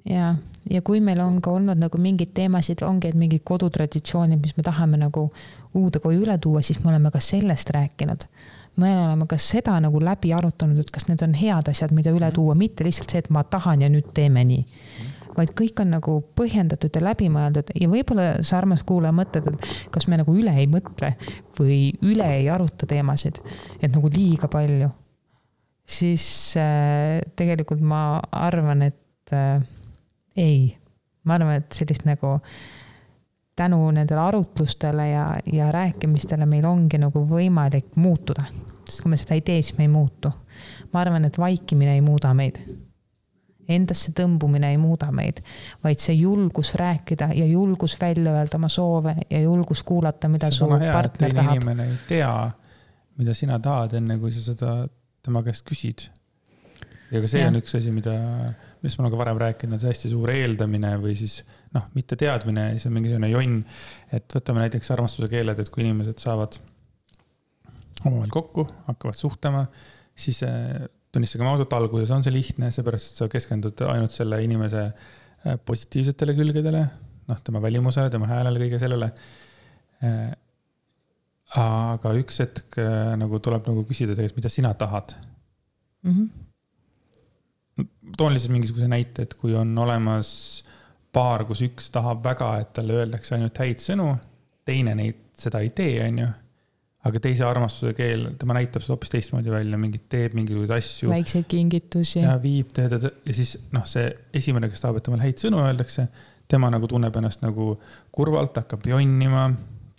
ja, 0.09 0.35
ja 0.69 0.81
kui 0.81 1.01
meil 1.01 1.19
on 1.21 1.39
ka 1.41 1.51
olnud 1.51 1.79
nagu 1.81 1.99
mingeid 2.01 2.33
teemasid, 2.37 2.81
ongi, 2.85 3.11
et 3.11 3.17
mingid 3.17 3.43
kodutraditsioonid, 3.47 4.41
mis 4.41 4.57
me 4.57 4.65
tahame 4.65 4.99
nagu 5.01 5.27
uude 5.77 6.01
koju 6.03 6.25
üle 6.25 6.37
tuua, 6.41 6.63
siis 6.65 6.81
me 6.83 6.91
oleme 6.91 7.11
ka 7.11 7.19
sellest 7.19 7.69
rääkinud. 7.75 8.27
me 8.77 8.91
oleme 8.97 9.25
ka 9.27 9.37
seda 9.37 9.73
nagu 9.83 9.99
läbi 9.99 10.33
arutanud, 10.33 10.79
et 10.79 10.91
kas 10.91 11.09
need 11.09 11.21
on 11.21 11.33
head 11.35 11.67
asjad, 11.67 11.91
mida 11.91 12.11
üle 12.15 12.29
tuua, 12.31 12.55
mitte 12.55 12.85
lihtsalt 12.87 13.11
see, 13.11 13.19
et 13.19 13.29
ma 13.29 13.43
tahan 13.43 13.81
ja 13.81 13.89
nüüd 13.89 14.13
teeme 14.13 14.43
nii. 14.47 14.65
vaid 15.35 15.51
kõik 15.55 15.79
on 15.79 15.93
nagu 15.95 16.17
põhjendatud 16.35 16.95
ja 16.95 17.01
läbimõeldud 17.05 17.69
ja 17.79 17.87
võib-olla 17.87 18.25
sa, 18.43 18.57
armas 18.57 18.83
kuulaja, 18.83 19.15
mõtled, 19.15 19.47
et 19.47 19.91
kas 19.91 20.07
me 20.07 20.19
nagu 20.19 20.35
üle 20.35 20.55
ei 20.59 20.67
mõtle 20.67 21.13
või 21.59 21.93
üle 22.01 22.27
ei 22.35 22.49
aruta 22.49 22.87
teemasid, 22.87 23.39
et 23.79 23.91
nagu 23.91 24.11
liiga 24.11 24.51
palju. 24.51 24.89
Siis 25.91 26.25
äh, 26.57 27.21
tegelikult 27.35 27.81
ma 27.83 28.19
arvan, 28.31 28.85
et 28.87 29.33
äh, 29.35 29.63
ei, 30.37 30.77
ma 31.27 31.37
arvan, 31.37 31.61
et 31.61 31.75
sellist 31.75 32.05
nagu 32.07 32.37
tänu 33.55 33.79
nendele 33.91 34.19
arutlustele 34.19 35.09
ja, 35.09 35.25
ja 35.53 35.71
rääkimistele 35.71 36.47
meil 36.49 36.65
ongi 36.65 36.99
nagu 37.01 37.25
võimalik 37.29 37.95
muutuda. 37.95 38.45
sest 38.87 39.03
kui 39.03 39.11
me 39.11 39.17
seda 39.19 39.35
ei 39.37 39.43
tee, 39.45 39.61
siis 39.61 39.77
me 39.77 39.85
ei 39.87 39.91
muutu. 39.91 40.31
ma 40.93 41.01
arvan, 41.01 41.25
et 41.25 41.37
vaikimine 41.39 41.93
ei 41.95 42.01
muuda 42.01 42.33
meid. 42.33 42.61
Endasse 43.71 44.11
tõmbumine 44.11 44.71
ei 44.73 44.77
muuda 44.77 45.11
meid, 45.15 45.37
vaid 45.83 45.99
see 46.01 46.15
julgus 46.17 46.73
rääkida 46.75 47.29
ja 47.35 47.45
julgus 47.45 47.95
välja 48.01 48.33
öelda 48.33 48.57
oma 48.57 48.67
soove 48.69 49.15
ja 49.29 49.39
julgus 49.39 49.83
kuulata, 49.83 50.27
mida 50.27 50.49
see 50.51 50.57
su 50.57 50.71
hea, 50.71 50.91
partner 50.91 51.33
tahab. 51.33 51.55
inimene 51.55 51.85
ei 51.87 51.99
tea, 52.07 52.33
mida 53.17 53.35
sina 53.37 53.59
tahad, 53.59 53.93
enne 54.01 54.17
kui 54.19 54.33
sa 54.33 54.43
seda 54.43 54.73
tema 55.25 55.43
käest 55.45 55.65
küsid. 55.67 56.07
ja 57.11 57.21
ka 57.21 57.27
see 57.27 57.41
Jah. 57.41 57.51
on 57.51 57.59
üks 57.59 57.75
asi, 57.77 57.91
mida, 57.93 58.13
millest 58.81 58.99
ma 58.99 59.05
olen 59.05 59.13
ka 59.13 59.21
varem 59.21 59.41
rääkinud, 59.41 59.75
on 59.75 59.83
see 59.83 59.91
hästi 59.91 60.13
suur 60.13 60.31
eeldamine 60.33 60.93
või 61.01 61.15
siis 61.19 61.41
noh, 61.75 61.89
mitte 61.97 62.17
teadmine, 62.19 62.71
see 62.79 62.89
on 62.89 62.97
mingisugune 62.97 63.31
jonn. 63.31 63.61
et 64.11 64.37
võtame 64.37 64.65
näiteks 64.65 64.93
armastuse 64.95 65.31
keeled, 65.31 65.59
et 65.59 65.73
kui 65.73 65.85
inimesed 65.85 66.21
saavad 66.23 66.59
omavahel 68.05 68.33
kokku, 68.33 68.65
hakkavad 68.87 69.17
suhtlema, 69.17 69.65
siis 70.17 70.41
eh, 70.47 70.87
tunnistagem 71.11 71.49
ausalt, 71.51 71.73
alguses 71.75 72.11
on 72.15 72.23
see 72.25 72.33
lihtne, 72.33 72.71
seepärast 72.73 73.11
et 73.11 73.21
sa 73.21 73.27
keskendud 73.31 73.83
ainult 73.91 74.15
selle 74.15 74.39
inimese 74.45 74.85
äh, 74.87 75.57
positiivsetele 75.65 76.35
külgedele, 76.37 76.85
noh, 77.27 77.41
tema 77.45 77.61
välimusele, 77.63 78.11
tema 78.13 78.29
häälele, 78.29 78.61
kõige 78.63 78.79
sellele. 78.81 79.11
Aga 81.59 82.13
üks 82.15 82.39
hetk 82.39 82.77
äh, 82.79 83.11
nagu 83.19 83.41
tuleb 83.43 83.65
nagu 83.67 83.83
küsida 83.87 84.15
tegelikult, 84.15 84.39
mida 84.39 84.51
sina 84.53 84.73
tahad 84.79 85.15
mm. 86.03 86.11
-hmm. 86.11 87.87
toon 88.17 88.33
lihtsalt 88.33 88.53
mingisuguse 88.55 88.87
näite, 88.87 89.25
et 89.27 89.33
kui 89.33 89.55
on 89.55 89.77
olemas 89.77 90.63
paar, 91.11 91.43
kus 91.45 91.61
üks 91.67 91.89
tahab 91.91 92.23
väga, 92.23 92.53
et 92.59 92.73
talle 92.73 93.01
öeldakse 93.01 93.35
ainult 93.35 93.57
häid 93.57 93.83
sõnu, 93.83 94.13
teine 94.65 94.95
neid, 94.95 95.19
seda 95.35 95.59
ei 95.59 95.73
tee, 95.75 95.97
on 96.07 96.19
ju 96.23 96.29
aga 97.07 97.21
teise 97.23 97.45
armastuse 97.47 97.95
keel, 97.97 98.27
tema 98.39 98.55
näitab 98.57 98.83
seda 98.83 98.93
hoopis 98.93 99.09
teistmoodi 99.09 99.51
välja, 99.53 99.77
mingit 99.81 100.03
teeb 100.11 100.35
mingisuguseid 100.37 100.75
asju. 100.77 101.09
väikseid 101.09 101.47
kingitusi. 101.49 102.19
ja 102.21 102.35
viib, 102.41 102.69
teed, 102.77 102.93
ja 103.01 103.35
siis 103.35 103.55
noh, 103.73 103.87
see 103.89 104.11
esimene, 104.37 104.69
kes 104.69 104.83
tahab, 104.83 104.99
et 104.99 105.07
temale 105.07 105.25
häid 105.25 105.41
sõnu 105.41 105.63
öeldakse, 105.65 106.05
tema 106.51 106.69
nagu 106.73 106.89
tunneb 106.91 107.15
ennast 107.17 107.41
nagu 107.41 107.73
kurvalt, 108.13 108.59
hakkab 108.61 108.85
jonnima, 108.91 109.47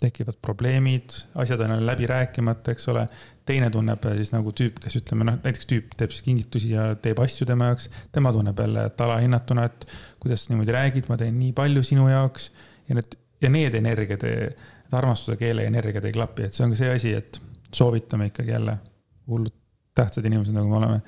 tekivad 0.03 0.37
probleemid, 0.43 1.15
asjad 1.39 1.63
on 1.65 1.73
läbi 1.87 2.07
rääkimata, 2.09 2.75
eks 2.75 2.87
ole. 2.91 3.07
teine 3.45 3.67
tunneb 3.71 4.05
siis 4.15 4.31
nagu 4.31 4.53
tüüp, 4.55 4.77
kes 4.83 4.95
ütleme 5.01 5.25
noh, 5.27 5.39
näiteks 5.39 5.67
tüüp 5.67 5.97
teeb 5.99 6.13
siis 6.15 6.23
kingitusi 6.23 6.69
ja 6.71 6.93
teeb 6.95 7.19
asju 7.23 7.47
tema 7.47 7.71
jaoks, 7.71 7.89
tema 8.15 8.31
tunneb 8.35 8.59
jälle, 8.59 8.85
et 8.91 9.01
alahinnatuna, 9.03 9.65
et 9.67 9.87
kuidas 10.23 10.45
niimoodi 10.51 10.75
räägid, 10.75 11.09
ma 11.11 11.19
teen 11.19 11.35
nii 11.39 11.51
palju 11.57 11.83
sinu 11.83 12.07
jaoks 12.11 12.51
ja 12.87 12.99
need 12.99 13.19
ja 13.43 13.49
need 13.51 13.75
energiad 13.75 14.23
et 14.23 14.95
armastuse 14.95 15.35
keele 15.39 15.65
energiat 15.67 16.05
ei 16.07 16.15
klapi, 16.15 16.47
et 16.47 16.55
see 16.55 16.65
on 16.65 16.73
ka 16.73 16.79
see 16.79 16.93
asi, 16.93 17.13
et 17.17 17.39
soovitame 17.73 18.29
ikkagi 18.29 18.53
jälle, 18.53 18.77
hullult 19.27 19.55
tähtsad 19.97 20.25
inimesed, 20.25 20.55
nagu 20.55 20.69
me 20.69 20.79
oleme. 20.81 21.01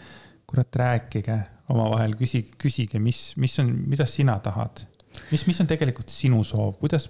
kurat, 0.46 0.76
rääkige 0.78 1.40
omavahel, 1.74 2.14
küsige, 2.16 2.54
küsige, 2.62 3.00
mis, 3.02 3.34
mis 3.42 3.56
on, 3.60 3.72
mida 3.90 4.06
sina 4.06 4.38
tahad. 4.40 4.84
mis, 5.32 5.48
mis 5.48 5.62
on 5.62 5.68
tegelikult 5.68 6.12
sinu 6.14 6.44
soov, 6.46 6.76
kuidas, 6.82 7.10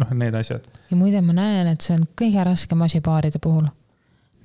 noh, 0.00 0.14
need 0.14 0.34
asjad. 0.34 0.64
ja 0.90 0.96
muide, 0.96 1.20
ma 1.24 1.36
näen, 1.36 1.70
et 1.72 1.84
see 1.84 1.96
on 1.96 2.06
kõige 2.18 2.44
raskem 2.46 2.82
asi 2.86 3.00
paaride 3.04 3.40
puhul. 3.42 3.68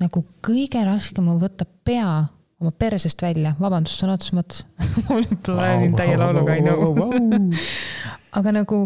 nagu 0.01 0.25
kõige 0.45 0.83
raskem 0.87 1.27
on 1.31 1.41
võtta 1.41 1.67
pea 1.85 2.25
oma 2.61 2.71
persest 2.77 3.21
välja, 3.21 3.55
vabandust 3.59 4.01
sõna 4.01 4.17
otseses 4.17 4.35
mõttes 4.37 4.65
mul 5.09 5.25
plaanib 5.45 5.97
täie 5.99 6.17
lauluga, 6.19 6.55
I 6.55 6.65
know. 6.65 7.57
aga 8.39 8.55
nagu 8.61 8.83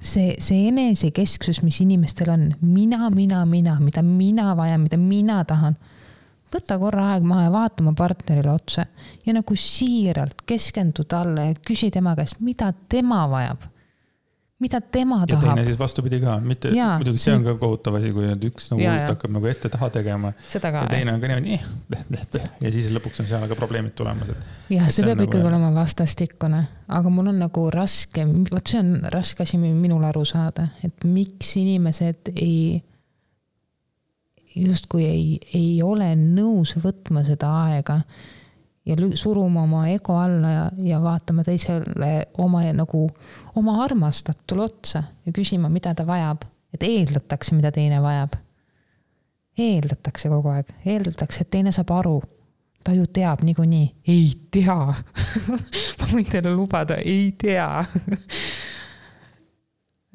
see, 0.00 0.34
see 0.42 0.68
enesekesksus, 0.70 1.62
mis 1.66 1.80
inimestel 1.84 2.32
on, 2.32 2.50
mina, 2.60 3.10
mina, 3.14 3.44
mina, 3.46 3.78
mida 3.80 4.04
mina 4.06 4.52
vajan, 4.58 4.86
mida 4.86 4.98
mina 5.00 5.42
tahan. 5.48 5.76
võta 6.52 6.76
korra 6.78 7.12
aeg 7.14 7.24
maha 7.24 7.46
ja 7.46 7.52
vaata 7.52 7.84
oma 7.84 7.94
partnerile 7.96 8.50
otsa 8.52 8.84
ja 9.26 9.32
nagu 9.32 9.54
siiralt 9.56 10.42
keskendu 10.46 11.06
talle 11.08 11.46
ja 11.46 11.60
küsi 11.64 11.88
tema 11.90 12.16
käest, 12.18 12.42
mida 12.44 12.72
tema 12.92 13.24
vajab 13.30 13.71
mida 14.62 14.80
tema 14.80 15.20
ja 15.22 15.26
tahab. 15.34 15.44
ja 15.44 15.54
teine 15.54 15.64
siis 15.66 15.78
vastupidi 15.78 16.20
ka, 16.22 16.36
mitte, 16.44 16.72
muidugi 16.72 17.22
see 17.22 17.34
on 17.36 17.46
ka 17.46 17.54
kohutav 17.60 17.98
asi, 17.98 18.12
kui 18.14 18.28
üks 18.48 18.70
nagu 18.72 18.86
hakkab 18.90 19.34
nagu 19.36 19.50
ette-taha 19.50 19.88
tegema. 19.98 20.32
ja 20.52 20.84
teine 20.90 21.16
on 21.16 21.22
ka 21.22 21.30
niimoodi 21.32 21.58
ja 22.64 22.72
siis 22.74 22.90
lõpuks 22.94 23.22
on 23.22 23.30
seal 23.30 23.48
ka 23.50 23.58
probleemid 23.58 23.96
tulemas, 23.98 24.30
et. 24.32 24.46
jah, 24.76 24.88
see 24.88 25.06
peab 25.06 25.18
nagu... 25.18 25.28
ikkagi 25.28 25.48
olema 25.50 25.72
vastastikune, 25.76 26.62
aga 27.00 27.12
mul 27.12 27.32
on 27.32 27.42
nagu 27.42 27.66
raske, 27.74 28.26
vot 28.50 28.74
see 28.74 28.82
on 28.82 28.94
raske 29.14 29.46
asi 29.46 29.60
minul 29.62 30.04
aru 30.08 30.24
saada, 30.28 30.68
et 30.86 31.08
miks 31.08 31.56
inimesed 31.60 32.32
ei 32.36 32.80
justkui 34.54 35.06
ei, 35.08 35.26
ei 35.56 35.82
ole 35.84 36.12
nõus 36.18 36.76
võtma 36.82 37.24
seda 37.24 37.50
aega 37.66 38.02
ja 38.86 38.96
suruma 39.14 39.62
oma 39.62 39.88
ego 39.88 40.16
alla 40.16 40.50
ja, 40.50 40.70
ja 40.82 41.02
vaatama 41.02 41.44
teisele 41.44 42.26
oma 42.38 42.62
nagu, 42.72 43.10
oma 43.54 43.84
armastatule 43.84 44.62
otsa 44.62 45.02
ja 45.26 45.32
küsima, 45.32 45.68
mida 45.68 45.94
ta 45.94 46.06
vajab. 46.06 46.42
et 46.74 46.82
eeldatakse, 46.82 47.54
mida 47.54 47.72
teine 47.72 48.02
vajab. 48.02 48.32
eeldatakse 49.58 50.28
kogu 50.28 50.48
aeg, 50.48 50.66
eeldatakse, 50.86 51.44
et 51.44 51.50
teine 51.50 51.72
saab 51.72 51.90
aru. 51.90 52.22
ta 52.84 52.92
ju 52.92 53.06
teab 53.06 53.42
niikuinii. 53.42 53.94
ei 54.08 54.32
tea 54.50 54.94
ma 55.98 56.10
võin 56.12 56.26
teile 56.30 56.54
lubada, 56.54 56.96
ei 56.96 57.32
tea 57.38 57.84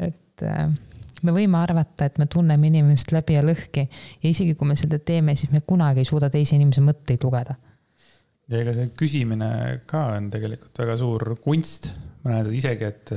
et 0.10 0.44
äh, 0.44 0.68
me 1.24 1.32
võime 1.32 1.62
arvata, 1.62 2.06
et 2.06 2.20
me 2.20 2.26
tunneme 2.26 2.68
inimest 2.68 3.16
läbi 3.16 3.40
ja 3.40 3.46
lõhki 3.46 3.88
ja 3.88 4.30
isegi 4.30 4.56
kui 4.56 4.68
me 4.68 4.76
seda 4.76 5.00
teeme, 5.00 5.36
siis 5.36 5.56
me 5.56 5.64
kunagi 5.64 6.04
ei 6.04 6.12
suuda 6.12 6.30
teise 6.30 6.60
inimese 6.60 6.84
mõtteid 6.84 7.24
lugeda 7.24 7.56
ja 8.48 8.62
ega 8.62 8.74
see 8.76 8.92
küsimine 8.98 9.50
ka 9.90 10.08
on 10.16 10.32
tegelikult 10.34 10.80
väga 10.84 10.98
suur 11.00 11.36
kunst. 11.44 11.92
ma 12.24 12.34
näen 12.34 12.48
seda 12.48 12.58
isegi, 12.58 12.88
et, 12.88 13.14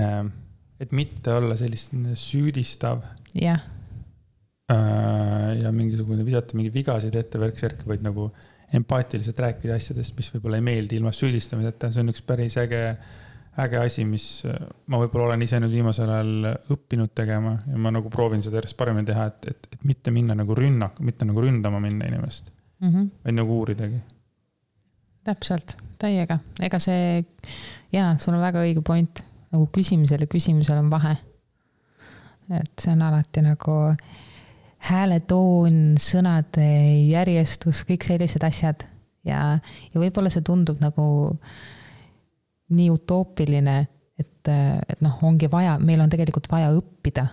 ähm, 0.00 0.32
et 0.80 0.92
mitte 0.96 1.34
olla 1.38 1.56
sellist 1.56 1.96
süüdistav. 2.20 3.02
jah. 3.34 3.60
Äh, 4.72 5.50
ja 5.60 5.72
mingisugune 5.74 6.24
visata 6.24 6.56
mingeid 6.56 6.74
vigasid 6.74 7.16
ette 7.18 7.40
värk-särk, 7.40 7.82
vaid 7.88 8.04
nagu 8.04 8.30
empaatiliselt 8.72 9.40
rääkida 9.42 9.76
asjadest, 9.76 10.14
mis 10.16 10.30
võib-olla 10.32 10.56
ei 10.60 10.64
meeldi 10.64 10.96
ilma 10.96 11.12
süüdistamiseta, 11.12 11.90
see 11.92 12.00
on 12.00 12.12
üks 12.12 12.22
päris 12.24 12.56
äge, 12.62 12.80
äge 13.60 13.80
asi, 13.82 14.06
mis 14.08 14.24
ma 14.88 15.00
võib-olla 15.02 15.26
olen 15.26 15.44
ise 15.44 15.60
nüüd 15.60 15.74
viimasel 15.74 16.08
ajal 16.08 16.48
õppinud 16.72 17.12
tegema 17.12 17.58
ja 17.66 17.82
ma 17.84 17.92
nagu 17.92 18.08
proovin 18.12 18.40
seda 18.44 18.62
järjest 18.62 18.78
paremini 18.80 19.10
teha, 19.10 19.26
et, 19.28 19.50
et, 19.52 19.68
et 19.76 19.84
mitte 19.90 20.14
minna 20.14 20.38
nagu 20.38 20.56
rünnak, 20.56 21.02
mitte 21.04 21.28
nagu 21.28 21.44
ründama 21.44 21.82
minna 21.84 22.08
inimest 22.08 22.48
mm. 22.48 22.88
-hmm. 22.88 23.12
vaid 23.26 23.40
nagu 23.42 23.60
uuridagi 23.60 24.00
täpselt, 25.26 25.76
täiega, 26.02 26.38
ega 26.62 26.80
see 26.82 27.22
jaa, 27.94 28.16
sul 28.22 28.34
on 28.34 28.42
väga 28.42 28.62
õige 28.64 28.82
point, 28.84 29.22
nagu 29.52 29.68
küsimusel 29.74 30.24
ja 30.24 30.30
küsimusel 30.30 30.80
on 30.80 30.90
vahe. 30.90 31.16
et 32.52 32.82
see 32.82 32.92
on 32.92 33.02
alati 33.06 33.40
nagu 33.44 33.74
hääletoon, 34.88 35.94
sõnade 36.02 36.66
järjestus, 37.08 37.84
kõik 37.88 38.04
sellised 38.04 38.42
asjad. 38.44 38.82
Ja, 39.24 39.54
ja 39.94 40.00
võib-olla 40.02 40.32
see 40.32 40.42
tundub 40.42 40.80
nagu 40.82 41.04
nii 42.74 42.88
utoopiline, 42.90 43.76
et, 44.18 44.50
et 44.50 45.04
noh, 45.04 45.20
ongi 45.22 45.46
vaja, 45.52 45.76
meil 45.78 46.02
on 46.02 46.10
tegelikult 46.10 46.50
vaja 46.50 46.72
õppida, 46.74 47.28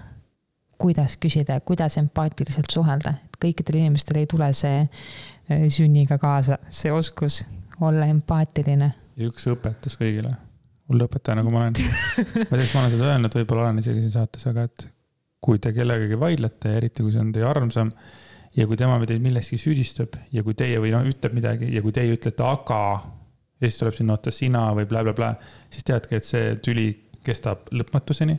kuidas 0.80 1.18
küsida 1.20 1.58
ja 1.58 1.66
kuidas 1.66 1.98
empaatiliselt 2.00 2.70
suhelda, 2.72 3.16
et 3.26 3.40
kõikidel 3.42 3.82
inimestel 3.82 4.22
ei 4.22 4.30
tule 4.30 4.52
see 4.54 4.84
eh, 4.86 5.66
sünniga 5.74 6.20
kaasa, 6.22 6.60
see 6.70 6.94
oskus 6.94 7.42
olla 7.88 8.06
empaatiline. 8.12 8.92
ja 9.18 9.28
üks 9.28 9.48
õpetus 9.52 9.98
kõigile, 10.00 10.32
hull 10.92 11.06
õpetaja, 11.06 11.40
nagu 11.42 11.52
ma 11.54 11.66
olen 11.66 11.76
ma 11.80 12.24
ei 12.24 12.46
tea, 12.50 12.64
kas 12.64 12.74
ma 12.74 12.82
olen 12.84 12.96
seda 12.96 13.12
öelnud, 13.12 13.38
võib-olla 13.42 13.68
olen 13.68 13.84
isegi 13.84 14.06
siin 14.06 14.16
saates, 14.16 14.48
aga 14.52 14.66
et 14.70 14.90
kui 15.44 15.60
te 15.64 15.72
kellegagi 15.76 16.20
vaidlete, 16.20 16.74
eriti 16.78 17.06
kui 17.06 17.14
see 17.16 17.24
on 17.24 17.32
teie 17.36 17.48
armsam 17.48 17.92
ja 18.58 18.66
kui 18.68 18.78
tema 18.80 18.98
teid 19.08 19.24
milleski 19.24 19.60
süüdistab 19.62 20.18
ja 20.36 20.44
kui 20.44 20.58
teie 20.58 20.80
või 20.82 20.92
noh, 20.96 21.06
ütleb 21.08 21.36
midagi 21.38 21.72
ja 21.74 21.84
kui 21.86 21.96
teie 21.96 22.12
ütlete 22.16 22.44
aga 22.46 22.82
ja 23.60 23.68
siis 23.68 23.80
tuleb 23.80 23.96
sinna 23.96 24.16
otsa 24.16 24.34
sina 24.34 24.70
või 24.76 24.88
bla, 24.90 25.34
siis 25.70 25.86
teadke, 25.88 26.20
et 26.20 26.28
see 26.28 26.56
tüli 26.64 26.90
kestab 27.26 27.70
lõpmatuseni. 27.76 28.38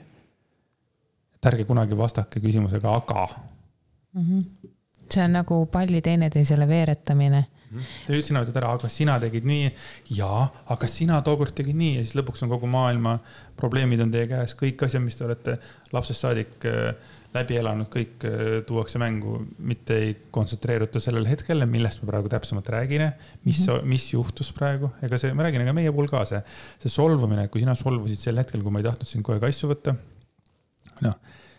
et 1.36 1.46
ärge 1.46 1.64
kunagi 1.68 1.96
vastake 1.96 2.40
küsimusega 2.40 2.94
aga 2.96 3.28
mm. 4.12 4.22
-hmm. 4.22 4.70
See 5.14 5.24
on 5.24 5.38
nagu 5.40 5.64
palli 5.72 6.02
teineteisele 6.04 6.68
veeretamine. 6.68 7.46
Te 7.70 8.10
nüüd 8.10 8.26
sina 8.26 8.40
ütled 8.42 8.56
ära, 8.58 8.72
aga 8.74 8.88
sina 8.90 9.14
tegid 9.22 9.44
nii, 9.46 9.68
jaa, 10.16 10.42
aga 10.74 10.88
sina 10.90 11.20
tookord 11.22 11.54
tegid 11.54 11.78
nii 11.78 12.00
ja 12.00 12.02
siis 12.02 12.16
lõpuks 12.18 12.42
on 12.42 12.50
kogu 12.50 12.66
maailma 12.70 13.14
probleemid 13.60 14.02
on 14.02 14.10
teie 14.10 14.26
käes, 14.30 14.56
kõik 14.58 14.82
asjad, 14.86 15.04
mis 15.04 15.18
te 15.18 15.26
olete 15.28 15.54
lapsest 15.94 16.24
saadik 16.26 16.66
äh, 16.66 17.14
läbi 17.34 17.58
elanud, 17.60 17.86
kõik 17.92 18.26
äh, 18.26 18.48
tuuakse 18.66 18.98
mängu, 18.98 19.36
mitte 19.62 19.98
ei 20.02 20.14
kontsentreeruta 20.34 21.02
sellele 21.02 21.30
hetkele, 21.30 21.68
millest 21.70 22.02
ma 22.02 22.10
praegu 22.10 22.32
täpsemalt 22.32 22.70
räägin, 22.74 23.06
mis 23.44 23.60
mm, 23.62 23.74
-hmm. 23.74 23.90
mis 23.92 24.08
juhtus 24.12 24.52
praegu, 24.56 24.90
ega 25.06 25.18
see, 25.20 25.34
ma 25.34 25.46
räägin, 25.46 25.62
ega 25.62 25.74
meie 25.76 25.92
puhul 25.94 26.10
ka 26.10 26.24
see, 26.26 26.42
see 26.82 26.90
solvumine, 26.90 27.46
kui 27.48 27.62
sina 27.62 27.76
solvusid 27.78 28.18
sel 28.18 28.42
hetkel, 28.42 28.64
kui 28.66 28.74
ma 28.74 28.82
ei 28.82 28.88
tahtnud 28.88 29.08
sind 29.08 29.26
kogu 29.26 29.38
aeg 29.38 29.46
asju 29.52 29.70
võtta. 29.70 29.94
noh, 31.06 31.14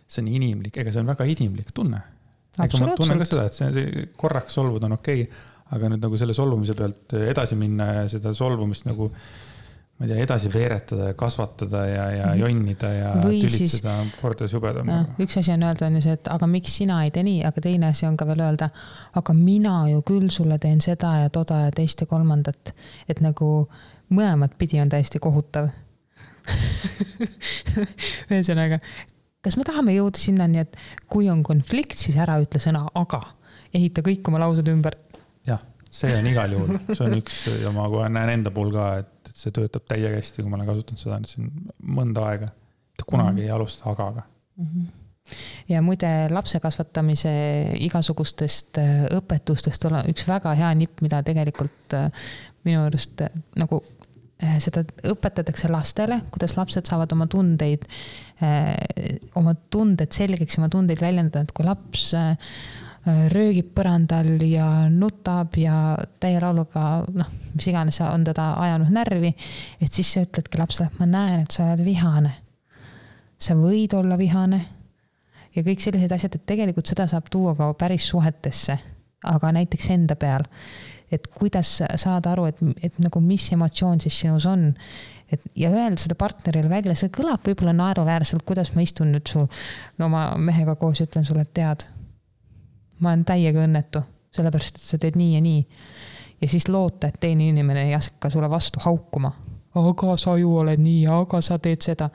see 0.08 0.22
on 0.22 0.28
inimlik, 0.28 0.76
ega 0.78 0.92
see 0.92 1.02
on 1.02 1.08
väga 1.08 1.26
inimlik 1.26 1.72
tunne. 1.72 2.02
Ega 2.60 2.82
ma 2.84 2.96
tunnen 2.98 3.22
ka 3.22 3.30
seda, 3.30 3.46
et 3.48 3.56
see, 3.56 4.10
korraks 4.20 4.60
solvuda 4.60 4.90
on 4.90 4.98
okei 4.98 5.24
okay, 5.24 5.48
aga 5.72 5.94
nüüd 5.94 6.04
nagu 6.04 6.20
selle 6.20 6.36
solvumise 6.36 6.76
pealt 6.76 7.16
edasi 7.16 7.56
minna 7.60 7.88
ja 8.02 8.04
seda 8.12 8.34
solvumist 8.36 8.88
nagu 8.90 9.08
ma 10.02 10.08
ei 10.08 10.10
tea, 10.10 10.24
edasi 10.26 10.50
veeretada 10.50 11.12
ja 11.12 11.16
kasvatada 11.18 11.84
ja, 11.86 12.06
ja 12.12 12.28
mhm. 12.32 12.40
jonnida 12.42 12.90
ja 12.96 13.12
Või 13.22 13.44
tülitseda 13.44 13.96
siis, 14.02 14.16
kordades 14.22 14.56
jubedam. 14.56 14.90
üks 15.22 15.38
asi 15.38 15.54
on 15.54 15.66
öelda, 15.68 15.88
on 15.88 16.00
ju 16.00 16.04
see, 16.08 16.16
et 16.18 16.30
aga 16.34 16.50
miks 16.50 16.74
sina 16.82 17.04
ei 17.06 17.14
tee 17.14 17.24
nii, 17.28 17.44
aga 17.46 17.64
teine 17.64 17.92
asi 17.92 18.08
on 18.10 18.18
ka 18.18 18.26
veel 18.30 18.42
öelda, 18.48 18.72
aga 19.22 19.36
mina 19.38 19.76
ju 19.92 20.02
küll 20.08 20.32
sulle 20.34 20.58
teen 20.64 20.82
seda 20.82 21.14
ja 21.22 21.30
toda 21.34 21.68
ja 21.68 21.76
teist 21.76 22.02
ja 22.02 22.10
kolmandat. 22.10 22.74
et 23.08 23.22
nagu 23.22 23.52
mõlemat 24.12 24.58
pidi 24.58 24.82
on 24.82 24.90
täiesti 24.90 25.22
kohutav 25.22 25.70
ühesõnaga, 28.34 28.82
kas 29.42 29.58
me 29.58 29.64
tahame 29.68 29.96
jõuda 29.96 30.20
sinnani, 30.22 30.66
et 30.66 30.78
kui 31.10 31.30
on 31.30 31.44
konflikt, 31.44 31.98
siis 31.98 32.18
ära 32.22 32.40
ütle 32.42 32.62
sõna 32.62 32.86
aga, 32.96 33.24
ehita 33.74 34.04
kõik 34.06 34.28
oma 34.30 34.44
laused 34.44 34.68
ümber 34.70 34.98
see 35.92 36.14
on 36.16 36.30
igal 36.30 36.56
juhul, 36.56 36.80
see 36.94 37.04
on 37.06 37.18
üks 37.20 37.42
ja 37.62 37.74
ma 37.76 37.90
kohe 37.92 38.08
näen 38.14 38.38
enda 38.38 38.54
puhul 38.56 38.72
ka, 38.76 38.88
et, 39.04 39.12
et 39.32 39.44
see 39.44 39.54
töötab 39.56 39.86
täiega 39.92 40.16
hästi, 40.16 40.44
kui 40.44 40.52
ma 40.52 40.60
olen 40.60 40.72
kasutanud 40.72 41.04
seda 41.04 41.20
nüüd 41.20 41.32
siin 41.34 41.52
mõnda 42.00 42.26
aega. 42.30 42.50
kunagi 43.02 43.32
mm 43.32 43.38
-hmm. 43.38 43.44
ei 43.44 43.52
alusta 43.52 43.90
agaga 43.90 44.24
mm. 44.58 44.66
-hmm 44.66 44.90
ja 45.70 45.82
muide, 45.82 46.28
lapse 46.30 46.60
kasvatamise 46.60 47.32
igasugustest 47.80 48.78
äh, 48.78 49.06
õpetustest 49.18 49.86
on 49.86 49.98
üks 50.10 50.28
väga 50.28 50.54
hea 50.54 50.74
nipp, 50.76 51.02
mida 51.02 51.24
tegelikult 51.24 51.94
äh, 51.94 52.12
minu 52.64 52.86
arust 52.86 53.22
äh, 53.22 53.30
nagu 53.56 53.84
seda 54.42 54.84
õpetatakse 55.06 55.70
lastele, 55.72 56.22
kuidas 56.34 56.56
lapsed 56.58 56.88
saavad 56.90 57.12
oma 57.14 57.28
tundeid, 57.30 57.84
oma 59.38 59.54
tunded 59.74 60.14
selgeks, 60.16 60.58
oma 60.58 60.70
tundeid 60.74 61.02
väljendada, 61.04 61.46
et 61.46 61.54
kui 61.54 61.68
laps 61.68 62.08
röögib 63.34 63.72
põrandal 63.74 64.36
ja 64.46 64.68
nutab 64.94 65.56
ja 65.58 65.96
täie 66.22 66.42
lauluga, 66.42 67.04
noh, 67.18 67.32
mis 67.56 67.68
iganes 67.72 67.98
on 68.06 68.26
teda 68.28 68.52
ajanud 68.62 68.92
närvi, 68.94 69.32
et 69.82 69.94
siis 69.94 70.12
sa 70.14 70.26
ütledki 70.26 70.62
lapsele, 70.62 70.92
ma 71.00 71.10
näen, 71.10 71.46
et 71.46 71.58
sa 71.58 71.72
oled 71.72 71.86
vihane. 71.86 72.36
sa 73.42 73.56
võid 73.58 73.94
olla 73.98 74.18
vihane 74.18 74.60
ja 75.56 75.64
kõik 75.66 75.82
sellised 75.82 76.12
asjad, 76.14 76.36
et 76.38 76.46
tegelikult 76.46 76.88
seda 76.92 77.08
saab 77.10 77.30
tuua 77.32 77.56
ka 77.58 77.72
päris 77.74 78.06
suhetesse, 78.12 78.78
aga 79.26 79.52
näiteks 79.58 79.90
enda 79.96 80.16
peal. 80.16 80.46
Et 81.12 81.28
kuidas 81.36 81.70
saada 82.00 82.32
aru, 82.32 82.48
et, 82.52 82.62
et 82.84 83.00
nagu 83.04 83.22
mis 83.24 83.48
emotsioon 83.54 84.00
siis 84.04 84.20
sinus 84.24 84.46
on. 84.50 84.72
et 85.32 85.44
ja 85.56 85.70
öelda 85.72 86.00
seda 86.00 86.16
partnerile 86.20 86.70
välja, 86.70 86.96
see 86.96 87.12
kõlab 87.14 87.46
võib-olla 87.48 87.74
naeruväärselt, 87.76 88.44
kuidas 88.48 88.74
ma 88.76 88.84
istun 88.84 89.14
nüüd 89.16 89.28
su 89.32 89.44
no, 89.44 90.06
oma 90.06 90.26
mehega 90.38 90.76
koos 90.76 91.00
ja 91.00 91.08
ütlen 91.08 91.28
sulle, 91.28 91.46
et 91.48 91.54
tead, 91.56 91.86
ma 93.00 93.14
olen 93.14 93.24
täiega 93.28 93.64
õnnetu, 93.64 94.04
sellepärast 94.36 94.80
et 94.80 94.88
sa 94.88 95.00
teed 95.00 95.20
nii 95.20 95.36
ja 95.36 95.44
nii. 95.46 95.62
ja 96.42 96.52
siis 96.52 96.68
loota, 96.68 97.08
et 97.08 97.20
teine 97.20 97.48
inimene 97.48 97.88
ei 97.88 97.96
hakka 97.96 98.30
sulle 98.30 98.50
vastu 98.52 98.84
haukuma. 98.84 99.32
aga 99.76 100.18
sa 100.18 100.36
ju 100.38 100.58
oled 100.64 100.80
nii, 100.80 101.06
aga 101.08 101.42
sa 101.42 101.60
teed 101.60 101.88
seda 101.88 102.10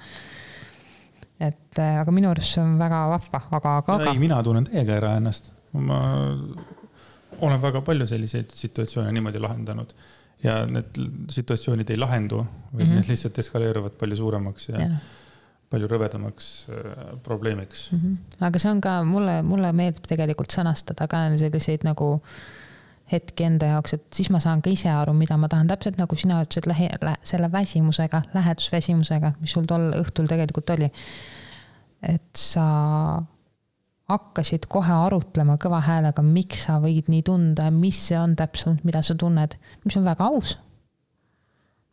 et 1.41 1.81
aga 1.81 2.13
minu 2.13 2.31
arust 2.33 2.57
see 2.57 2.65
on 2.65 2.77
väga 2.81 3.03
vahva, 3.13 3.43
aga, 3.51 3.77
aga, 3.79 3.99
aga. 4.01 4.13
ei, 4.13 4.21
mina 4.21 4.43
tunnen 4.45 4.65
täiega 4.69 4.97
ära 5.01 5.17
ennast. 5.21 5.53
ma 5.73 6.01
olen 7.41 7.63
väga 7.63 7.81
palju 7.81 8.07
selliseid 8.07 8.51
situatsioone 8.55 9.13
niimoodi 9.13 9.41
lahendanud 9.43 9.95
ja 10.45 10.59
need 10.69 10.99
situatsioonid 11.33 11.91
ei 11.91 11.99
lahendu, 11.99 12.37
vaid 12.37 12.85
mm 12.85 12.91
-hmm. 12.91 12.95
need 12.95 13.09
lihtsalt 13.09 13.39
eskaleeruvad 13.39 13.97
palju 14.01 14.17
suuremaks 14.17 14.69
ja, 14.69 14.83
ja. 14.83 14.99
palju 15.71 15.89
rõvedamaks 15.89 16.51
äh, 16.69 17.19
probleemiks 17.23 17.93
mm. 17.93 17.99
-hmm. 17.99 18.47
aga 18.47 18.59
see 18.59 18.71
on 18.71 18.81
ka 18.81 19.03
mulle, 19.05 19.43
mulle 19.43 19.73
meeldib 19.73 20.07
tegelikult 20.09 20.53
sõnastada 20.53 21.09
ka 21.09 21.25
selliseid 21.37 21.85
nagu 21.85 22.21
hetki 23.13 23.45
enda 23.45 23.67
jaoks, 23.67 23.95
et 23.95 24.07
siis 24.15 24.31
ma 24.35 24.41
saan 24.43 24.63
ka 24.63 24.71
ise 24.71 24.91
aru, 24.91 25.13
mida 25.15 25.37
ma 25.37 25.49
tahan, 25.49 25.69
täpselt 25.71 25.99
nagu 25.99 26.17
sina 26.19 26.41
ütlesid, 26.43 26.67
lähe, 26.67 26.89
lähe, 27.03 27.17
selle 27.23 27.53
väsimusega, 27.53 28.23
lähedusväsimusega, 28.35 29.33
mis 29.41 29.55
sul 29.55 29.65
tol 29.71 29.93
õhtul 30.01 30.27
tegelikult 30.27 30.71
oli. 30.71 30.91
et 32.03 32.37
sa 32.37 32.67
hakkasid 34.11 34.69
kohe 34.71 34.93
arutlema 35.07 35.57
kõva 35.63 35.81
häälega, 35.83 36.23
miks 36.23 36.67
sa 36.69 36.79
võid 36.83 37.11
nii 37.11 37.25
tunda, 37.27 37.71
mis 37.75 37.99
see 38.09 38.19
on 38.19 38.37
täpselt, 38.39 38.85
mida 38.87 39.03
sa 39.03 39.17
tunned, 39.19 39.59
mis 39.85 39.99
on 39.99 40.07
väga 40.07 40.31
aus 40.31 40.57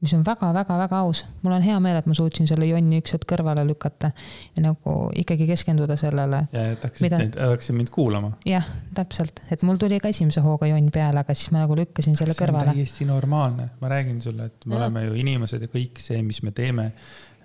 mis 0.03 0.13
on 0.13 0.23
väga-väga-väga 0.25 0.97
aus. 0.99 1.25
mul 1.41 1.53
on 1.55 1.63
hea 1.63 1.79
meel, 1.79 1.97
et 2.01 2.07
ma 2.09 2.15
suutsin 2.17 2.47
selle 2.47 2.67
jonni 2.67 2.99
üks 2.99 3.15
hetk 3.15 3.25
kõrvale 3.31 3.63
lükata 3.67 4.11
ja 4.55 4.63
nagu 4.65 4.95
ikkagi 5.15 5.47
keskenduda 5.47 5.95
sellele. 5.99 6.43
ja 6.51 6.65
et 6.73 6.83
hakkasid 6.83 7.05
mida... 7.05 7.19
mind, 7.21 7.37
hakkasid 7.39 7.77
mind 7.77 7.91
kuulama. 7.95 8.33
jah, 8.47 8.67
täpselt, 8.97 9.39
et 9.51 9.63
mul 9.63 9.79
tuli 9.81 10.01
ka 10.03 10.11
esimese 10.11 10.43
hooga 10.43 10.67
jonn 10.67 10.91
peale, 10.93 11.23
aga 11.23 11.35
siis 11.37 11.53
ma 11.55 11.63
nagu 11.63 11.77
lükkasin 11.79 12.19
selle 12.19 12.35
see 12.35 12.43
kõrvale. 12.43 12.75
täiesti 12.75 13.07
normaalne, 13.07 13.69
ma 13.79 13.93
räägin 13.95 14.19
sulle, 14.25 14.49
et 14.51 14.67
me 14.67 14.75
ja. 14.75 14.81
oleme 14.81 15.05
ju 15.05 15.15
inimesed 15.23 15.63
ja 15.63 15.71
kõik 15.71 16.03
see, 16.03 16.19
mis 16.25 16.43
me 16.43 16.51
teeme, 16.51 16.89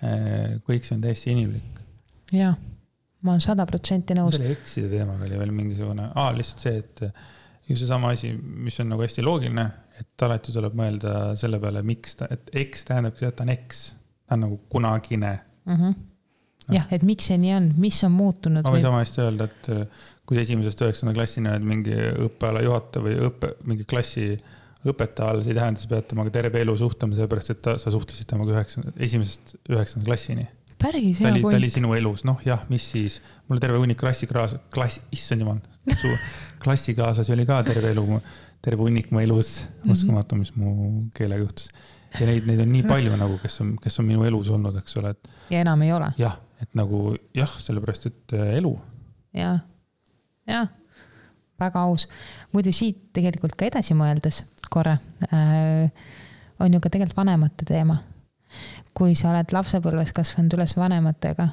eh, 0.03 0.59
kõik 0.67 0.83
see 0.83 0.97
on 0.97 1.07
täiesti 1.07 1.31
inimlik. 1.31 1.83
jah, 2.35 2.59
ma 3.25 3.35
olen 3.35 3.43
sada 3.43 3.65
protsenti 3.69 4.15
nõus. 4.17 4.37
selle 4.37 4.53
ekside 4.55 4.89
teemaga 4.93 5.27
oli 5.27 5.39
veel 5.41 5.53
mingisugune, 5.55 6.09
aa 6.15 6.31
lihtsalt 6.35 6.65
see, 6.65 6.83
et 6.83 7.03
ju 7.69 7.77
seesama 7.77 8.13
asi, 8.15 8.31
mis 8.33 8.79
on 8.81 8.93
nagu 8.93 9.03
hästi 9.05 9.25
loogiline, 9.25 9.65
et 9.99 10.25
alati 10.25 10.53
tuleb 10.55 10.77
mõelda 10.79 11.15
selle 11.39 11.59
peale, 11.61 11.83
miks 11.85 12.19
ta, 12.19 12.29
et 12.33 12.53
eks 12.63 12.87
tähendabki 12.87 13.25
seda, 13.25 13.33
et 13.33 13.39
ta 13.39 13.47
on 13.47 13.55
eks. 13.55 13.81
ta 14.25 14.37
on 14.37 14.45
nagu 14.47 14.61
kunagine 14.71 15.33
mm. 15.65 15.75
-hmm. 15.75 16.05
No. 16.69 16.75
jah, 16.75 16.85
et 16.93 17.01
miks 17.07 17.25
see 17.31 17.37
nii 17.41 17.53
on, 17.55 17.67
mis 17.81 17.97
on 18.05 18.11
muutunud? 18.13 18.61
ma 18.61 18.69
võin 18.69 18.77
või... 18.77 18.85
sama 18.85 19.01
hästi 19.01 19.21
öelda, 19.23 19.45
et 19.49 19.69
äh, 19.73 20.07
kui 20.29 20.37
esimesest 20.37 20.81
üheksanda 20.85 21.15
klassini 21.17 21.49
oled 21.49 21.65
mingi 21.65 21.95
õppeala 22.27 22.61
juhataja 22.61 23.05
või 23.05 23.15
õppe, 23.25 23.49
mingi 23.65 23.87
klassi 23.89 24.27
õpetaja 24.85 25.31
all, 25.33 25.41
see 25.41 25.55
ei 25.55 25.57
tähenda, 25.57 25.81
sa 25.81 25.89
pead 25.89 26.05
temaga 26.11 26.33
terve 26.35 26.61
elu 26.61 26.75
suhtlema, 26.77 27.17
sellepärast 27.17 27.53
et 27.55 27.61
ta, 27.65 27.73
sa 27.81 27.91
suhtlesid 27.95 28.29
temaga 28.29 28.53
üheksanda, 28.53 28.93
esimesest 29.01 29.55
üheksanda 29.65 30.05
klassini 30.05 30.45
päris 30.81 31.21
hea 31.21 31.31
point. 31.41 31.53
ta 31.53 31.59
oli 31.59 31.69
sinu 31.73 31.93
elus, 31.97 32.23
noh 32.27 32.41
jah, 32.45 32.63
mis 32.71 32.85
siis, 32.93 33.19
mul 33.49 33.61
terve 33.61 33.79
hunnik 33.81 33.99
klassikaas-, 33.99 34.57
klass, 34.73 35.01
issand 35.15 35.45
jumal, 35.45 35.61
su 36.01 36.11
klassikaaslasi 36.63 37.35
oli 37.35 37.45
ka 37.49 37.61
terve 37.67 37.93
elu, 37.95 38.19
terve 38.65 38.85
hunnik 38.85 39.11
mu 39.11 39.21
elus 39.23 39.63
mm, 39.63 39.69
-hmm. 39.69 39.95
uskumatu, 39.95 40.39
mis 40.39 40.53
mu 40.55 41.05
keelega 41.15 41.43
juhtus. 41.43 41.69
ja 42.19 42.25
neid, 42.25 42.47
neid 42.49 42.63
on 42.65 42.71
nii 42.73 42.83
palju 42.89 43.17
nagu, 43.17 43.37
kes 43.43 43.61
on, 43.61 43.75
kes 43.81 43.99
on 43.99 44.05
minu 44.05 44.23
elus 44.25 44.49
olnud, 44.49 44.75
eks 44.81 44.97
ole, 44.97 45.15
et. 45.15 45.29
ja 45.49 45.61
enam 45.61 45.81
ei 45.81 45.93
ole. 45.93 46.11
jah, 46.17 46.39
et 46.61 46.69
nagu 46.73 47.15
jah, 47.35 47.59
sellepärast, 47.59 48.05
et 48.05 48.33
äh, 48.33 48.55
elu. 48.61 48.73
jah, 49.33 49.59
jah, 50.47 50.71
väga 51.59 51.83
aus. 51.89 52.07
muide, 52.51 52.71
siit 52.71 53.09
tegelikult 53.13 53.55
ka 53.55 53.69
edasi 53.69 53.93
mõeldes 53.93 54.43
korra 54.69 54.97
äh, 55.33 55.91
on 56.59 56.73
ju 56.73 56.79
ka 56.79 56.89
tegelikult 56.89 57.17
vanemate 57.17 57.65
teema. 57.65 57.99
Kui 58.97 59.15
sa 59.15 59.31
oled 59.33 59.53
lapsepõlves 59.53 60.13
kasvanud 60.15 60.57
üles 60.57 60.75
vanematega 60.77 61.49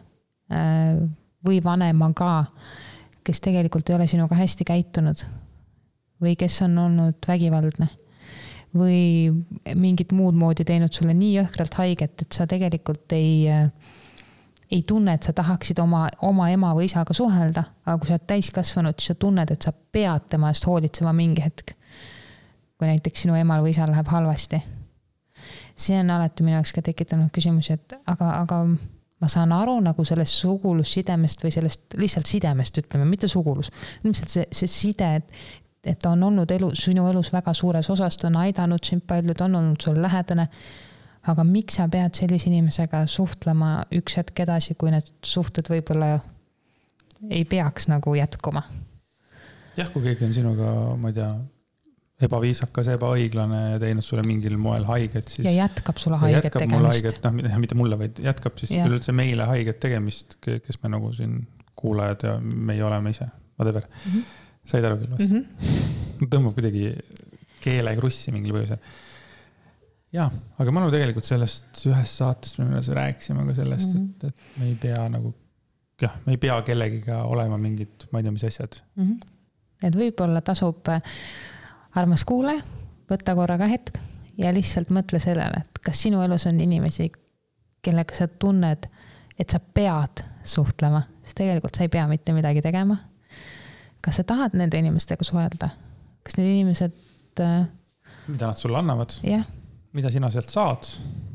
äh, 0.53 0.99
või 1.47 1.63
vanemaga 1.65 2.45
kes 3.27 3.43
tegelikult 3.43 3.91
ei 3.91 3.97
ole 3.99 4.07
sinuga 4.11 4.39
hästi 4.39 4.67
käitunud 4.67 5.25
või 6.23 6.37
kes 6.39 6.61
on 6.67 6.79
olnud 6.79 7.29
vägivaldne 7.29 7.89
või 8.77 9.33
mingit 9.75 10.13
muud 10.13 10.37
moodi 10.37 10.67
teinud 10.69 10.93
sulle 10.93 11.15
nii 11.17 11.37
jõhkralt 11.39 11.79
haiget, 11.81 12.23
et 12.23 12.37
sa 12.37 12.47
tegelikult 12.51 13.13
ei, 13.17 13.47
ei 14.71 14.83
tunne, 14.87 15.15
et 15.17 15.25
sa 15.25 15.33
tahaksid 15.37 15.81
oma, 15.81 16.07
oma 16.27 16.51
ema 16.53 16.75
või 16.77 16.91
isaga 16.91 17.17
suhelda, 17.17 17.65
aga 17.87 17.97
kui 17.99 18.11
sa 18.11 18.19
oled 18.19 18.27
täiskasvanud, 18.29 18.99
siis 19.01 19.15
sa 19.15 19.19
tunned, 19.25 19.53
et 19.53 19.65
sa 19.65 19.73
pead 19.73 20.29
tema 20.33 20.53
eest 20.53 20.69
hoolitsema 20.69 21.15
mingi 21.17 21.45
hetk. 21.45 21.73
kui 22.77 22.91
näiteks 22.91 23.23
sinu 23.25 23.39
emal 23.41 23.63
või 23.65 23.73
isal 23.73 23.89
läheb 23.89 24.11
halvasti. 24.13 24.61
See 25.77 25.99
on 26.01 26.11
alati 26.11 26.45
minu 26.45 26.57
jaoks 26.57 26.73
ka 26.73 26.83
tekitanud 26.85 27.33
küsimusi, 27.35 27.77
et 27.77 27.97
aga, 28.09 28.31
aga 28.41 28.63
ma 29.21 29.29
saan 29.33 29.53
aru 29.57 29.77
nagu 29.85 30.05
sellest 30.05 30.41
sugulussidemest 30.43 31.45
või 31.45 31.53
sellest 31.55 31.97
lihtsalt 32.01 32.29
sidemest, 32.29 32.81
ütleme, 32.83 33.07
mitte 33.09 33.29
sugulus. 33.29 33.71
ilmselt 34.05 34.33
see, 34.33 34.49
see 34.53 34.71
side, 34.71 35.09
et, 35.21 35.33
et 35.85 35.99
ta 36.03 36.13
on 36.13 36.27
olnud 36.29 36.51
elu, 36.53 36.73
sinu 36.77 37.07
elus 37.11 37.33
väga 37.33 37.55
suures 37.57 37.91
osas, 37.93 38.17
ta 38.17 38.29
on 38.29 38.41
aidanud 38.45 38.85
sind 38.85 39.07
palju, 39.09 39.35
ta 39.35 39.49
on 39.49 39.61
olnud 39.63 39.81
sul 39.81 40.01
lähedane. 40.03 40.49
aga 41.27 41.43
miks 41.45 41.75
sa 41.75 41.89
pead 41.91 42.15
sellise 42.15 42.47
inimesega 42.47 43.01
suhtlema 43.11 43.87
üks 43.99 44.15
hetk 44.17 44.45
edasi, 44.45 44.77
kui 44.79 44.93
need 44.95 45.09
suhted 45.27 45.67
võib-olla 45.67 46.21
ei 47.31 47.45
peaks 47.45 47.89
nagu 47.89 48.15
jätkuma? 48.15 48.63
jah, 49.77 49.91
kui 49.93 50.03
keegi 50.03 50.25
on 50.25 50.33
sinuga, 50.33 50.73
ma 50.97 51.09
ei 51.11 51.17
tea 51.17 51.33
ebaviisakas, 52.17 52.89
ebaõiglane 52.95 53.59
ja 53.75 53.81
teinud 53.81 54.05
sulle 54.05 54.23
mingil 54.25 54.57
moel 54.61 54.87
haiget, 54.89 55.29
siis. 55.29 55.45
ja 55.45 55.53
jätkab 55.67 55.99
sulle 56.01 56.17
haiget 56.23 56.47
jätkab 56.49 56.65
tegemist. 56.65 57.27
noh, 57.27 57.59
mitte 57.61 57.77
mulle, 57.77 57.99
vaid 58.01 58.21
jätkab 58.25 58.57
siis 58.61 58.73
ja. 58.73 58.87
üleüldse 58.89 59.13
meile 59.17 59.49
haiget 59.51 59.81
tegemist, 59.83 60.39
kes 60.41 60.81
me 60.83 60.93
nagu 60.95 61.11
siin 61.17 61.43
kuulajad 61.77 62.25
ja 62.25 62.37
meie 62.41 62.85
oleme 62.85 63.13
ise, 63.13 63.27
whatever 63.59 63.85
mm. 63.85 64.13
-hmm. 64.13 64.23
said 64.65 64.89
aru 64.89 65.03
küll 65.03 65.13
vast 65.13 65.33
mm? 65.35 65.43
-hmm. 65.43 66.31
tõmbab 66.33 66.57
kuidagi 66.57 66.95
keele 67.61 67.93
krussi 67.99 68.33
mingil 68.33 68.57
põhjusel. 68.57 68.81
ja, 70.17 70.31
aga 70.59 70.73
Manu 70.73 70.89
tegelikult 70.95 71.29
sellest 71.29 71.83
ühest 71.91 72.23
saatest 72.23 72.63
me 72.63 72.81
rääkisime 72.81 73.45
ka 73.51 73.59
sellest 73.59 73.93
mm, 73.93 74.07
-hmm. 74.07 74.31
et, 74.31 74.47
et 74.57 74.63
me 74.63 74.71
ei 74.71 74.79
pea 74.87 75.03
nagu, 75.13 75.35
jah, 76.01 76.17
me 76.25 76.33
ei 76.39 76.41
pea 76.41 76.57
kellegiga 76.63 77.21
olema 77.29 77.61
mingid, 77.61 78.09
ma 78.09 78.23
ei 78.23 78.25
tea, 78.25 78.33
mis 78.39 78.47
asjad 78.49 78.81
mm. 78.95 79.05
-hmm. 79.05 79.87
et 79.91 80.01
võib-olla 80.01 80.41
tasub 80.41 80.89
armas 81.97 82.25
kuulaja, 82.29 82.63
võta 83.11 83.35
korraga 83.39 83.69
hetk 83.71 83.99
ja 84.39 84.53
lihtsalt 84.55 84.93
mõtle 84.95 85.21
sellele, 85.23 85.63
et 85.65 85.81
kas 85.85 86.03
sinu 86.07 86.21
elus 86.25 86.47
on 86.51 86.61
inimesi, 86.61 87.09
kellega 87.85 88.17
sa 88.17 88.29
tunned, 88.29 88.89
et 89.39 89.53
sa 89.53 89.61
pead 89.61 90.25
suhtlema, 90.47 91.03
sest 91.23 91.39
tegelikult 91.41 91.77
sa 91.77 91.87
ei 91.87 91.93
pea 91.93 92.07
mitte 92.11 92.35
midagi 92.37 92.63
tegema. 92.65 92.97
kas 94.01 94.21
sa 94.21 94.25
tahad 94.25 94.55
nende 94.55 94.79
inimestega 94.79 95.25
suhelda? 95.25 95.69
kas 96.23 96.37
need 96.39 96.51
inimesed 96.53 96.93
äh,? 97.41 97.67
mida 98.29 98.47
nad 98.47 98.57
sulle 98.57 98.79
annavad? 98.79 99.17
jah. 99.23 99.47
mida 99.93 100.11
sina 100.11 100.31
sealt 100.31 100.51
saad? 100.51 100.91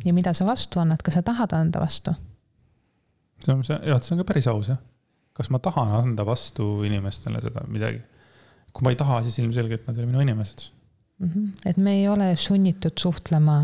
ja 0.05 0.13
mida 0.13 0.33
sa 0.33 0.45
vastu 0.45 0.79
annad, 0.79 1.01
kas 1.03 1.19
sa 1.19 1.23
tahad 1.23 1.53
anda 1.53 1.79
vastu? 1.79 2.13
see 3.45 3.53
on, 3.53 3.63
see, 3.63 3.79
jah, 3.87 4.01
see 4.01 4.15
on 4.15 4.23
ka 4.23 4.29
päris 4.33 4.47
aus 4.47 4.69
jah. 4.69 4.81
kas 5.33 5.49
ma 5.49 5.59
tahan 5.59 5.93
anda 6.01 6.25
vastu 6.25 6.83
inimestele 6.83 7.41
seda 7.41 7.65
midagi? 7.67 8.01
Kui 8.71 8.85
ma 8.85 8.93
ei 8.93 8.99
taha, 8.99 9.21
siis 9.25 9.39
ilmselgelt 9.43 9.87
nad 9.87 9.97
ei 9.97 10.03
ole 10.03 10.11
minu 10.11 10.23
inimesed 10.23 10.69
et 11.65 11.77
me 11.77 11.93
ei 11.99 12.07
ole 12.09 12.31
sunnitud 12.39 12.97
suhtlema 12.99 13.61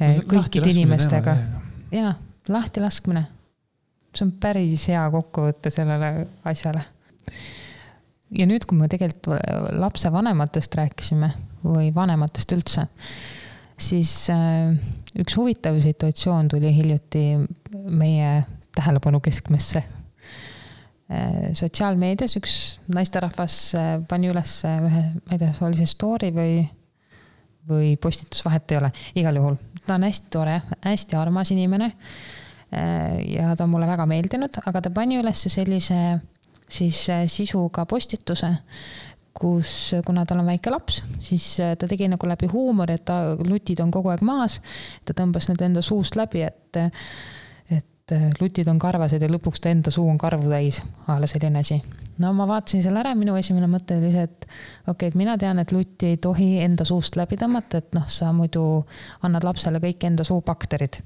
eh, 0.00 0.20
kõikide 0.28 0.70
inimestega. 0.70 1.36
jaa, 1.94 2.12
lahtilaskmine. 2.48 3.26
see 4.14 4.26
on 4.26 4.32
päris 4.40 4.86
hea 4.88 5.02
kokkuvõte 5.12 5.70
sellele 5.72 6.26
asjale. 6.44 6.84
ja 8.38 8.46
nüüd, 8.46 8.66
kui 8.66 8.78
me 8.78 8.88
tegelikult 8.92 9.34
lapsevanematest 9.80 10.78
rääkisime 10.78 11.32
või 11.66 11.90
vanematest 11.94 12.54
üldse, 12.54 12.86
siis 13.78 14.12
äh, 14.30 14.70
üks 15.18 15.36
huvitav 15.36 15.80
situatsioon 15.82 16.48
tuli 16.54 16.70
hiljuti 16.76 17.26
meie 17.90 18.44
tähelepanu 18.76 19.20
keskmesse. 19.20 19.82
Äh, 21.06 21.52
sotsiaalmeedias 21.54 22.34
üks 22.40 22.54
naisterahvas 22.90 23.58
äh, 23.78 23.92
pani 24.08 24.30
üles 24.32 24.58
ühe, 24.66 25.02
ma 25.14 25.36
ei 25.36 25.42
tea, 25.42 25.52
oli 25.66 25.78
see 25.78 25.90
story 25.90 26.32
või, 26.34 26.64
või 27.70 27.92
postitus, 28.02 28.42
vahet 28.46 28.74
ei 28.74 28.80
ole, 28.80 28.90
igal 29.22 29.38
juhul. 29.38 29.58
ta 29.86 29.94
on 29.94 30.06
hästi 30.08 30.32
tore, 30.34 30.60
hästi 30.82 31.18
armas 31.18 31.52
inimene. 31.54 31.92
ja 33.22 33.52
ta 33.54 33.62
on 33.62 33.70
mulle 33.70 33.86
väga 33.86 34.08
meeldinud, 34.10 34.58
aga 34.66 34.80
ta 34.82 34.90
pani 34.90 35.20
üles 35.20 35.44
sellise 35.46 36.00
siis 36.66 37.04
sisuga 37.30 37.84
postituse 37.86 38.50
kus, 39.40 39.72
kuna 40.06 40.24
tal 40.26 40.40
on 40.40 40.48
väike 40.48 40.72
laps, 40.72 41.02
siis 41.24 41.46
äh, 41.62 41.74
ta 41.78 41.88
tegi 41.88 42.08
nagu 42.10 42.28
läbi 42.28 42.48
huumori, 42.52 42.96
et 42.96 43.04
ta, 43.08 43.18
lutid 43.48 43.80
on 43.84 43.92
kogu 43.94 44.12
aeg 44.12 44.24
maas. 44.26 44.60
ta 45.06 45.16
tõmbas 45.16 45.50
need 45.50 45.62
enda 45.68 45.82
suust 45.84 46.16
läbi, 46.16 46.46
et, 46.46 46.80
et 48.06 48.16
äh, 48.16 48.26
lutid 48.40 48.68
on 48.70 48.78
karvased 48.78 49.22
ja 49.22 49.30
lõpuks 49.30 49.62
ta 49.62 49.72
enda 49.74 49.90
suu 49.90 50.06
on 50.08 50.18
karvu 50.18 50.50
täis, 50.50 50.82
a 51.06 51.18
la 51.20 51.26
selline 51.30 51.62
asi. 51.64 51.80
no 52.22 52.32
ma 52.32 52.46
vaatasin 52.48 52.84
selle 52.84 53.02
ära, 53.02 53.14
minu 53.18 53.34
esimene 53.36 53.66
mõte 53.70 53.98
oli 53.98 54.12
see, 54.14 54.28
et 54.28 54.46
okei 54.46 54.92
okay,, 54.92 55.08
et 55.08 55.18
mina 55.18 55.36
tean, 55.38 55.58
et 55.58 55.72
lutti 55.74 56.14
ei 56.14 56.22
tohi 56.22 56.56
enda 56.62 56.86
suust 56.86 57.18
läbi 57.18 57.38
tõmmata, 57.40 57.82
et 57.82 57.92
noh, 57.98 58.06
sa 58.08 58.32
muidu 58.32 58.86
annad 59.26 59.44
lapsele 59.44 59.82
kõik 59.82 60.08
enda 60.10 60.24
suu 60.26 60.40
bakterid 60.46 61.02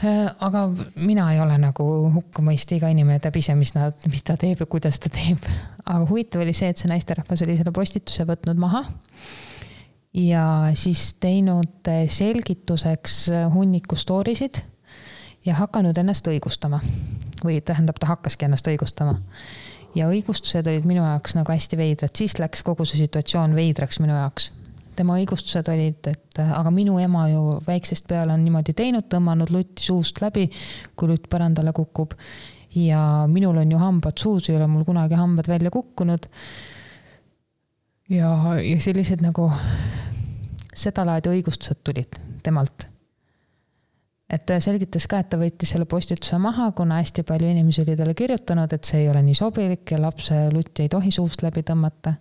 Äh, 0.00 0.30
aga 0.40 0.62
mina 0.96 1.26
ei 1.34 1.40
ole 1.42 1.58
nagu 1.60 1.84
hukkamõist, 2.14 2.70
iga 2.72 2.88
inimene 2.88 3.20
teab 3.20 3.34
ise, 3.36 3.52
mis 3.58 3.74
nad, 3.74 3.96
mis 4.08 4.22
ta 4.24 4.36
teeb 4.40 4.62
ja 4.62 4.66
kuidas 4.70 4.96
ta 5.02 5.10
teeb. 5.12 5.44
aga 5.84 6.06
huvitav 6.08 6.40
oli 6.40 6.54
see, 6.56 6.70
et 6.72 6.80
see 6.80 6.88
naisterahvas 6.88 7.42
oli 7.44 7.58
selle 7.58 7.74
postituse 7.76 8.24
võtnud 8.28 8.60
maha. 8.60 8.84
ja 10.16 10.44
siis 10.74 11.12
teinud 11.20 11.90
selgituseks 12.08 13.18
hunniku 13.52 13.98
story 13.98 14.34
sid 14.38 14.62
ja 15.46 15.54
hakanud 15.54 15.98
ennast 15.98 16.26
õigustama. 16.26 16.80
või 17.44 17.60
tähendab, 17.64 17.96
ta 18.00 18.06
hakkaski 18.06 18.44
ennast 18.44 18.66
õigustama. 18.68 19.18
ja 19.94 20.08
õigustused 20.08 20.66
olid 20.66 20.84
minu 20.84 21.02
jaoks 21.02 21.34
nagu 21.34 21.52
hästi 21.52 21.76
veidrad, 21.76 22.14
siis 22.14 22.38
läks 22.38 22.62
kogu 22.62 22.84
see 22.84 23.00
situatsioon 23.00 23.54
veidraks 23.54 24.00
minu 24.00 24.14
jaoks 24.14 24.52
tema 24.96 25.16
õigustused 25.16 25.68
olid, 25.72 26.08
et 26.10 26.40
aga 26.44 26.70
minu 26.74 26.98
ema 27.00 27.26
ju 27.30 27.58
väiksest 27.66 28.06
peale 28.10 28.34
on 28.34 28.44
niimoodi 28.44 28.74
teinud, 28.76 29.06
tõmmanud 29.10 29.52
lutti 29.54 29.84
suust 29.84 30.20
läbi, 30.20 30.48
kui 30.96 31.10
lutt 31.10 31.28
põrandale 31.32 31.72
kukub. 31.76 32.16
ja 32.74 33.26
minul 33.26 33.56
on 33.58 33.72
ju 33.72 33.78
hambad 33.78 34.18
suus, 34.18 34.48
ei 34.48 34.56
ole 34.56 34.66
mul 34.70 34.84
kunagi 34.84 35.16
hambad 35.18 35.48
välja 35.48 35.70
kukkunud. 35.70 36.28
ja, 38.08 38.30
ja 38.60 38.80
sellised 38.80 39.24
nagu 39.24 39.50
sedalaadi 40.74 41.32
õigustused 41.32 41.82
tulid 41.84 42.20
temalt 42.42 42.88
et 44.30 44.46
ta 44.46 44.60
selgitas 44.62 45.08
ka, 45.10 45.18
et 45.18 45.28
ta 45.28 45.38
võttis 45.40 45.72
selle 45.74 45.88
postituse 45.90 46.38
maha, 46.38 46.70
kuna 46.76 47.00
hästi 47.00 47.24
palju 47.26 47.50
inimesi 47.50 47.82
oli 47.82 47.96
talle 47.98 48.14
kirjutanud, 48.14 48.72
et 48.72 48.84
see 48.86 49.02
ei 49.02 49.10
ole 49.10 49.22
nii 49.26 49.34
sobilik 49.34 49.90
ja 49.90 49.98
lapse 50.00 50.38
lutti 50.54 50.86
ei 50.86 50.92
tohi 50.92 51.10
suust 51.10 51.42
läbi 51.42 51.64
tõmmata 51.66 52.14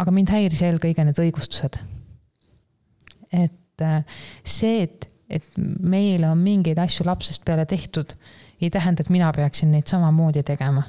aga 0.00 0.12
mind 0.14 0.32
häiris 0.32 0.62
eelkõige 0.66 1.04
need 1.06 1.20
õigustused. 1.20 1.80
et 3.32 3.82
äh, 3.84 4.20
see, 4.44 4.84
et, 4.86 5.08
et 5.28 5.46
meile 5.56 6.30
on 6.30 6.40
mingeid 6.40 6.78
asju 6.80 7.06
lapsest 7.08 7.44
peale 7.44 7.66
tehtud, 7.66 8.14
ei 8.60 8.70
tähenda, 8.70 9.02
et 9.02 9.12
mina 9.12 9.32
peaksin 9.36 9.72
neid 9.72 9.88
samamoodi 9.90 10.42
tegema. 10.46 10.84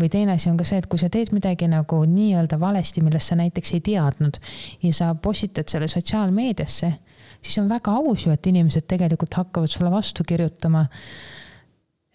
või 0.00 0.08
teine 0.10 0.32
asi 0.32 0.50
on 0.50 0.56
ka 0.56 0.64
see, 0.64 0.80
et 0.80 0.88
kui 0.90 0.98
sa 0.98 1.10
teed 1.12 1.34
midagi 1.36 1.68
nagu 1.68 2.02
nii-öelda 2.08 2.58
valesti, 2.60 3.02
millest 3.04 3.30
sa 3.30 3.36
näiteks 3.38 3.74
ei 3.76 3.82
teadnud 3.92 4.38
ja 4.82 4.92
sa 4.94 5.14
postitad 5.14 5.68
selle 5.68 5.88
sotsiaalmeediasse, 5.88 6.92
siis 7.42 7.58
on 7.58 7.68
väga 7.68 7.96
aus 7.98 8.26
ju, 8.26 8.32
et 8.32 8.46
inimesed 8.46 8.86
tegelikult 8.88 9.34
hakkavad 9.34 9.70
sulle 9.70 9.90
vastu 9.90 10.24
kirjutama. 10.24 10.86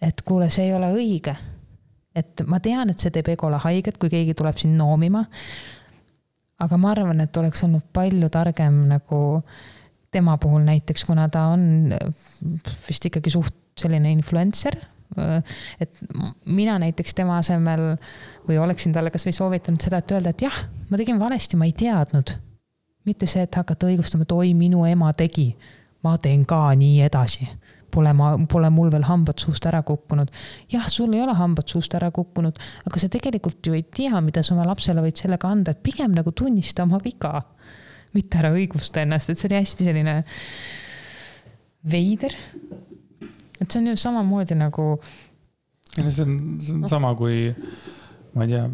et 0.00 0.22
kuule, 0.22 0.48
see 0.50 0.68
ei 0.68 0.74
ole 0.74 0.92
õige 0.94 1.36
et 2.14 2.42
ma 2.46 2.58
tean, 2.60 2.90
et 2.90 2.98
see 2.98 3.10
teeb 3.14 3.28
egole 3.28 3.58
haiget, 3.62 3.98
kui 3.98 4.10
keegi 4.10 4.34
tuleb 4.34 4.56
sind 4.58 4.78
noomima 4.78 5.24
aga 6.64 6.78
ma 6.80 6.92
arvan, 6.92 7.22
et 7.22 7.40
oleks 7.40 7.62
olnud 7.66 7.86
palju 7.94 8.30
targem 8.34 8.84
nagu 8.90 9.20
tema 10.14 10.36
puhul 10.40 10.64
näiteks, 10.66 11.04
kuna 11.06 11.28
ta 11.30 11.48
on 11.52 11.92
vist 12.86 13.08
ikkagi 13.10 13.32
suht 13.32 13.56
selline 13.78 14.10
influencer. 14.14 14.78
et 15.80 16.00
mina 16.44 16.74
näiteks 16.78 17.14
tema 17.16 17.38
asemel 17.40 17.94
või 18.46 18.58
oleksin 18.60 18.92
talle 18.92 19.10
kasvõi 19.10 19.32
soovitanud 19.32 19.80
seda, 19.80 20.02
et 20.02 20.12
öelda, 20.12 20.34
et 20.34 20.42
jah, 20.44 20.58
ma 20.90 21.00
tegin 21.00 21.20
valesti, 21.20 21.56
ma 21.56 21.64
ei 21.64 21.72
teadnud. 21.72 22.34
Mitte 23.08 23.26
see, 23.30 23.46
et 23.48 23.60
hakata 23.60 23.88
õigustama, 23.88 24.28
et 24.28 24.36
oi, 24.36 24.52
minu 24.58 24.84
ema 24.88 25.12
tegi, 25.16 25.50
ma 26.04 26.16
teen 26.22 26.44
ka 26.48 26.66
nii 26.78 27.00
edasi 27.08 27.48
pole 27.90 28.12
ma, 28.16 28.32
pole 28.50 28.70
mul 28.72 28.90
veel 28.92 29.06
hambad 29.08 29.40
suust 29.40 29.66
ära 29.68 29.80
kukkunud. 29.86 30.30
jah, 30.72 30.88
sul 30.92 31.14
ei 31.16 31.22
ole 31.24 31.34
hambad 31.38 31.68
suust 31.70 31.94
ära 31.96 32.10
kukkunud, 32.14 32.58
aga 32.88 33.00
sa 33.00 33.10
tegelikult 33.12 33.64
ju 33.64 33.76
ei 33.76 33.84
tea, 33.84 34.20
mida 34.24 34.42
sa 34.44 34.54
oma 34.54 34.66
lapsele 34.68 35.02
võid 35.04 35.20
sellega 35.20 35.50
anda, 35.50 35.72
et 35.72 35.82
pigem 35.84 36.14
nagu 36.16 36.32
tunnista 36.32 36.84
oma 36.84 37.00
viga. 37.04 37.42
mitte 38.16 38.38
ära 38.40 38.48
õigusta 38.56 39.02
ennast, 39.04 39.28
et 39.28 39.38
see 39.38 39.48
oli 39.50 39.58
hästi 39.58 39.84
selline 39.84 40.14
veider. 41.92 42.36
et 43.60 43.70
see 43.70 43.80
on 43.80 43.90
ju 43.90 43.96
samamoodi 43.96 44.58
nagu. 44.58 44.90
see 45.96 46.22
on, 46.24 46.38
see 46.60 46.74
on 46.76 46.88
sama, 46.88 47.14
kui 47.16 47.54
ma 48.34 48.44
ei 48.44 48.54
tea 48.54 48.68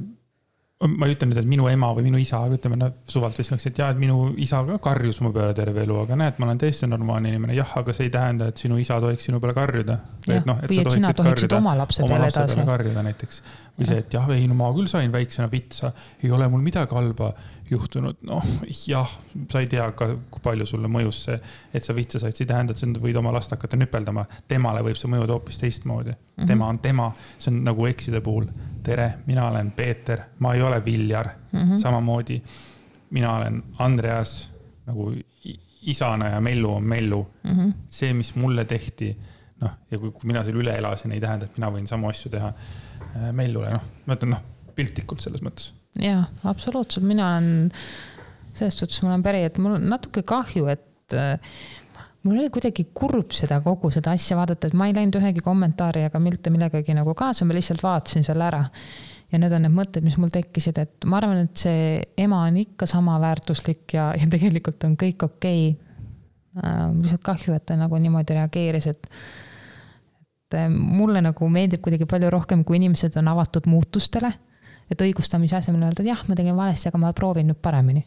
ma 0.91 1.09
ei 1.09 1.15
ütle 1.15 1.29
nüüd, 1.31 1.41
et 1.41 1.49
minu 1.49 1.69
ema 1.71 1.91
või 1.97 2.07
minu 2.09 2.21
isa, 2.21 2.43
aga 2.45 2.59
ütleme, 2.59 2.79
noh, 2.81 2.93
suvalt 3.11 3.39
viskaks, 3.41 3.67
et 3.71 3.79
jaa, 3.81 3.91
et 3.95 4.01
minu 4.01 4.31
isa 4.43 4.63
ka 4.69 4.79
karjus 4.89 5.21
mu 5.25 5.33
peale 5.35 5.55
terve 5.57 5.85
elu, 5.87 5.97
aga 6.05 6.19
näed, 6.21 6.41
ma 6.41 6.49
olen 6.49 6.61
täiesti 6.61 6.89
normaalne 6.91 7.33
inimene. 7.33 7.57
jah, 7.57 7.77
aga 7.81 7.95
see 7.97 8.09
ei 8.09 8.13
tähenda, 8.15 8.49
et 8.53 8.61
sinu 8.61 8.79
isa 8.81 8.99
tohiks 9.01 9.29
sinu 9.31 9.41
peale 9.41 9.57
karjuda. 9.57 9.99
või 10.27 10.37
et 10.39 10.49
noh, 10.51 10.61
et 10.63 10.75
sa 10.75 10.87
tohiksid 10.91 11.23
karjuda 11.23 11.61
oma 11.61 11.77
lapse 11.79 12.05
peale 12.07 12.31
edasi. 12.33 12.67
karjuda 12.71 13.07
näiteks. 13.09 13.43
Või 13.79 13.89
see, 13.89 13.99
et 14.05 14.15
jah, 14.15 14.29
ei 14.31 14.47
no 14.47 14.55
ma 14.59 14.69
küll 14.75 14.87
sain 14.91 15.13
väiksena 15.13 15.49
vitsa, 15.51 15.91
ei 16.23 16.31
ole 16.35 16.47
mul 16.51 16.63
midagi 16.63 16.95
halba 16.95 17.33
juhtunud. 17.71 18.21
noh, 18.29 18.47
jah, 18.87 19.11
sa 19.51 19.63
ei 19.63 19.69
tea 19.71 19.87
ka, 19.99 20.09
kui 20.31 20.45
palju 20.45 20.67
sulle 20.69 20.91
mõjus 20.91 21.25
see, 21.27 21.39
et 21.75 21.87
sa 21.87 21.97
vitsa 21.97 22.21
said, 22.23 22.37
see 22.37 22.47
ei 22.47 22.53
tähenda, 22.53 22.75
et 22.75 22.83
sa 22.83 22.87
võid 22.87 23.19
oma 23.19 23.33
last 23.35 23.55
hakata 23.55 23.79
nüpeldama. 23.81 24.27
temale 24.49 24.85
võib 24.87 24.99
see 25.01 25.11
mõjuda 25.11 25.35
hoopis 25.35 25.59
teistmoodi 25.63 26.13
mm. 26.13 26.19
-hmm. 26.37 26.47
tema 26.47 26.69
on 26.69 26.79
tema, 26.79 27.11
see 27.39 27.51
on 27.51 27.63
nagu 27.65 27.87
ekside 27.91 28.21
puhul. 28.21 28.47
tere, 28.83 29.15
mina 29.27 29.49
olen 29.49 29.71
Peeter, 29.73 30.21
ma 30.39 30.55
ei 30.55 30.63
ole 30.63 30.85
Viljar 30.85 31.29
mm, 31.53 31.61
-hmm. 31.61 31.79
samamoodi. 31.79 32.43
mina 33.11 33.37
olen 33.37 33.63
Andreas 33.79 34.51
nagu 34.87 35.13
isana 35.83 36.29
ja 36.29 36.41
Mellu 36.41 36.75
on 36.75 36.83
Mellu 36.83 37.27
mm. 37.43 37.51
-hmm. 37.51 37.73
see, 37.89 38.15
mis 38.15 38.35
mulle 38.35 38.65
tehti, 38.65 39.17
noh, 39.63 39.79
ja 39.91 40.01
kui, 40.01 40.11
kui 40.17 40.31
mina 40.31 40.43
selle 40.47 40.63
üle 40.65 40.75
elasin, 40.81 41.15
ei 41.15 41.23
tähenda, 41.23 41.47
et 41.47 41.61
mina 41.61 41.71
võin 41.75 41.87
samu 41.91 42.11
asju 42.11 42.33
teha 42.33 42.51
äh, 42.51 43.31
Mellule, 43.37 43.71
noh, 43.77 43.89
ma 44.09 44.19
ütlen, 44.19 44.35
noh, 44.35 44.43
piltlikult 44.75 45.23
selles 45.23 45.45
mõttes 45.45 45.73
jaa, 46.01 46.25
absoluutselt, 46.51 47.07
mina 47.07 47.29
olen, 47.37 47.71
selles 48.55 48.79
suhtes 48.79 49.01
ma 49.05 49.13
olen 49.13 49.25
päri, 49.25 49.45
et 49.49 49.59
mul 49.63 49.79
on 49.79 49.89
natuke 49.93 50.25
kahju, 50.27 50.67
et 50.73 51.17
äh, 51.19 51.57
mul 52.25 52.41
oli 52.41 52.51
kuidagi 52.55 52.89
kurb 52.97 53.35
seda 53.37 53.61
kogu 53.65 53.91
seda 53.95 54.15
asja 54.17 54.39
vaadata, 54.39 54.69
et 54.69 54.79
ma 54.79 54.89
ei 54.89 54.97
läinud 54.97 55.21
ühegi 55.21 55.45
kommentaari 55.45 56.07
ega 56.09 56.23
mitte 56.23 56.53
millegagi 56.55 56.97
nagu 56.97 57.15
kaasa, 57.19 57.47
ma 57.47 57.57
lihtsalt 57.57 57.85
vaatasin 57.85 58.27
selle 58.27 58.49
ära. 58.49 58.65
ja 59.33 59.39
need 59.41 59.55
on 59.57 59.65
need 59.67 59.75
mõtted, 59.75 60.05
mis 60.07 60.17
mul 60.21 60.31
tekkisid, 60.31 60.79
et 60.79 61.07
ma 61.11 61.19
arvan, 61.19 61.47
et 61.47 61.59
see 61.59 62.03
ema 62.23 62.45
on 62.47 62.59
ikka 62.61 62.87
sama 62.87 63.17
väärtuslik 63.23 63.97
ja, 63.97 64.13
ja 64.19 64.29
tegelikult 64.31 64.85
on 64.87 64.99
kõik 65.01 65.27
okei 65.31 65.73
äh,. 65.73 65.84
Lihtsalt 66.55 67.25
kahju, 67.27 67.57
et 67.57 67.67
ta 67.67 67.77
nagu 67.79 67.99
niimoodi 67.99 68.37
reageeris, 68.39 68.87
et 68.93 69.11
et 70.45 70.59
äh, 70.61 70.69
mulle 70.71 71.23
nagu 71.25 71.49
meeldib 71.51 71.83
kuidagi 71.83 72.07
palju 72.07 72.29
rohkem, 72.31 72.65
kui 72.69 72.77
inimesed 72.79 73.17
on 73.19 73.33
avatud 73.33 73.67
muutustele 73.67 74.31
et 74.93 75.05
õigustamise 75.07 75.59
asemel 75.59 75.87
öelda, 75.87 76.03
et 76.03 76.11
jah, 76.13 76.23
ma 76.29 76.37
tegin 76.39 76.57
valesti, 76.59 76.91
aga 76.91 77.01
ma 77.01 77.13
proovin 77.17 77.49
nüüd 77.51 77.61
paremini. 77.63 78.05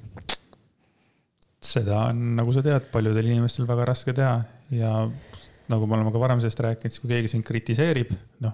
seda 1.68 2.04
on, 2.12 2.36
nagu 2.38 2.54
sa 2.54 2.62
tead, 2.64 2.86
paljudel 2.94 3.32
inimestel 3.32 3.68
väga 3.68 3.88
raske 3.90 4.14
teha 4.16 4.36
ja 4.78 4.92
nagu 5.68 5.88
me 5.90 5.98
oleme 5.98 6.14
ka 6.14 6.22
varem 6.22 6.42
sellest 6.44 6.62
rääkinud, 6.64 6.94
siis 6.94 7.04
kui 7.04 7.12
keegi 7.12 7.32
sind 7.34 7.46
kritiseerib, 7.48 8.14
noh. 8.46 8.54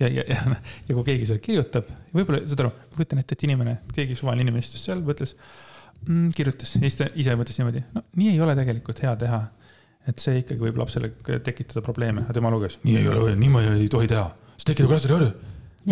ja, 0.00 0.10
ja, 0.12 0.26
ja, 0.28 0.58
ja 0.88 0.96
kui 0.96 1.06
keegi 1.08 1.30
sulle 1.30 1.42
kirjutab, 1.42 1.88
võib-olla, 2.14 2.44
saad 2.46 2.66
aru, 2.66 2.74
ma 2.76 2.98
kujutan 2.98 3.22
ette, 3.24 3.38
et 3.38 3.46
inimene, 3.48 3.78
keegi 3.96 4.18
suvaline 4.18 4.46
inimene 4.46 4.62
istus 4.62 4.84
seal, 4.86 5.02
mõtles 5.06 5.34
mm,, 6.06 6.30
kirjutas 6.36 6.76
siis 6.76 6.98
ta 7.00 7.08
ise 7.14 7.36
mõtles 7.38 7.58
niimoodi, 7.60 7.84
no 7.94 8.04
nii 8.20 8.34
ei 8.34 8.40
ole 8.40 8.56
tegelikult 8.58 9.02
hea 9.04 9.16
teha. 9.20 9.42
et 10.08 10.20
see 10.20 10.42
ikkagi 10.42 10.60
võib 10.60 10.76
lapsele 10.76 11.14
tekitada 11.46 11.80
probleeme, 11.84 12.26
aga 12.26 12.36
tema 12.36 12.50
luges, 12.52 12.78
nii 12.84 12.98
ei 13.00 13.08
ole, 13.08 13.34
niimoodi 13.40 13.72
ei 13.78 13.90
tohi 13.92 14.10
teha, 14.10 14.28
see 14.58 14.72
tekitab 14.72 14.92
klassi 14.92 15.12
harju 15.12 15.32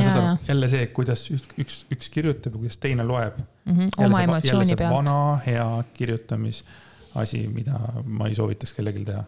aru, 0.00 0.38
jälle 0.48 0.68
see, 0.68 0.86
kuidas 0.86 1.24
üks, 1.30 1.48
üks, 1.60 1.78
üks 1.92 2.08
kirjutab 2.12 2.54
ja 2.54 2.60
kuidas 2.60 2.78
teine 2.80 3.04
loeb 3.04 3.36
mm. 3.38 3.76
-hmm. 3.76 3.88
oma 4.04 4.22
emotsiooni 4.22 4.76
pealt. 4.76 4.94
vana 4.94 5.38
hea 5.46 5.84
kirjutamisasi, 5.94 7.48
mida 7.48 7.78
ma 8.04 8.28
ei 8.28 8.34
soovitaks 8.34 8.72
kellelgi 8.72 9.04
teha. 9.04 9.24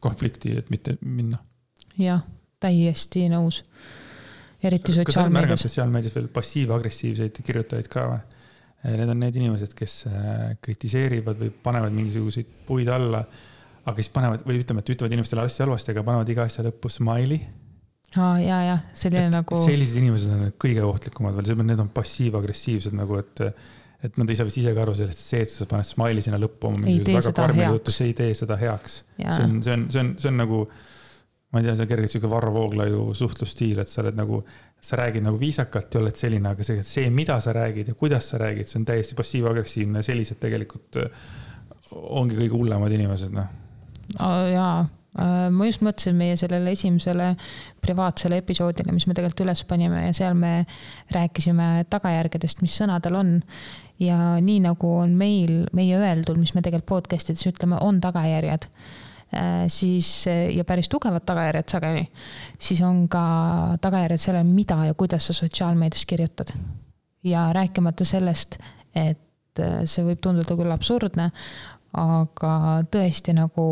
konflikti, 0.00 0.58
et 0.58 0.70
mitte 0.70 0.96
minna. 1.00 1.38
jah, 1.98 2.22
täiesti 2.60 3.28
nõus. 3.28 3.64
eriti 4.62 4.92
sotsiaalmeedias. 4.92 5.60
sotsiaalmeedias 5.60 6.14
veel 6.14 6.28
passiiv-agressiivseid 6.28 7.42
kirjutajaid 7.42 7.88
ka 7.88 8.08
või? 8.12 8.24
Need 8.86 9.10
on 9.10 9.18
need 9.18 9.36
inimesed, 9.40 9.72
kes 9.74 9.94
äh, 10.06 10.56
kritiseerivad 10.62 11.38
või 11.40 11.48
panevad 11.50 11.94
mingisuguseid 11.96 12.50
puid 12.68 12.90
alla. 12.92 13.24
aga 13.86 14.02
siis 14.02 14.10
panevad 14.10 14.42
või 14.46 14.60
ütleme, 14.60 14.82
et 14.82 14.90
ütlevad 14.94 15.14
inimestele 15.14 15.46
asju 15.46 15.64
halvasti, 15.64 15.94
aga 15.94 16.02
panevad 16.06 16.28
iga 16.30 16.44
asja 16.46 16.64
lõppu 16.66 16.90
smiley 16.90 17.40
aa, 18.14 18.36
ja, 18.40 18.58
ja 18.64 18.76
selline 18.96 19.28
et 19.28 19.34
nagu. 19.34 19.58
sellised 19.64 20.00
inimesed 20.00 20.32
on 20.32 20.52
kõige 20.62 20.84
ohtlikumad 20.86 21.36
veel, 21.38 21.64
need 21.66 21.82
on 21.82 21.90
passiiv-agressiivsed 21.94 22.96
nagu, 22.96 23.18
et, 23.20 23.42
et 24.06 24.20
nad 24.20 24.30
ei 24.30 24.38
saa 24.38 24.48
vist 24.48 24.60
ise 24.62 24.74
ka 24.76 24.84
aru 24.84 24.94
sellest, 24.98 25.22
et 25.22 25.30
see, 25.32 25.46
et 25.46 25.52
sa 25.52 25.68
paned 25.70 25.88
smiley 25.88 26.24
sinna 26.24 26.40
lõppu 26.42 26.70
oma 26.70 26.82
mingisuguse 26.82 27.32
väga 27.32 27.34
karmi 27.40 27.66
juttu, 27.66 27.94
see 27.94 28.10
ei 28.10 28.18
tee 28.20 28.36
seda 28.38 28.58
heaks. 28.60 29.00
see 29.18 29.48
on, 29.48 29.58
see 29.64 29.74
on, 29.76 29.88
see 29.92 30.04
on, 30.04 30.12
see 30.22 30.32
on 30.32 30.40
nagu, 30.42 30.62
ma 31.52 31.62
ei 31.62 31.68
tea, 31.68 31.76
see 31.76 31.86
on 31.86 31.92
kergelt 31.92 32.14
sihuke 32.14 32.32
Varro 32.32 32.54
Vooglaiu 32.54 33.08
suhtlusstiil, 33.18 33.82
et 33.82 33.92
sa 33.92 34.04
oled 34.04 34.18
nagu, 34.18 34.42
sa 34.86 34.98
räägid 35.00 35.24
nagu 35.26 35.38
viisakalt 35.40 35.94
ja 35.94 36.00
oled 36.00 36.18
selline, 36.18 36.52
aga 36.54 36.66
see, 36.66 36.82
see, 36.86 37.10
mida 37.10 37.40
sa 37.42 37.54
räägid 37.56 37.90
ja 37.90 37.94
kuidas 37.98 38.30
sa 38.32 38.38
räägid, 38.42 38.70
see 38.70 38.80
on 38.80 38.88
täiesti 38.88 39.18
passiiv-agressiivne, 39.18 40.02
sellised 40.06 40.38
tegelikult 40.42 41.00
ongi 41.96 42.38
kõige 42.38 42.54
hullemad 42.54 42.94
inimesed, 42.94 43.34
noh. 43.34 43.50
jaa 44.52 44.86
Äh, 45.16 45.46
ma 45.48 45.64
just 45.64 45.80
mõtlesin 45.84 46.16
meie 46.18 46.36
sellele 46.36 46.74
esimesele 46.76 47.30
privaatsele 47.84 48.42
episoodile, 48.42 48.92
mis 48.92 49.06
me 49.08 49.16
tegelikult 49.16 49.46
üles 49.46 49.62
panime 49.68 50.02
ja 50.04 50.12
seal 50.16 50.36
me 50.36 50.66
rääkisime 51.14 51.86
tagajärgedest, 51.92 52.60
mis 52.64 52.76
sõnadel 52.76 53.16
on. 53.16 53.34
ja 53.96 54.36
nii 54.44 54.58
nagu 54.60 54.90
on 54.92 55.14
meil, 55.16 55.62
meie 55.72 55.96
öeldul, 55.96 56.36
mis 56.36 56.52
me 56.52 56.60
tegelikult 56.60 57.06
podcast 57.06 57.30
ides 57.32 57.46
ütleme, 57.48 57.78
on 57.80 58.02
tagajärjed 58.04 58.66
äh, 58.68 59.05
siis 59.68 60.26
ja 60.54 60.64
päris 60.64 60.88
tugevad 60.88 61.24
tagajärjed 61.26 61.68
sageli, 61.68 62.04
siis 62.58 62.80
on 62.86 63.08
ka 63.10 63.22
tagajärjed 63.82 64.22
sellele, 64.22 64.44
mida 64.46 64.78
ja 64.86 64.94
kuidas 64.94 65.26
sa 65.26 65.34
sotsiaalmeedias 65.34 66.06
kirjutad. 66.06 66.52
ja 67.24 67.52
rääkimata 67.52 68.04
sellest, 68.04 68.58
et 68.94 69.60
äh, 69.60 69.80
see 69.84 70.04
võib 70.06 70.20
tunduda 70.22 70.54
küll 70.56 70.70
absurdne, 70.70 71.30
aga 71.96 72.52
tõesti 72.92 73.34
nagu 73.36 73.66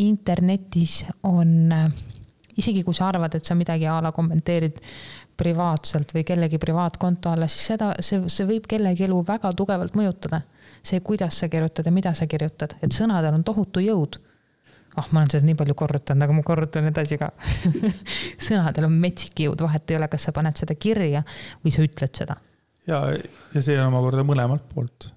internetis 0.00 1.02
on, 1.28 1.72
isegi 2.56 2.82
kui 2.82 2.96
sa 2.96 3.10
arvad, 3.12 3.36
et 3.36 3.46
sa 3.46 3.54
midagi 3.54 3.86
a 3.86 4.00
la 4.02 4.12
kommenteerid 4.12 4.80
privaatselt 5.36 6.12
või 6.14 6.24
kellegi 6.28 6.58
privaatkonto 6.60 7.30
alla, 7.32 7.48
siis 7.48 7.72
seda, 7.72 7.92
see, 8.00 8.24
see 8.32 8.48
võib 8.48 8.66
kellegi 8.68 9.06
elu 9.06 9.22
väga 9.28 9.52
tugevalt 9.56 9.96
mõjutada. 9.98 10.42
see, 10.82 11.00
kuidas 11.00 11.36
sa 11.38 11.46
kirjutad 11.48 11.86
ja 11.86 11.92
mida 11.92 12.10
sa 12.14 12.26
kirjutad, 12.26 12.74
et 12.82 12.92
sõnadel 12.92 13.34
on 13.36 13.44
tohutu 13.46 13.80
jõud 13.80 14.18
ah 14.92 15.00
oh,, 15.00 15.08
ma 15.12 15.22
olen 15.22 15.32
seda 15.32 15.46
nii 15.48 15.56
palju 15.56 15.76
korrutanud, 15.78 16.26
aga 16.26 16.36
ma 16.36 16.44
korrutan 16.46 16.90
edasi 16.90 17.18
ka 17.20 17.30
sõnadel 18.48 18.88
on 18.90 19.00
metsik 19.02 19.44
jõud, 19.46 19.64
vahet 19.64 19.90
ei 19.90 20.00
ole, 20.00 20.10
kas 20.12 20.28
sa 20.28 20.36
paned 20.36 20.58
seda 20.58 20.76
kirja 20.76 21.24
või 21.64 21.74
sa 21.74 21.86
ütled 21.86 22.22
seda. 22.22 22.36
ja, 22.88 23.02
ja 23.54 23.64
see 23.64 23.78
on 23.80 23.88
omakorda 23.88 24.26
mõlemalt 24.28 24.68
poolt 24.74 25.12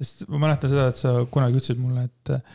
sest 0.00 0.24
ma 0.30 0.40
mäletan 0.46 0.72
seda, 0.72 0.88
et 0.90 1.00
sa 1.00 1.14
kunagi 1.30 1.58
ütlesid 1.60 1.80
mulle, 1.80 2.06
et, 2.08 2.54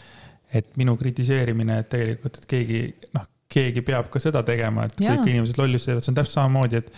et 0.59 0.71
minu 0.79 0.95
kritiseerimine, 0.99 1.79
et 1.83 1.91
tegelikult, 1.91 2.41
et 2.41 2.47
keegi, 2.49 2.81
noh, 3.15 3.27
keegi 3.49 3.83
peab 3.85 4.11
ka 4.13 4.21
seda 4.21 4.43
tegema, 4.45 4.85
et 4.89 5.03
ja. 5.03 5.15
kõik 5.15 5.31
inimesed 5.31 5.59
lollusi 5.61 5.89
teevad, 5.89 6.05
see 6.05 6.13
on 6.13 6.19
täpselt 6.19 6.37
samamoodi, 6.37 6.81
et 6.81 6.91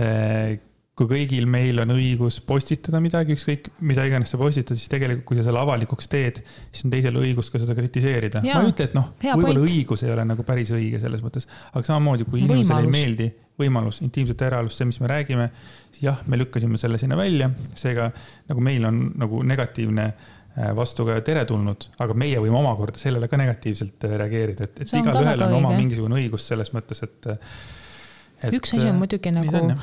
eh, 0.00 0.54
kui 0.92 1.08
kõigil 1.08 1.46
meil 1.48 1.80
on 1.80 1.94
õigus 1.94 2.36
postitada 2.44 2.98
midagi, 3.00 3.32
ükskõik 3.32 3.70
mida 3.88 4.04
iganes 4.04 4.34
sa 4.34 4.38
postitad, 4.40 4.76
siis 4.76 4.90
tegelikult, 4.92 5.24
kui 5.30 5.38
sa 5.38 5.46
selle 5.46 5.62
avalikuks 5.62 6.10
teed, 6.12 6.42
siis 6.68 6.84
on 6.84 6.92
teisel 6.92 7.16
õigus 7.16 7.48
ka 7.52 7.60
seda 7.62 7.76
kritiseerida. 7.78 8.42
ma 8.44 8.58
ei 8.60 8.74
ütle, 8.74 8.90
et 8.90 8.98
noh, 8.98 9.08
võib-olla 9.22 9.62
õigus 9.64 10.04
ei 10.04 10.12
ole 10.12 10.26
nagu 10.28 10.44
päris 10.44 10.72
õige 10.76 11.00
selles 11.00 11.24
mõttes, 11.24 11.48
aga 11.72 11.82
samamoodi, 11.86 12.28
kui 12.28 12.44
inimesele 12.44 12.84
ei 12.84 12.92
meeldi 12.92 13.30
võimalus, 13.62 14.02
intiimset 14.04 14.44
eraelust, 14.44 14.80
see, 14.80 14.90
mis 14.90 15.00
me 15.00 15.08
räägime, 15.08 15.48
siis 15.94 16.04
jah, 16.10 16.20
me 16.28 16.36
lükkasime 16.40 16.80
selle 16.80 17.00
sinna 17.00 17.16
välja, 17.16 17.48
seega 17.78 18.10
nagu 18.50 18.68
meil 18.68 18.84
on 18.88 19.02
nagu 19.22 19.40
negatiivne 19.48 20.06
äh, 20.10 20.70
vastu 20.76 21.08
ka 21.08 21.18
teretulnud, 21.24 21.88
aga 22.04 22.16
meie 22.20 22.40
võime 22.44 22.60
omakorda 22.60 23.00
sellele 23.00 23.32
ka 23.32 23.40
negatiivselt 23.40 24.08
äh, 24.08 24.16
reageerida, 24.20 24.68
et, 24.68 24.84
et 24.84 24.96
igalühel 25.00 25.48
on 25.48 25.58
oma 25.62 25.72
mingisugune 25.76 26.20
õigus 26.20 26.48
selles 26.52 26.72
mõttes, 26.76 27.00
et, 27.08 27.32
et. 27.32 28.48
üks 28.60 28.76
asi 28.76 28.88
on 28.92 29.00
muidugi 29.00 29.32
nagu 29.32 29.60
on, 29.62 29.76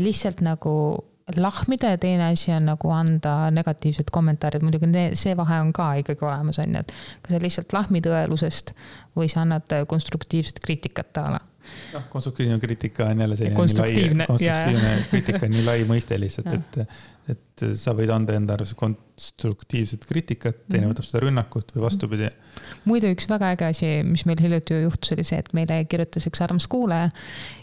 lihtsalt 0.00 0.40
nagu 0.44 0.72
lahmida 1.36 1.90
ja 1.90 1.98
teine 1.98 2.30
asi 2.30 2.52
on 2.54 2.68
nagu 2.70 2.90
anda 2.94 3.50
negatiivsed 3.50 4.12
kommentaarid, 4.14 4.62
muidugi 4.62 5.08
see 5.18 5.34
vahe 5.36 5.58
on 5.60 5.72
ka 5.74 5.88
ikkagi 6.00 6.24
olemas, 6.24 6.60
on 6.62 6.76
ju, 6.76 6.84
et 6.84 6.94
kas 7.22 7.34
sa 7.34 7.42
lihtsalt 7.42 7.74
lahmid 7.74 8.06
õelusest 8.06 8.72
või 9.18 9.28
sa 9.32 9.42
annad 9.42 9.74
konstruktiivset 9.90 10.62
kriitikat 10.62 11.22
la 11.34 11.42
noh, 11.92 12.06
konstruktiivne 12.12 12.58
kriitika 12.62 13.10
on 13.10 13.20
jälle 13.20 13.36
selline 13.36 13.54
lai, 13.56 14.26
konstruktiivne 14.26 14.96
kriitika 15.10 15.46
on 15.46 15.54
nii 15.54 15.66
lai 15.66 15.84
mõiste 15.88 16.18
lihtsalt, 16.20 16.52
et, 16.56 16.98
et 17.32 17.64
sa 17.78 17.94
võid 17.96 18.10
anda 18.12 18.36
enda 18.36 18.56
arvates 18.56 18.76
konstruktiivset 18.78 20.04
kriitikat, 20.08 20.58
teine 20.66 20.84
mhm. 20.86 20.94
võtab 20.94 21.08
seda 21.08 21.22
rünnakut 21.24 21.72
või 21.76 21.84
vastupidi. 21.86 22.30
muidu 22.84 23.10
üks 23.14 23.28
väga 23.30 23.52
äge 23.56 23.70
asi, 23.70 23.92
mis 24.06 24.26
meil 24.28 24.42
hiljuti 24.42 24.82
juhtus, 24.82 25.14
oli 25.16 25.24
see, 25.26 25.40
et 25.42 25.50
meile 25.56 25.80
kirjutas 25.90 26.28
üks 26.30 26.44
armas 26.44 26.68
kuulaja 26.72 27.08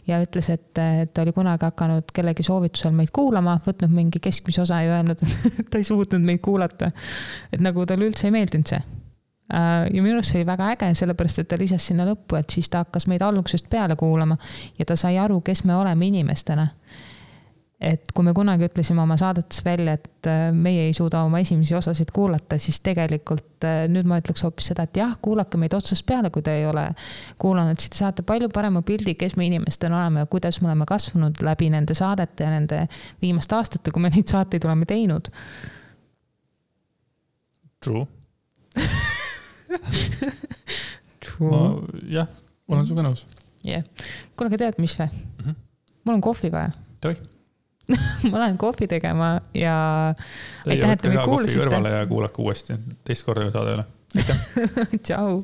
ja 0.10 0.20
ütles, 0.26 0.50
et 0.54 0.74
ta 0.74 1.26
oli 1.26 1.36
kunagi 1.36 1.70
hakanud 1.70 2.12
kellegi 2.16 2.46
soovitusel 2.48 2.96
meid 2.98 3.14
kuulama, 3.16 3.60
võtnud 3.68 3.94
mingi 3.94 4.24
keskmise 4.24 4.66
osa 4.66 4.82
ja 4.86 4.98
öelnud, 4.98 5.24
et 5.60 5.70
ta 5.70 5.82
ei 5.82 5.88
suutnud 5.88 6.26
meid 6.26 6.44
kuulata. 6.44 6.92
et 7.52 7.64
nagu 7.64 7.86
talle 7.86 8.10
üldse 8.10 8.30
ei 8.30 8.38
meeldinud 8.40 8.76
see 8.76 8.84
ja 9.94 10.04
minu 10.04 10.18
arust 10.18 10.32
see 10.32 10.42
oli 10.42 10.48
väga 10.48 10.72
äge, 10.74 10.92
sellepärast 10.98 11.44
et 11.44 11.50
ta 11.52 11.58
lisas 11.60 11.88
sinna 11.90 12.06
lõppu, 12.08 12.38
et 12.40 12.54
siis 12.54 12.70
ta 12.72 12.84
hakkas 12.86 13.08
meid 13.12 13.24
algusest 13.26 13.68
peale 13.70 13.98
kuulama 14.00 14.38
ja 14.80 14.88
ta 14.88 14.96
sai 15.00 15.18
aru, 15.20 15.42
kes 15.46 15.66
me 15.68 15.76
oleme 15.76 16.08
inimestena. 16.08 16.68
et 17.84 18.14
kui 18.16 18.24
me 18.24 18.32
kunagi 18.32 18.64
ütlesime 18.64 19.02
oma 19.04 19.18
saadetes 19.20 19.60
välja, 19.66 19.98
et 19.98 20.28
äh, 20.32 20.54
meie 20.56 20.86
ei 20.88 20.94
suuda 20.96 21.26
oma 21.28 21.42
esimesi 21.44 21.76
osasid 21.76 22.14
kuulata, 22.16 22.56
siis 22.58 22.80
tegelikult 22.80 23.68
äh, 23.68 23.82
nüüd 23.92 24.08
ma 24.08 24.22
ütleks 24.22 24.46
hoopis 24.48 24.70
seda, 24.72 24.86
et 24.88 25.02
jah, 25.02 25.18
kuulake 25.22 25.60
meid 25.60 25.76
otsast 25.76 26.06
peale, 26.08 26.32
kui 26.32 26.46
te 26.46 26.56
ei 26.62 26.64
ole 26.66 26.86
kuulanud, 27.44 27.84
siis 27.84 27.92
te 27.92 28.00
saate 28.00 28.24
palju 28.24 28.48
parema 28.56 28.86
pildi, 28.88 29.18
kes 29.20 29.36
me 29.36 29.50
inimestena 29.52 30.00
oleme 30.00 30.24
ja 30.24 30.32
kuidas 30.32 30.62
me 30.62 30.72
oleme 30.72 30.88
kasvanud 30.88 31.44
läbi 31.44 31.68
nende 31.76 31.98
saadete 31.98 32.48
ja 32.48 32.56
nende 32.56 32.86
viimaste 33.22 33.60
aastate, 33.60 33.92
kui 33.92 34.08
me 34.08 34.14
neid 34.16 34.32
saateid 34.32 34.64
oleme 34.64 34.88
teinud. 34.88 35.28
True 37.84 38.08
jah, 42.10 42.28
olen 42.68 42.86
sinuga 42.88 43.08
nõus. 43.10 43.26
jah 43.64 43.82
yeah., 43.82 44.10
kuule, 44.38 44.52
aga 44.52 44.62
tead, 44.66 44.82
mis 44.84 44.96
või 45.00 45.10
mm? 45.10 45.46
-hmm. 45.46 45.62
mul 46.06 46.18
on 46.18 46.26
kohvi 46.30 46.52
vaja. 46.54 46.72
tohib 47.02 47.30
ma 48.32 48.40
lähen 48.40 48.58
kohvi 48.58 48.88
tegema 48.88 49.34
ja. 49.58 49.78
Teie 50.64 50.86
võtke 50.88 51.12
ka 51.16 51.26
kohvi 51.28 51.58
kõrvale 51.58 51.98
ja 51.98 52.06
kuulake 52.08 52.42
uuesti, 52.42 52.78
teist 53.04 53.26
korda 53.28 53.48
ju 53.48 53.52
saade 53.56 53.76
üle. 53.78 53.86
aitäh 54.16 54.38
tšau 55.06 55.44